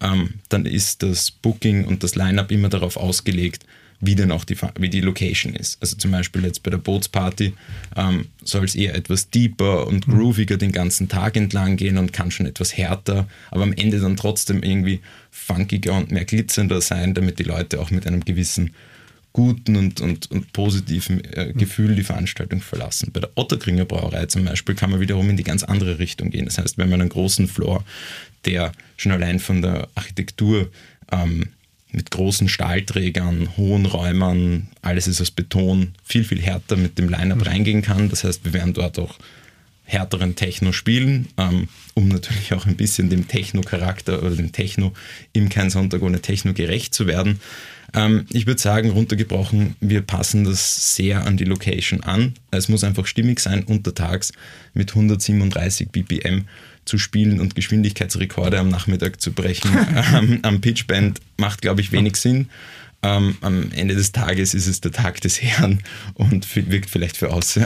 ähm, 0.00 0.34
dann 0.48 0.66
ist 0.66 1.02
das 1.02 1.30
Booking 1.30 1.84
und 1.84 2.02
das 2.02 2.14
Line-up 2.14 2.50
immer 2.50 2.68
darauf 2.68 2.96
ausgelegt, 2.96 3.64
wie 4.02 4.16
denn 4.16 4.32
auch 4.32 4.44
die, 4.44 4.56
wie 4.78 4.90
die 4.90 5.00
Location 5.00 5.54
ist. 5.54 5.80
Also 5.80 5.96
zum 5.96 6.10
Beispiel 6.10 6.44
jetzt 6.44 6.64
bei 6.64 6.70
der 6.70 6.78
Bootsparty 6.78 7.54
ähm, 7.96 8.26
soll 8.42 8.64
es 8.64 8.74
eher 8.74 8.96
etwas 8.96 9.30
deeper 9.30 9.86
und 9.86 10.08
mhm. 10.08 10.12
grooviger 10.12 10.56
den 10.56 10.72
ganzen 10.72 11.08
Tag 11.08 11.36
entlang 11.36 11.76
gehen 11.76 11.96
und 11.96 12.12
kann 12.12 12.32
schon 12.32 12.46
etwas 12.46 12.76
härter, 12.76 13.28
aber 13.52 13.62
am 13.62 13.72
Ende 13.72 14.00
dann 14.00 14.16
trotzdem 14.16 14.64
irgendwie 14.64 15.00
funkiger 15.30 15.94
und 15.94 16.10
mehr 16.10 16.24
glitzernder 16.24 16.80
sein, 16.80 17.14
damit 17.14 17.38
die 17.38 17.44
Leute 17.44 17.80
auch 17.80 17.92
mit 17.92 18.06
einem 18.06 18.24
gewissen 18.24 18.74
guten 19.32 19.76
und, 19.76 20.00
und, 20.00 20.30
und 20.32 20.52
positiven 20.52 21.22
äh, 21.24 21.46
mhm. 21.46 21.58
Gefühl 21.58 21.94
die 21.94 22.02
Veranstaltung 22.02 22.60
verlassen. 22.60 23.10
Bei 23.12 23.20
der 23.20 23.30
Otterkringer 23.36 23.84
Brauerei 23.84 24.26
zum 24.26 24.44
Beispiel 24.44 24.74
kann 24.74 24.90
man 24.90 24.98
wiederum 24.98 25.30
in 25.30 25.36
die 25.36 25.44
ganz 25.44 25.62
andere 25.62 26.00
Richtung 26.00 26.30
gehen. 26.30 26.46
Das 26.46 26.58
heißt, 26.58 26.76
wenn 26.76 26.90
man 26.90 27.00
einen 27.00 27.08
großen 27.08 27.46
Floor, 27.46 27.84
der 28.46 28.72
schon 28.96 29.12
allein 29.12 29.38
von 29.38 29.62
der 29.62 29.88
Architektur 29.94 30.68
ähm, 31.12 31.46
mit 31.92 32.10
großen 32.10 32.48
Stahlträgern, 32.48 33.56
hohen 33.56 33.86
Räumern, 33.86 34.68
alles 34.80 35.06
ist 35.06 35.20
aus 35.20 35.30
Beton, 35.30 35.92
viel, 36.04 36.24
viel 36.24 36.40
härter 36.40 36.76
mit 36.76 36.98
dem 36.98 37.08
Line-Up 37.08 37.38
mhm. 37.38 37.44
reingehen 37.44 37.82
kann. 37.82 38.08
Das 38.08 38.24
heißt, 38.24 38.44
wir 38.44 38.52
werden 38.52 38.72
dort 38.72 38.98
auch 38.98 39.18
härteren 39.84 40.34
Techno 40.34 40.72
spielen, 40.72 41.28
ähm, 41.36 41.68
um 41.94 42.08
natürlich 42.08 42.54
auch 42.54 42.66
ein 42.66 42.76
bisschen 42.76 43.10
dem 43.10 43.28
Techno-Charakter 43.28 44.22
oder 44.22 44.34
dem 44.34 44.52
Techno 44.52 44.92
im 45.32 45.48
Kein 45.48 45.70
Sonntag 45.70 46.02
ohne 46.02 46.20
Techno 46.20 46.54
gerecht 46.54 46.94
zu 46.94 47.06
werden. 47.06 47.40
Ähm, 47.94 48.26
ich 48.30 48.46
würde 48.46 48.60
sagen, 48.60 48.90
runtergebrochen, 48.90 49.76
wir 49.80 50.02
passen 50.02 50.44
das 50.44 50.96
sehr 50.96 51.26
an 51.26 51.36
die 51.36 51.44
Location 51.44 52.02
an. 52.02 52.34
Es 52.50 52.68
muss 52.68 52.84
einfach 52.84 53.06
stimmig 53.06 53.40
sein, 53.40 53.64
untertags 53.64 54.32
mit 54.74 54.90
137 54.90 55.90
BPM 55.90 56.46
zu 56.84 56.98
spielen 56.98 57.40
und 57.40 57.54
Geschwindigkeitsrekorde 57.54 58.58
am 58.58 58.68
Nachmittag 58.68 59.20
zu 59.20 59.32
brechen 59.32 59.70
ähm, 60.14 60.40
am 60.42 60.60
Pitchband 60.60 61.20
macht, 61.36 61.62
glaube 61.62 61.80
ich, 61.80 61.92
wenig 61.92 62.16
Sinn. 62.16 62.48
Ähm, 63.04 63.36
am 63.40 63.72
Ende 63.72 63.96
des 63.96 64.12
Tages 64.12 64.54
ist 64.54 64.68
es 64.68 64.80
der 64.80 64.92
Tag 64.92 65.20
des 65.22 65.42
Herrn 65.42 65.80
und 66.14 66.54
wirkt 66.54 66.88
vielleicht 66.88 67.16
für 67.16 67.32
Außen 67.32 67.64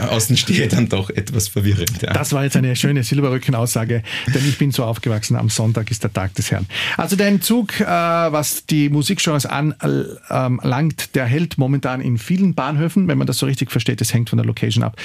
dann 0.69 0.89
doch 0.89 1.11
etwas 1.11 1.47
verwirrend. 1.47 2.01
Ja. 2.01 2.11
Das 2.13 2.33
war 2.33 2.43
jetzt 2.43 2.55
eine 2.55 2.75
schöne 2.75 3.03
Silberrücken-Aussage, 3.03 4.01
denn 4.33 4.47
ich 4.47 4.57
bin 4.57 4.71
so 4.71 4.83
aufgewachsen, 4.83 5.35
am 5.35 5.49
Sonntag 5.49 5.91
ist 5.91 6.03
der 6.03 6.11
Tag 6.11 6.33
des 6.33 6.49
Herrn. 6.49 6.65
Also 6.97 7.15
dein 7.15 7.41
Zug, 7.41 7.79
äh, 7.79 7.85
was 7.85 8.65
die 8.65 8.89
Musikgenres 8.89 9.45
anlangt, 9.45 11.15
der 11.15 11.25
hält 11.25 11.59
momentan 11.59 12.01
in 12.01 12.17
vielen 12.17 12.55
Bahnhöfen, 12.55 13.07
wenn 13.07 13.19
man 13.19 13.27
das 13.27 13.37
so 13.37 13.45
richtig 13.45 13.69
versteht, 13.69 14.01
das 14.01 14.13
hängt 14.13 14.29
von 14.29 14.37
der 14.37 14.45
Location 14.45 14.83
ab. 14.83 14.97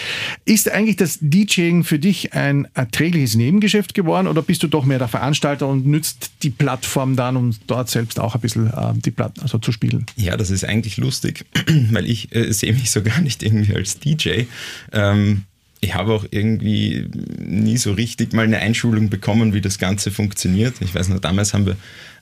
Ist 0.47 0.71
eigentlich 0.71 0.97
das 0.97 1.19
DJing 1.21 1.85
für 1.85 1.99
dich 1.99 2.33
ein 2.33 2.69
erträgliches 2.73 3.35
Nebengeschäft 3.35 3.93
geworden 3.93 4.27
oder 4.27 4.41
bist 4.41 4.63
du 4.63 4.67
doch 4.69 4.87
mehr 4.87 4.99
der 4.99 5.09
Veranstalter 5.09 5.69
und 5.69 5.87
nützt 5.87 6.31
die 6.43 6.51
Plattform 6.51 7.17
dann, 7.17 7.37
um 7.37 7.55
dort 7.67 7.91
selbst 7.91 8.19
auch 8.19 8.35
ein 8.35 8.41
bisschen 8.41 8.69
äh, 8.69 8.95
die 8.95 9.11
Platt 9.11 9.35
also 9.43 9.59
zu 9.59 9.73
spielen? 9.73 10.07
Ja, 10.23 10.37
das 10.37 10.51
ist 10.51 10.65
eigentlich 10.65 10.99
lustig, 10.99 11.45
weil 11.91 12.09
ich 12.09 12.35
äh, 12.35 12.53
sehe 12.53 12.73
mich 12.73 12.91
so 12.91 13.03
gar 13.03 13.21
nicht 13.21 13.43
irgendwie 13.43 13.75
als 13.75 13.99
DJ. 13.99 14.45
Ähm, 14.93 15.45
ich 15.81 15.95
habe 15.97 16.13
auch 16.13 16.25
irgendwie 16.31 17.07
nie 17.39 17.77
so 17.77 17.93
richtig 17.93 18.33
mal 18.33 18.45
eine 18.45 18.59
Einschulung 18.59 19.11
bekommen, 19.11 19.53
wie 19.53 19.61
das 19.61 19.79
Ganze 19.79 20.13
funktioniert. 20.13 20.77
Ich 20.81 20.95
weiß 20.95 21.09
noch, 21.09 21.19
damals 21.19 21.55
haben 21.55 21.67
wir 21.67 21.77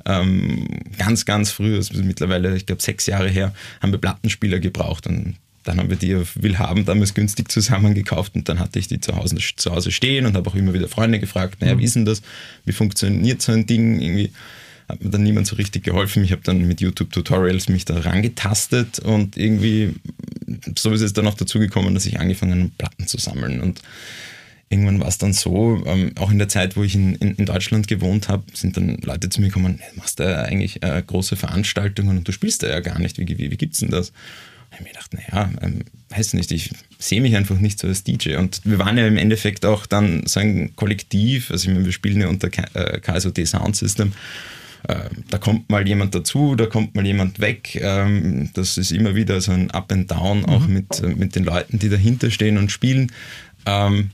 ähm, 0.06 0.66
ganz, 0.96 1.26
ganz 1.26 1.50
früh, 1.50 1.76
also 1.76 2.02
mittlerweile, 2.02 2.56
ich 2.56 2.64
glaube 2.64 2.80
sechs 2.80 3.04
Jahre 3.04 3.28
her, 3.28 3.52
haben 3.82 3.92
wir 3.92 3.98
Plattenspieler 3.98 4.60
gebraucht 4.60 5.06
und 5.06 5.36
dann 5.64 5.78
haben 5.78 5.90
wir 5.90 5.96
die 5.96 6.14
auf 6.14 6.40
Willhaben 6.40 6.86
damals 6.86 7.12
günstig 7.12 7.50
zusammengekauft 7.50 8.34
und 8.34 8.48
dann 8.48 8.58
hatte 8.58 8.78
ich 8.78 8.88
die 8.88 8.98
zu 8.98 9.14
Hause, 9.14 9.36
zu 9.56 9.70
Hause 9.70 9.90
stehen 9.90 10.24
und 10.24 10.38
habe 10.38 10.48
auch 10.48 10.54
immer 10.54 10.72
wieder 10.72 10.88
Freunde 10.88 11.20
gefragt, 11.20 11.60
naja, 11.60 11.78
wie 11.78 11.84
ist 11.84 11.96
denn 11.96 12.06
das? 12.06 12.22
Wie 12.64 12.72
funktioniert 12.72 13.42
so 13.42 13.52
ein 13.52 13.66
Ding 13.66 14.00
irgendwie? 14.00 14.32
Hat 14.90 15.02
mir 15.02 15.10
dann 15.10 15.22
niemand 15.22 15.46
so 15.46 15.56
richtig 15.56 15.84
geholfen. 15.84 16.24
Ich 16.24 16.32
habe 16.32 16.42
dann 16.42 16.66
mit 16.66 16.80
YouTube-Tutorials 16.80 17.68
mich 17.68 17.84
da 17.84 17.98
rangetastet 17.98 18.98
und 18.98 19.36
irgendwie, 19.36 19.94
so 20.78 20.92
ist 20.92 21.00
es 21.00 21.12
dann 21.12 21.26
auch 21.26 21.34
dazu 21.34 21.58
gekommen, 21.58 21.94
dass 21.94 22.06
ich 22.06 22.20
angefangen 22.20 22.60
habe, 22.60 22.72
Platten 22.78 23.06
zu 23.06 23.18
sammeln. 23.18 23.60
Und 23.60 23.82
irgendwann 24.68 25.00
war 25.00 25.08
es 25.08 25.18
dann 25.18 25.32
so, 25.32 25.82
ähm, 25.86 26.12
auch 26.16 26.30
in 26.30 26.38
der 26.38 26.48
Zeit, 26.48 26.76
wo 26.76 26.84
ich 26.84 26.94
in, 26.94 27.14
in, 27.16 27.34
in 27.36 27.46
Deutschland 27.46 27.88
gewohnt 27.88 28.28
habe, 28.28 28.44
sind 28.52 28.76
dann 28.76 28.98
Leute 28.98 29.28
zu 29.28 29.40
mir 29.40 29.48
gekommen, 29.48 29.78
hey, 29.80 29.92
machst 29.96 30.20
du 30.20 30.38
eigentlich 30.38 30.82
äh, 30.82 31.02
große 31.06 31.36
Veranstaltungen 31.36 32.18
und 32.18 32.28
du 32.28 32.32
spielst 32.32 32.62
da 32.62 32.68
ja 32.68 32.80
gar 32.80 32.98
nicht. 32.98 33.18
Wie, 33.18 33.26
wie, 33.26 33.50
wie 33.50 33.56
gibt's 33.56 33.80
denn 33.80 33.90
das? 33.90 34.12
ich 34.70 34.78
habe 34.78 34.84
mir 34.84 34.90
gedacht, 34.90 35.14
naja, 35.14 35.50
ähm, 35.62 35.80
weiß 36.10 36.34
nicht, 36.34 36.52
ich 36.52 36.70
sehe 36.98 37.20
mich 37.20 37.36
einfach 37.36 37.58
nicht 37.58 37.78
so 37.78 37.88
als 37.88 38.04
DJ. 38.04 38.36
Und 38.36 38.60
wir 38.64 38.78
waren 38.78 38.96
ja 38.96 39.06
im 39.06 39.16
Endeffekt 39.16 39.64
auch 39.64 39.86
dann 39.86 40.26
so 40.26 40.40
ein 40.40 40.74
Kollektiv, 40.76 41.50
also 41.50 41.68
ich 41.68 41.74
meine, 41.74 41.86
wir 41.86 41.92
spielen 41.92 42.20
ja 42.20 42.28
unter 42.28 42.50
KSOD 42.50 43.38
äh, 43.38 43.46
Sound 43.46 43.76
System. 43.76 44.12
Äh, 44.88 45.10
da 45.28 45.38
kommt 45.38 45.70
mal 45.70 45.86
jemand 45.86 46.14
dazu, 46.14 46.54
da 46.54 46.66
kommt 46.66 46.94
mal 46.94 47.06
jemand 47.06 47.40
weg. 47.40 47.78
Ähm, 47.80 48.50
das 48.54 48.78
ist 48.78 48.92
immer 48.92 49.14
wieder 49.14 49.40
so 49.40 49.52
ein 49.52 49.70
Up 49.70 49.92
and 49.92 50.10
Down, 50.10 50.44
auch 50.44 50.66
mhm. 50.66 50.74
mit, 50.74 51.00
äh, 51.00 51.08
mit 51.08 51.36
den 51.36 51.44
Leuten, 51.44 51.78
die 51.78 51.88
dahinter 51.88 52.30
stehen 52.30 52.58
und 52.58 52.70
spielen. 52.70 53.12
Ähm, 53.66 54.10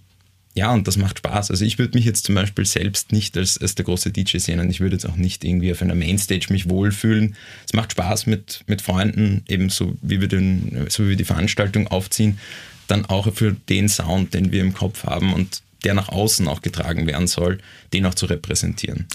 ja, 0.56 0.72
und 0.72 0.88
das 0.88 0.96
macht 0.96 1.18
Spaß. 1.18 1.50
Also 1.50 1.66
ich 1.66 1.78
würde 1.78 1.98
mich 1.98 2.06
jetzt 2.06 2.24
zum 2.24 2.34
Beispiel 2.34 2.64
selbst 2.64 3.12
nicht 3.12 3.36
als, 3.36 3.58
als 3.58 3.74
der 3.74 3.84
große 3.84 4.10
DJ 4.10 4.38
sehen 4.38 4.58
und 4.58 4.70
ich 4.70 4.80
würde 4.80 4.96
jetzt 4.96 5.04
auch 5.04 5.16
nicht 5.16 5.44
irgendwie 5.44 5.70
auf 5.70 5.82
einer 5.82 5.94
Mainstage 5.94 6.46
mich 6.48 6.68
wohlfühlen. 6.68 7.36
Es 7.66 7.74
macht 7.74 7.92
Spaß 7.92 8.24
mit, 8.24 8.64
mit 8.66 8.80
Freunden, 8.80 9.44
eben 9.48 9.68
so 9.68 9.96
wie, 10.00 10.22
wir 10.22 10.28
den, 10.28 10.86
so 10.88 11.04
wie 11.04 11.10
wir 11.10 11.16
die 11.16 11.24
Veranstaltung 11.24 11.88
aufziehen, 11.88 12.38
dann 12.86 13.04
auch 13.04 13.30
für 13.34 13.52
den 13.52 13.90
Sound, 13.90 14.32
den 14.32 14.50
wir 14.50 14.62
im 14.62 14.72
Kopf 14.72 15.04
haben 15.04 15.34
und 15.34 15.60
der 15.84 15.92
nach 15.92 16.08
außen 16.08 16.48
auch 16.48 16.62
getragen 16.62 17.06
werden 17.06 17.26
soll, 17.26 17.58
den 17.92 18.06
auch 18.06 18.14
zu 18.14 18.24
repräsentieren. 18.24 19.06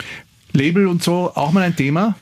Label 0.54 0.88
und 0.88 1.04
so 1.04 1.32
auch 1.36 1.52
mal 1.52 1.64
ein 1.64 1.76
Thema? 1.76 2.16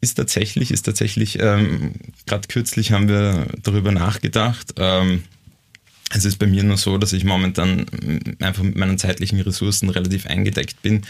Ist 0.00 0.14
tatsächlich, 0.14 0.70
ist 0.70 0.82
tatsächlich, 0.82 1.38
ähm, 1.40 1.92
gerade 2.26 2.46
kürzlich 2.48 2.92
haben 2.92 3.08
wir 3.08 3.46
darüber 3.62 3.90
nachgedacht. 3.90 4.74
Ähm, 4.76 5.22
es 6.10 6.24
ist 6.24 6.36
bei 6.38 6.46
mir 6.46 6.62
nur 6.62 6.76
so, 6.76 6.98
dass 6.98 7.12
ich 7.12 7.24
momentan 7.24 7.86
einfach 8.40 8.62
mit 8.62 8.76
meinen 8.76 8.98
zeitlichen 8.98 9.40
Ressourcen 9.40 9.88
relativ 9.88 10.26
eingedeckt 10.26 10.82
bin. 10.82 11.02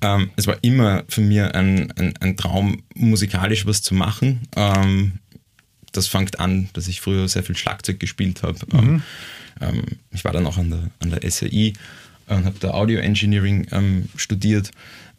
Ähm, 0.00 0.30
es 0.36 0.46
war 0.46 0.56
immer 0.62 1.04
für 1.08 1.20
mich 1.20 1.40
ein, 1.40 1.92
ein, 1.92 2.14
ein, 2.18 2.36
Traum, 2.36 2.82
musikalisch 2.94 3.66
was 3.66 3.82
zu 3.82 3.94
machen. 3.94 4.40
Ähm, 4.56 5.12
das 5.92 6.08
fängt 6.08 6.40
an, 6.40 6.68
dass 6.72 6.88
ich 6.88 7.00
früher 7.00 7.28
sehr 7.28 7.42
viel 7.42 7.56
Schlagzeug 7.56 8.00
gespielt 8.00 8.42
habe. 8.42 8.58
Mhm. 8.72 9.02
Ähm, 9.60 9.82
ich 10.12 10.24
war 10.24 10.32
dann 10.32 10.46
auch 10.46 10.58
an 10.58 10.70
der, 10.70 10.90
an 11.00 11.10
der 11.10 11.30
SAI 11.30 11.74
und 12.28 12.44
habe 12.44 12.56
da 12.60 12.70
Audio 12.70 12.98
Engineering 12.98 13.66
ähm, 13.72 14.08
studiert 14.16 14.70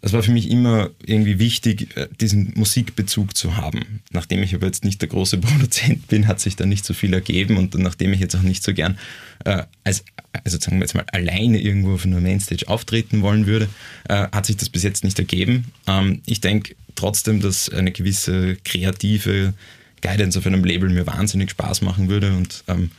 es 0.06 0.14
war 0.14 0.22
für 0.22 0.32
mich 0.32 0.52
immer 0.52 0.92
irgendwie 1.04 1.40
wichtig, 1.40 1.98
äh, 1.98 2.08
diesen 2.22 2.54
Musikbezug 2.56 3.36
zu 3.36 3.58
haben. 3.58 4.02
Nachdem 4.12 4.44
ich 4.44 4.54
aber 4.54 4.68
jetzt 4.68 4.86
nicht 4.86 5.02
der 5.02 5.10
große 5.10 5.38
Produzent 5.40 6.08
bin, 6.08 6.28
hat 6.28 6.40
sich 6.40 6.56
da 6.56 6.68
nicht 6.68 6.86
so 6.86 6.94
viel 6.94 7.12
ergeben 7.12 7.58
und 7.58 7.74
nachdem 7.74 8.14
ich 8.14 8.20
jetzt 8.20 8.36
auch 8.36 8.44
nicht 8.44 8.64
so 8.64 8.72
gern 8.72 9.00
äh, 9.46 9.64
als, 9.84 10.06
also 10.44 10.60
sagen 10.60 10.78
wir 10.78 10.84
jetzt 10.84 10.94
mal, 10.94 11.06
alleine 11.12 11.60
irgendwo 11.60 11.96
auf 11.96 12.06
einer 12.06 12.22
Mainstage 12.22 12.68
auftreten 12.68 13.24
wollen 13.24 13.48
würde, 13.48 13.68
äh, 14.08 14.28
hat 14.32 14.46
sich 14.46 14.58
das 14.58 14.70
bis 14.70 14.84
jetzt 14.84 15.04
nicht 15.04 15.18
ergeben. 15.18 15.66
Ähm, 15.88 16.22
ich 16.28 16.40
denke 16.40 16.76
trotzdem, 16.94 17.42
dass 17.42 17.70
eine 17.70 17.92
gewisse 17.92 18.58
kreative 18.64 19.56
Guidance 20.02 20.38
auf 20.38 20.46
einem 20.46 20.64
Label 20.64 20.90
mir 20.90 21.08
wahnsinnig 21.08 21.50
Spaß 21.50 21.82
machen 21.82 22.10
würde 22.10 22.32
und 22.38 22.64
ähm, 22.68 22.92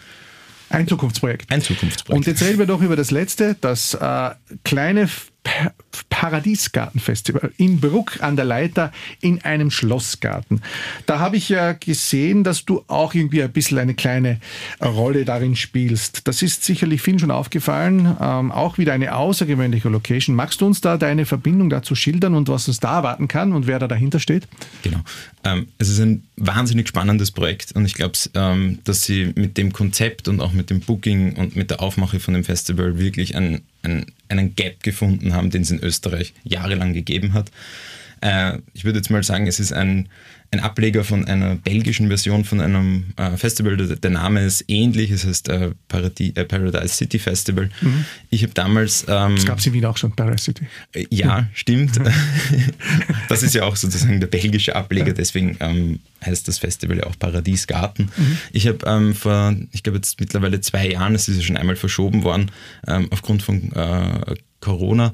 ein 0.70 0.88
Zukunftsprojekt. 0.88 1.50
Ein 1.50 1.62
Zukunftsprojekt. 1.62 2.16
Und 2.16 2.26
jetzt 2.26 2.42
reden 2.42 2.58
wir 2.58 2.66
doch 2.66 2.80
über 2.80 2.96
das 2.96 3.10
letzte, 3.10 3.56
das 3.60 3.94
äh, 3.94 4.30
kleine 4.64 5.08
Paradiesgartenfestival 6.08 7.52
in 7.56 7.80
Bruck 7.80 8.22
an 8.22 8.36
der 8.36 8.44
Leiter 8.44 8.92
in 9.20 9.42
einem 9.42 9.70
Schlossgarten. 9.70 10.62
Da 11.06 11.18
habe 11.18 11.36
ich 11.36 11.48
ja 11.48 11.72
gesehen, 11.72 12.44
dass 12.44 12.64
du 12.64 12.84
auch 12.88 13.14
irgendwie 13.14 13.42
ein 13.42 13.52
bisschen 13.52 13.78
eine 13.78 13.94
kleine 13.94 14.40
Rolle 14.82 15.24
darin 15.24 15.56
spielst. 15.56 16.26
Das 16.26 16.42
ist 16.42 16.64
sicherlich 16.64 17.02
vielen 17.02 17.18
schon 17.18 17.30
aufgefallen. 17.30 18.16
Ähm, 18.20 18.50
auch 18.50 18.78
wieder 18.78 18.92
eine 18.92 19.14
außergewöhnliche 19.14 19.88
Location. 19.88 20.34
Magst 20.34 20.60
du 20.60 20.66
uns 20.66 20.80
da 20.80 20.96
deine 20.96 21.26
Verbindung 21.26 21.70
dazu 21.70 21.94
schildern 21.94 22.34
und 22.34 22.48
was 22.48 22.68
uns 22.68 22.80
da 22.80 22.98
erwarten 22.98 23.28
kann 23.28 23.52
und 23.52 23.66
wer 23.66 23.78
da 23.78 23.88
dahinter 23.88 24.20
steht? 24.20 24.48
Genau. 24.82 25.00
Ähm, 25.44 25.68
es 25.78 25.88
ist 25.88 26.00
ein 26.00 26.24
wahnsinnig 26.36 26.88
spannendes 26.88 27.30
Projekt 27.30 27.72
und 27.72 27.84
ich 27.84 27.94
glaube, 27.94 28.18
ähm, 28.34 28.78
dass 28.84 29.04
sie 29.04 29.32
mit 29.34 29.56
dem 29.56 29.72
Konzept 29.72 30.28
und 30.28 30.40
auch 30.40 30.52
mit 30.52 30.70
dem 30.70 30.80
Booking 30.80 31.36
und 31.36 31.56
mit 31.56 31.70
der 31.70 31.80
Aufmache 31.80 32.20
von 32.20 32.34
dem 32.34 32.44
Festival 32.44 32.98
wirklich 32.98 33.36
ein 33.36 33.62
einen, 33.86 34.06
einen 34.28 34.54
Gap 34.54 34.82
gefunden 34.82 35.34
haben, 35.34 35.50
den 35.50 35.62
es 35.62 35.70
in 35.70 35.82
Österreich 35.82 36.34
jahrelang 36.44 36.92
gegeben 36.92 37.32
hat. 37.32 37.50
Äh, 38.20 38.58
ich 38.72 38.84
würde 38.84 38.98
jetzt 38.98 39.10
mal 39.10 39.22
sagen, 39.22 39.46
es 39.46 39.60
ist 39.60 39.72
ein, 39.72 40.08
ein 40.50 40.60
Ableger 40.60 41.04
von 41.04 41.24
einer 41.26 41.56
belgischen 41.56 42.08
Version 42.08 42.44
von 42.44 42.60
einem 42.60 43.06
äh, 43.16 43.36
Festival. 43.36 43.76
Der, 43.76 43.96
der, 43.96 44.10
Name 44.10 44.44
ist 44.44 44.64
ähnlich, 44.68 45.10
es 45.10 45.26
heißt 45.26 45.48
äh, 45.48 45.72
Paradi 45.88 46.32
äh, 46.34 46.44
Paradise 46.44 46.94
City 46.94 47.18
Festival. 47.18 47.68
Mhm. 47.80 48.04
Ich 48.30 48.42
habe 48.42 48.54
damals. 48.54 49.04
Ähm, 49.08 49.36
das 49.36 49.44
gab 49.44 49.58
es 49.58 49.66
in 49.66 49.72
Wien 49.72 49.84
auch 49.84 49.96
schon, 49.96 50.12
Paradise 50.12 50.44
City. 50.44 50.66
Äh, 50.92 51.06
ja, 51.10 51.42
mhm. 51.42 51.46
stimmt. 51.52 52.00
das 53.28 53.42
ist 53.42 53.54
ja 53.54 53.64
auch 53.64 53.76
sozusagen 53.76 54.20
der 54.20 54.28
belgische 54.28 54.76
Ableger, 54.76 55.12
deswegen 55.12 55.56
ähm, 55.60 56.00
heißt 56.24 56.48
das 56.48 56.58
Festival 56.58 56.98
ja 56.98 57.04
auch 57.04 57.18
Paradiesgarten. 57.18 58.10
Mhm. 58.16 58.38
Ich 58.52 58.66
habe 58.66 58.78
ähm, 58.86 59.14
vor, 59.14 59.54
ich 59.72 59.82
glaube 59.82 59.98
jetzt 59.98 60.18
mittlerweile 60.20 60.60
zwei 60.60 60.88
Jahren, 60.88 61.14
es 61.14 61.28
ist 61.28 61.36
ja 61.36 61.42
schon 61.42 61.56
einmal 61.56 61.76
verschoben 61.76 62.22
worden, 62.22 62.50
ähm, 62.86 63.08
aufgrund 63.10 63.42
von 63.42 63.72
äh, 63.72 64.34
Corona 64.60 65.12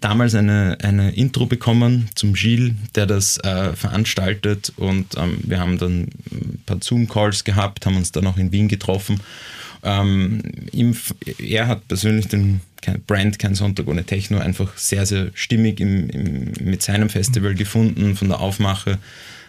damals 0.00 0.34
eine, 0.34 0.78
eine 0.82 1.12
Intro 1.12 1.46
bekommen 1.46 2.08
zum 2.14 2.32
Gilles, 2.34 2.74
der 2.94 3.06
das 3.06 3.38
äh, 3.38 3.74
veranstaltet 3.74 4.72
und 4.76 5.16
ähm, 5.16 5.38
wir 5.42 5.60
haben 5.60 5.78
dann 5.78 6.08
ein 6.32 6.62
paar 6.66 6.78
Zoom-Calls 6.80 7.44
gehabt, 7.44 7.86
haben 7.86 7.96
uns 7.96 8.12
dann 8.12 8.26
auch 8.26 8.36
in 8.36 8.52
Wien 8.52 8.68
getroffen. 8.68 9.20
Ähm, 9.82 10.42
ihm, 10.72 10.96
er 11.38 11.68
hat 11.68 11.88
persönlich 11.88 12.28
den 12.28 12.60
Brand 13.06 13.38
Kein 13.38 13.54
Sonntag 13.54 13.88
ohne 13.88 14.04
Techno 14.04 14.38
einfach 14.38 14.76
sehr, 14.76 15.06
sehr 15.06 15.30
stimmig 15.34 15.80
im, 15.80 16.08
im, 16.10 16.52
mit 16.62 16.82
seinem 16.82 17.08
Festival 17.08 17.54
gefunden, 17.54 18.16
von 18.16 18.28
der 18.28 18.40
Aufmache. 18.40 18.98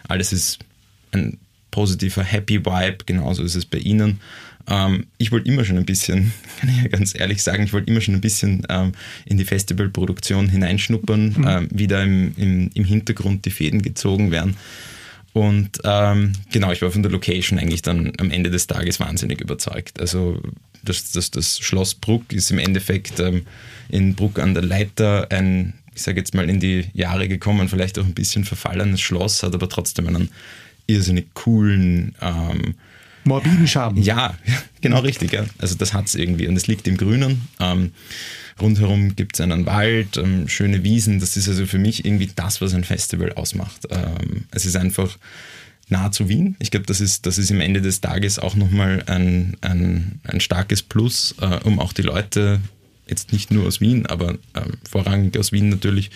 Alles 0.08 0.32
ist 0.32 0.58
ein 1.12 1.38
positiver 1.70 2.22
Happy 2.22 2.64
Vibe, 2.64 2.98
genauso 3.06 3.42
ist 3.42 3.54
es 3.54 3.64
bei 3.64 3.78
Ihnen. 3.78 4.20
Ähm, 4.68 5.06
ich 5.18 5.32
wollte 5.32 5.48
immer 5.48 5.64
schon 5.64 5.76
ein 5.76 5.84
bisschen, 5.84 6.32
kann 6.60 6.70
ich 6.70 6.82
ja 6.82 6.88
ganz 6.88 7.18
ehrlich 7.18 7.42
sagen, 7.42 7.64
ich 7.64 7.72
wollte 7.72 7.90
immer 7.90 8.00
schon 8.00 8.14
ein 8.14 8.20
bisschen 8.20 8.66
ähm, 8.68 8.92
in 9.24 9.38
die 9.38 9.44
Festivalproduktion 9.44 10.48
hineinschnuppern, 10.48 11.34
mhm. 11.36 11.46
ähm, 11.46 11.68
wie 11.70 11.86
da 11.86 12.02
im, 12.02 12.32
im, 12.36 12.70
im, 12.74 12.84
Hintergrund 12.84 13.44
die 13.44 13.50
Fäden 13.50 13.82
gezogen 13.82 14.30
werden. 14.30 14.56
Und 15.32 15.78
ähm, 15.84 16.32
genau, 16.50 16.72
ich 16.72 16.82
war 16.82 16.90
von 16.90 17.02
der 17.02 17.10
Location 17.10 17.58
eigentlich 17.58 17.82
dann 17.82 18.12
am 18.18 18.30
Ende 18.30 18.50
des 18.50 18.66
Tages 18.66 19.00
wahnsinnig 19.00 19.40
überzeugt. 19.40 19.98
Also 19.98 20.40
das, 20.84 21.12
das, 21.12 21.30
das 21.30 21.58
Schloss 21.58 21.94
Bruck 21.94 22.32
ist 22.32 22.50
im 22.50 22.58
Endeffekt 22.58 23.18
ähm, 23.18 23.46
in 23.88 24.14
Bruck 24.14 24.38
an 24.38 24.52
der 24.52 24.62
Leiter 24.62 25.28
ein, 25.30 25.74
ich 25.94 26.02
sage 26.02 26.18
jetzt 26.18 26.34
mal, 26.34 26.50
in 26.50 26.60
die 26.60 26.86
Jahre 26.92 27.28
gekommen, 27.28 27.68
vielleicht 27.68 27.98
auch 27.98 28.04
ein 28.04 28.14
bisschen 28.14 28.44
verfallenes 28.44 29.00
Schloss, 29.00 29.42
hat 29.42 29.54
aber 29.54 29.68
trotzdem 29.68 30.08
einen 30.08 30.30
irrsinnig 30.86 31.32
coolen 31.34 32.14
ähm, 32.20 32.74
Morbiden 33.24 33.66
Schaben. 33.66 34.02
Ja, 34.02 34.34
genau 34.80 35.00
richtig. 35.00 35.32
Ja. 35.32 35.44
Also 35.58 35.74
das 35.76 35.92
hat 35.92 36.06
es 36.06 36.14
irgendwie 36.14 36.48
und 36.48 36.56
es 36.56 36.66
liegt 36.66 36.86
im 36.88 36.96
Grünen. 36.96 37.48
Ähm, 37.60 37.92
rundherum 38.60 39.16
gibt 39.16 39.36
es 39.36 39.40
einen 39.40 39.66
Wald, 39.66 40.16
ähm, 40.16 40.48
schöne 40.48 40.84
Wiesen. 40.84 41.20
Das 41.20 41.36
ist 41.36 41.48
also 41.48 41.66
für 41.66 41.78
mich 41.78 42.04
irgendwie 42.04 42.30
das, 42.34 42.60
was 42.60 42.74
ein 42.74 42.84
Festival 42.84 43.32
ausmacht. 43.32 43.86
Ähm, 43.90 44.44
es 44.50 44.66
ist 44.66 44.76
einfach 44.76 45.18
nah 45.88 46.10
zu 46.10 46.28
Wien. 46.28 46.56
Ich 46.58 46.70
glaube, 46.70 46.86
das 46.86 47.00
ist, 47.00 47.26
das 47.26 47.38
ist 47.38 47.50
im 47.50 47.60
Ende 47.60 47.80
des 47.80 48.00
Tages 48.00 48.38
auch 48.38 48.56
nochmal 48.56 49.04
ein, 49.06 49.56
ein, 49.60 50.20
ein 50.24 50.40
starkes 50.40 50.82
Plus, 50.82 51.34
äh, 51.40 51.58
um 51.64 51.78
auch 51.78 51.92
die 51.92 52.02
Leute, 52.02 52.60
jetzt 53.06 53.32
nicht 53.32 53.50
nur 53.50 53.66
aus 53.66 53.80
Wien, 53.80 54.06
aber 54.06 54.38
ähm, 54.54 54.78
vorrangig 54.88 55.36
aus 55.38 55.52
Wien 55.52 55.68
natürlich, 55.68 56.10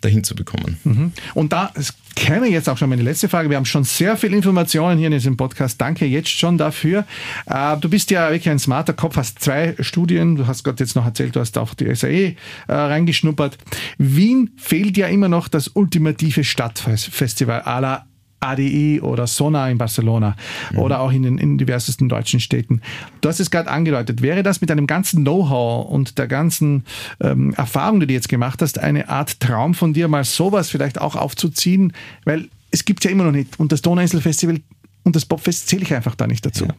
dahin 0.00 0.24
zu 0.24 0.34
bekommen. 0.34 0.78
Mhm. 0.84 1.12
Und 1.34 1.52
da 1.52 1.72
käme 2.14 2.48
jetzt 2.48 2.68
auch 2.68 2.76
schon 2.76 2.90
meine 2.90 3.02
letzte 3.02 3.28
Frage. 3.28 3.50
Wir 3.50 3.56
haben 3.56 3.64
schon 3.64 3.84
sehr 3.84 4.16
viel 4.16 4.34
Informationen 4.34 4.98
hier 4.98 5.06
in 5.06 5.12
diesem 5.12 5.36
Podcast. 5.36 5.80
Danke 5.80 6.06
jetzt 6.06 6.28
schon 6.28 6.58
dafür. 6.58 7.06
Äh, 7.46 7.76
du 7.78 7.88
bist 7.88 8.10
ja 8.10 8.30
wirklich 8.30 8.50
ein 8.50 8.58
smarter 8.58 8.92
Kopf, 8.92 9.16
hast 9.16 9.40
zwei 9.40 9.74
Studien. 9.80 10.36
Du 10.36 10.46
hast 10.46 10.64
gerade 10.64 10.82
jetzt 10.82 10.96
noch 10.96 11.04
erzählt, 11.04 11.36
du 11.36 11.40
hast 11.40 11.58
auch 11.58 11.74
die 11.74 11.94
SAE 11.94 12.10
äh, 12.10 12.36
reingeschnuppert. 12.68 13.58
Wien 13.98 14.50
fehlt 14.56 14.96
ja 14.96 15.06
immer 15.08 15.28
noch 15.28 15.48
das 15.48 15.68
ultimative 15.68 16.44
Stadtfestival 16.44 17.62
à 17.62 17.80
la 17.80 18.09
ADI 18.40 19.00
oder 19.00 19.26
Sona 19.26 19.70
in 19.70 19.78
Barcelona 19.78 20.36
mhm. 20.72 20.78
oder 20.78 21.00
auch 21.00 21.12
in 21.12 21.22
den 21.22 21.38
in 21.38 21.58
diversesten 21.58 22.08
deutschen 22.08 22.40
Städten. 22.40 22.80
Du 23.20 23.28
hast 23.28 23.40
es 23.40 23.50
gerade 23.50 23.70
angedeutet. 23.70 24.22
Wäre 24.22 24.42
das 24.42 24.60
mit 24.60 24.70
deinem 24.70 24.86
ganzen 24.86 25.22
Know-how 25.22 25.90
und 25.90 26.18
der 26.18 26.26
ganzen 26.26 26.84
ähm, 27.20 27.52
Erfahrung, 27.54 28.00
die 28.00 28.06
du 28.06 28.12
jetzt 28.12 28.28
gemacht 28.28 28.62
hast, 28.62 28.78
eine 28.78 29.08
Art 29.08 29.40
Traum 29.40 29.74
von 29.74 29.92
dir, 29.92 30.08
mal 30.08 30.24
sowas 30.24 30.70
vielleicht 30.70 31.00
auch 31.00 31.16
aufzuziehen? 31.16 31.92
Weil 32.24 32.48
es 32.70 32.84
gibt 32.84 33.04
ja 33.04 33.10
immer 33.10 33.24
noch 33.24 33.32
nicht. 33.32 33.58
Und 33.60 33.72
das 33.72 33.82
Donauinselfestival 33.82 34.60
und 35.02 35.16
das 35.16 35.26
Popfest 35.26 35.68
zähle 35.68 35.82
ich 35.82 35.94
einfach 35.94 36.14
da 36.14 36.26
nicht 36.26 36.44
dazu. 36.44 36.66
Ja. 36.66 36.74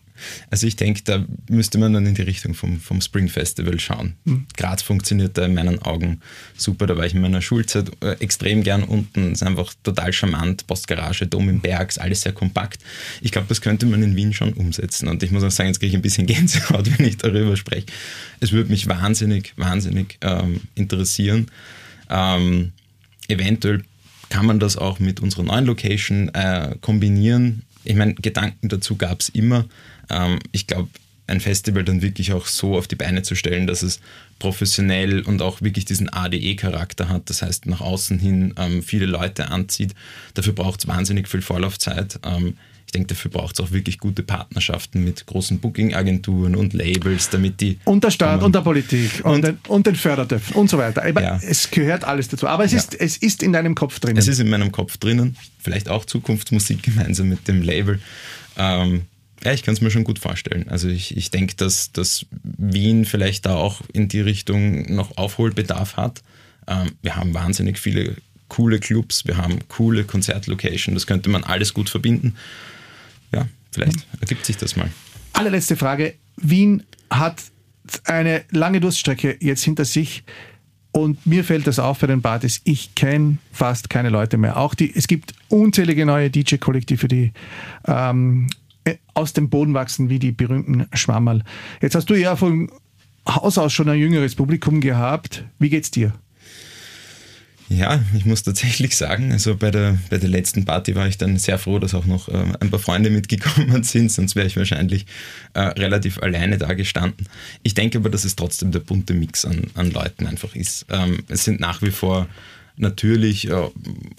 Also 0.50 0.68
ich 0.68 0.76
denke, 0.76 1.02
da 1.04 1.26
müsste 1.50 1.78
man 1.78 1.94
dann 1.94 2.06
in 2.06 2.16
die 2.16 2.22
Richtung 2.22 2.54
vom, 2.54 2.80
vom 2.80 3.02
Spring 3.02 3.28
Festival 3.28 3.80
schauen. 3.80 4.16
Mhm. 4.26 4.46
Graz 4.58 4.82
funktioniert 4.82 5.38
da 5.38 5.46
in 5.46 5.54
meinen 5.54 5.82
Augen 5.82 6.22
super. 6.58 6.88
Da 6.88 6.98
war 6.98 7.06
ich 7.06 7.14
in 7.14 7.22
meiner 7.22 7.42
Schulzeit 7.42 7.92
äh, 8.02 8.14
extrem 8.20 8.64
gern 8.64 8.84
unten. 8.84 9.32
Ist 9.32 9.44
einfach 9.44 9.74
total 9.84 10.14
charmant. 10.14 10.68
Postgarage, 10.68 11.28
Dom 11.28 11.50
im 11.50 11.62
Berg, 11.62 11.94
alles 11.98 12.22
sehr 12.22 12.34
kompakt. 12.34 12.82
Ich 13.22 13.32
glaube, 13.32 13.48
das 13.48 13.62
könnte 13.62 13.86
man 13.86 14.04
in 14.04 14.16
Wien 14.16 14.34
schon 14.34 14.54
umsetzen. 14.54 15.08
Und 15.08 15.24
ich 15.24 15.32
muss 15.32 15.44
auch 15.44 15.52
sagen, 15.52 15.70
jetzt 15.70 15.80
kriege 15.80 15.90
ich 15.90 15.96
ein 15.96 16.02
bisschen 16.02 16.28
Gänsehaut, 16.32 16.98
wenn 16.98 17.06
ich 17.06 17.18
darüber 17.18 17.56
spreche. 17.58 17.88
Es 18.40 18.52
würde 18.52 18.70
mich 18.70 18.88
wahnsinnig, 18.88 19.54
wahnsinnig 19.58 20.18
ähm, 20.22 20.62
interessieren. 20.76 21.48
Ähm, 22.10 22.72
eventuell 23.28 23.84
kann 24.30 24.46
man 24.46 24.60
das 24.60 24.78
auch 24.78 25.00
mit 25.00 25.20
unserer 25.20 25.44
neuen 25.44 25.66
Location 25.66 26.30
äh, 26.30 26.76
kombinieren. 26.82 27.64
Ich 27.84 27.96
meine, 27.96 28.14
Gedanken 28.14 28.70
dazu 28.70 28.96
gab 28.96 29.20
es 29.20 29.30
immer. 29.30 29.66
Ähm, 30.12 30.40
ich 30.52 30.68
glaube, 30.68 30.90
ein 31.28 31.40
Festival 31.40 31.84
dann 31.84 32.02
wirklich 32.02 32.34
auch 32.34 32.46
so 32.46 32.78
auf 32.78 32.88
die 32.88 32.96
Beine 32.96 33.24
zu 33.24 33.36
stellen, 33.36 33.66
dass 33.66 33.84
es 33.84 34.00
professionell 34.40 35.22
und 35.22 35.42
auch 35.42 35.62
wirklich 35.62 35.86
diesen 35.86 36.10
ADE-Charakter 36.10 37.10
hat, 37.10 37.30
das 37.30 37.42
heißt 37.42 37.68
nach 37.68 37.82
außen 37.82 38.20
hin 38.20 38.54
ähm, 38.58 38.84
viele 38.84 39.06
Leute 39.06 39.50
anzieht. 39.50 39.94
Dafür 40.34 40.54
braucht 40.54 40.82
es 40.82 40.88
wahnsinnig 40.88 41.28
viel 41.28 41.42
Vorlaufzeit. 41.42 42.20
Ähm, 42.24 42.58
ich 42.86 42.94
denke, 42.94 43.08
dafür 43.08 43.32
braucht 43.32 43.58
es 43.58 43.66
auch 43.66 43.72
wirklich 43.72 44.00
gute 44.00 44.22
Partnerschaften 44.22 45.02
mit 45.06 45.26
großen 45.26 45.60
Booking-Agenturen 45.60 46.58
und 46.58 46.74
Labels, 46.74 47.30
damit 47.30 47.62
die. 47.62 47.80
Und 47.86 48.04
der 48.04 48.12
Staat 48.12 48.44
und 48.44 48.54
der 48.54 48.60
Politik 48.60 49.24
und, 49.24 49.32
und, 49.32 49.46
den, 49.46 49.60
und 49.70 49.88
den 49.88 49.96
Fördertöpfen 49.96 50.58
und 50.58 50.70
so 50.70 50.78
weiter. 50.78 51.08
Ja. 51.22 51.40
es 51.42 51.72
gehört 51.72 52.04
alles 52.04 52.28
dazu. 52.28 52.48
Aber 52.48 52.66
es, 52.66 52.74
ja. 52.74 52.80
ist, 52.80 52.94
es 53.00 53.16
ist 53.16 53.44
in 53.44 53.54
deinem 53.54 53.76
Kopf 53.76 54.02
drinnen. 54.02 54.18
Es 54.18 54.28
ist 54.28 54.40
in 54.40 54.50
meinem 54.50 54.74
Kopf 54.74 54.98
drinnen. 54.98 55.38
Vielleicht 55.60 55.88
auch 55.88 56.04
Zukunftsmusik 56.04 56.84
gemeinsam 56.84 57.30
mit 57.30 57.48
dem 57.48 57.62
Label. 57.62 58.02
Ähm, 58.58 59.04
ja, 59.44 59.54
ich 59.54 59.64
kann 59.64 59.74
es 59.74 59.82
mir 59.82 59.92
schon 59.92 60.04
gut 60.04 60.20
vorstellen. 60.20 60.70
Also 60.70 60.88
ich, 60.88 61.18
ich 61.18 61.32
denke, 61.32 61.56
dass, 61.56 61.92
dass 61.92 62.26
Wien 62.44 63.06
vielleicht 63.06 63.46
da 63.46 63.56
auch 63.56 63.82
in 63.94 64.08
die 64.08 64.22
Richtung 64.22 64.94
noch 64.94 65.18
Aufholbedarf 65.18 65.98
hat. 65.98 66.22
Ähm, 66.68 66.92
wir 67.02 67.16
haben 67.16 67.34
wahnsinnig 67.34 67.80
viele 67.80 68.16
coole 68.50 68.80
Clubs, 68.80 69.26
wir 69.26 69.38
haben 69.38 69.60
coole 69.70 70.04
Konzertlocations, 70.04 70.94
das 70.94 71.08
könnte 71.08 71.30
man 71.30 71.44
alles 71.44 71.74
gut 71.74 71.90
verbinden 71.90 72.36
ja, 73.34 73.48
vielleicht 73.72 73.98
mhm. 73.98 74.20
ergibt 74.20 74.46
sich 74.46 74.58
das 74.58 74.76
mal. 74.76 74.90
Allerletzte 75.34 75.76
Frage. 75.76 76.16
Wien 76.38 76.84
hat 77.10 77.44
eine 78.06 78.44
lange 78.52 78.80
Durststrecke 78.80 79.38
jetzt 79.40 79.64
hinter 79.64 79.86
sich. 79.86 80.24
Und 80.94 81.26
mir 81.26 81.46
fällt 81.46 81.68
das 81.68 81.80
auf 81.80 82.00
bei 82.00 82.08
den 82.08 82.22
Partys. 82.22 82.60
Ich 82.66 82.96
kenne 82.96 83.38
fast 83.54 83.90
keine 83.90 84.10
Leute 84.10 84.38
mehr. 84.38 84.58
Auch 84.58 84.76
die, 84.76 84.94
es 84.94 85.08
gibt 85.08 85.34
unzählige 85.48 86.06
neue 86.06 86.30
DJ-Kollektive, 86.30 87.08
die 87.08 87.32
ähm, 87.88 88.48
äh, 88.48 88.51
aus 89.14 89.34
dem 89.34 89.50
Boden 89.50 89.74
wachsen, 89.74 90.10
wie 90.10 90.20
die 90.20 90.32
berühmten 90.32 90.88
Schwammerl. 90.94 91.44
Jetzt 91.82 91.96
hast 91.96 92.10
du 92.10 92.16
ja 92.16 92.36
von 92.36 92.72
Haus 93.28 93.58
aus 93.58 93.74
schon 93.74 93.90
ein 93.90 94.00
jüngeres 94.00 94.36
Publikum 94.36 94.82
gehabt. 94.82 95.46
Wie 95.60 95.70
geht's 95.70 95.92
dir? 95.92 96.14
Ja, 97.70 98.04
ich 98.14 98.26
muss 98.26 98.44
tatsächlich 98.44 98.98
sagen, 98.98 99.32
also 99.32 99.56
bei 99.56 99.72
der, 99.72 99.98
bei 100.10 100.18
der 100.18 100.28
letzten 100.28 100.66
Party 100.66 100.94
war 100.94 101.08
ich 101.08 101.18
dann 101.18 101.38
sehr 101.38 101.58
froh, 101.58 101.80
dass 101.80 101.94
auch 101.94 102.06
noch 102.06 102.28
äh, 102.28 102.44
ein 102.60 102.70
paar 102.70 102.80
Freunde 102.80 103.10
mitgekommen 103.10 103.84
sind, 103.84 104.12
sonst 104.12 104.36
wäre 104.36 104.46
ich 104.46 104.58
wahrscheinlich 104.58 105.06
äh, 105.54 105.62
relativ 105.62 106.22
alleine 106.22 106.58
da 106.58 106.74
gestanden. 106.74 107.28
Ich 107.64 107.74
denke 107.74 108.00
aber, 108.00 108.10
dass 108.10 108.26
es 108.26 108.36
trotzdem 108.36 108.72
der 108.74 108.82
bunte 108.82 109.14
Mix 109.14 109.46
an, 109.46 109.68
an 109.76 109.90
Leuten 109.90 110.28
einfach 110.28 110.54
ist. 110.54 110.86
Ähm, 110.90 111.24
es 111.30 111.46
sind 111.46 111.62
nach 111.62 111.82
wie 111.82 111.92
vor 111.92 112.28
natürlich 112.76 113.50
äh, 113.50 113.70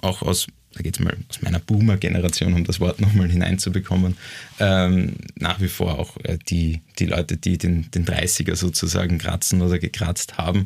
auch 0.01 0.23
aus 0.23 0.47
da 0.75 0.83
geht 0.83 0.99
es 0.99 1.05
mal 1.05 1.17
aus 1.29 1.43
meiner 1.43 1.59
Boomer-Generation, 1.59 2.55
um 2.55 2.65
das 2.65 2.81
Wort 2.81 3.01
nochmal 3.01 3.29
hineinzubekommen, 3.29 4.17
ähm, 4.59 5.15
nach 5.37 5.61
wie 5.61 5.69
vor 5.69 5.99
auch 5.99 6.17
äh, 6.25 6.39
die, 6.49 6.81
die 6.99 7.07
Leute, 7.07 7.37
die 7.37 7.59
den, 7.59 7.91
den 7.91 8.05
30er 8.05 8.57
sozusagen 8.57 9.19
kratzen 9.19 9.61
oder 9.63 9.79
gekratzt 9.79 10.39
haben, 10.39 10.65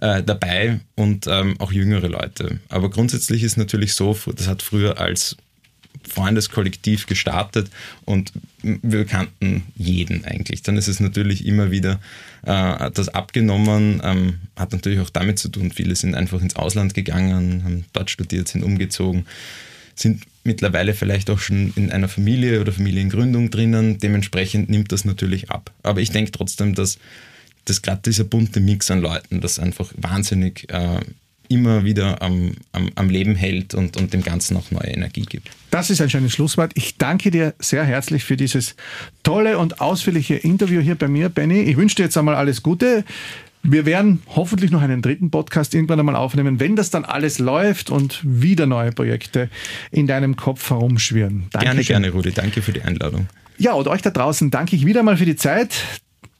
äh, 0.00 0.22
dabei 0.22 0.80
und 0.96 1.26
ähm, 1.26 1.54
auch 1.60 1.72
jüngere 1.72 2.08
Leute. 2.08 2.60
Aber 2.68 2.90
grundsätzlich 2.90 3.42
ist 3.42 3.56
natürlich 3.56 3.94
so, 3.94 4.16
das 4.34 4.48
hat 4.48 4.62
früher 4.62 4.98
als 5.00 5.36
Freundeskollektiv 6.08 7.06
gestartet 7.06 7.70
und 8.04 8.32
wir 8.62 9.04
kannten 9.04 9.64
jeden 9.76 10.24
eigentlich. 10.24 10.62
Dann 10.62 10.76
ist 10.76 10.88
es 10.88 11.00
natürlich 11.00 11.46
immer 11.46 11.70
wieder 11.70 12.00
äh, 12.42 12.90
das 12.90 13.08
abgenommen, 13.08 14.00
ähm, 14.04 14.38
hat 14.56 14.72
natürlich 14.72 15.00
auch 15.00 15.10
damit 15.10 15.38
zu 15.38 15.48
tun, 15.48 15.72
viele 15.72 15.94
sind 15.96 16.14
einfach 16.14 16.40
ins 16.40 16.56
Ausland 16.56 16.94
gegangen, 16.94 17.64
haben 17.64 17.84
dort 17.92 18.10
studiert, 18.10 18.48
sind 18.48 18.62
umgezogen, 18.62 19.26
sind 19.94 20.22
mittlerweile 20.44 20.94
vielleicht 20.94 21.30
auch 21.30 21.38
schon 21.38 21.72
in 21.74 21.90
einer 21.90 22.08
Familie 22.08 22.60
oder 22.60 22.72
Familiengründung 22.72 23.50
drinnen. 23.50 23.98
Dementsprechend 23.98 24.68
nimmt 24.68 24.92
das 24.92 25.04
natürlich 25.04 25.50
ab. 25.50 25.72
Aber 25.82 26.00
ich 26.00 26.10
denke 26.10 26.32
trotzdem, 26.32 26.74
dass, 26.74 26.98
dass 27.64 27.82
gerade 27.82 28.02
dieser 28.04 28.24
bunte 28.24 28.60
Mix 28.60 28.90
an 28.90 29.00
Leuten 29.00 29.40
das 29.40 29.58
einfach 29.58 29.92
wahnsinnig 29.96 30.70
äh, 30.70 31.00
immer 31.48 31.84
wieder 31.84 32.22
am, 32.22 32.52
am, 32.72 32.90
am, 32.94 33.10
Leben 33.10 33.34
hält 33.34 33.74
und, 33.74 33.96
und 33.96 34.12
dem 34.12 34.22
Ganzen 34.22 34.56
auch 34.56 34.70
neue 34.70 34.88
Energie 34.88 35.22
gibt. 35.22 35.50
Das 35.70 35.90
ist 35.90 36.00
ein 36.00 36.10
schönes 36.10 36.32
Schlusswort. 36.32 36.72
Ich 36.74 36.96
danke 36.96 37.30
dir 37.30 37.54
sehr 37.58 37.84
herzlich 37.84 38.24
für 38.24 38.36
dieses 38.36 38.76
tolle 39.22 39.58
und 39.58 39.80
ausführliche 39.80 40.34
Interview 40.34 40.80
hier 40.80 40.94
bei 40.94 41.08
mir, 41.08 41.28
Benny. 41.28 41.62
Ich 41.62 41.76
wünsche 41.76 41.96
dir 41.96 42.04
jetzt 42.04 42.16
einmal 42.16 42.34
alles 42.34 42.62
Gute. 42.62 43.04
Wir 43.62 43.86
werden 43.86 44.22
hoffentlich 44.28 44.70
noch 44.70 44.82
einen 44.82 45.00
dritten 45.00 45.30
Podcast 45.30 45.74
irgendwann 45.74 45.98
einmal 45.98 46.16
aufnehmen, 46.16 46.60
wenn 46.60 46.76
das 46.76 46.90
dann 46.90 47.04
alles 47.04 47.38
läuft 47.38 47.88
und 47.88 48.20
wieder 48.22 48.66
neue 48.66 48.92
Projekte 48.92 49.48
in 49.90 50.06
deinem 50.06 50.36
Kopf 50.36 50.68
herumschwirren. 50.68 51.46
Danke 51.50 51.66
gerne, 51.66 51.84
gerne, 51.84 52.10
Rudi. 52.10 52.32
Danke 52.32 52.60
für 52.60 52.72
die 52.72 52.82
Einladung. 52.82 53.26
Ja, 53.56 53.72
und 53.72 53.88
euch 53.88 54.02
da 54.02 54.10
draußen 54.10 54.50
danke 54.50 54.76
ich 54.76 54.84
wieder 54.84 55.02
mal 55.02 55.16
für 55.16 55.24
die 55.24 55.36
Zeit 55.36 55.74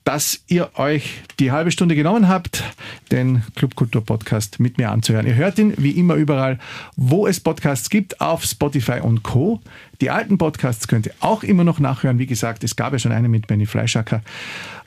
dass 0.05 0.43
ihr 0.49 0.71
euch 0.77 1.23
die 1.41 1.51
halbe 1.51 1.71
Stunde 1.71 1.95
genommen 1.95 2.29
habt, 2.29 2.63
den 3.11 3.43
Clubkultur 3.57 4.05
Podcast 4.05 4.61
mit 4.61 4.79
mir 4.79 4.91
anzuhören. 4.91 5.27
Ihr 5.27 5.35
hört 5.35 5.59
ihn 5.59 5.75
wie 5.79 5.93
immer 5.93 6.15
überall, 6.15 6.59
wo 6.97 7.27
es 7.27 7.41
Podcasts 7.41 7.89
gibt, 7.91 8.21
auf 8.21 8.45
Spotify 8.45 9.01
und 9.01 9.23
Co. 9.23 9.61
Die 10.01 10.11
alten 10.11 10.37
Podcasts 10.37 10.89
könnt 10.89 11.07
ihr 11.07 11.15
auch 11.21 11.43
immer 11.43 11.65
noch 11.65 11.79
nachhören. 11.79 12.19
Wie 12.19 12.27
gesagt, 12.27 12.65
es 12.65 12.77
gab 12.77 12.93
ja 12.93 12.99
schon 12.99 13.13
einen 13.13 13.31
mit 13.31 13.47
Benny 13.47 13.67
Fleischacker 13.67 14.23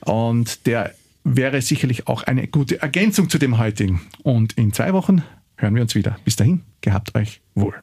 und 0.00 0.66
der 0.66 0.94
wäre 1.24 1.60
sicherlich 1.60 2.06
auch 2.06 2.22
eine 2.22 2.46
gute 2.46 2.80
Ergänzung 2.80 3.28
zu 3.28 3.38
dem 3.38 3.58
heutigen. 3.58 4.00
Und 4.22 4.54
in 4.54 4.72
zwei 4.72 4.92
Wochen 4.92 5.22
hören 5.56 5.74
wir 5.74 5.82
uns 5.82 5.94
wieder. 5.94 6.16
Bis 6.24 6.36
dahin, 6.36 6.62
gehabt 6.80 7.14
euch 7.14 7.40
wohl. 7.54 7.74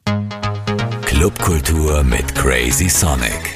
Clubkultur 1.02 2.02
mit 2.02 2.34
Crazy 2.34 2.88
Sonic. 2.88 3.55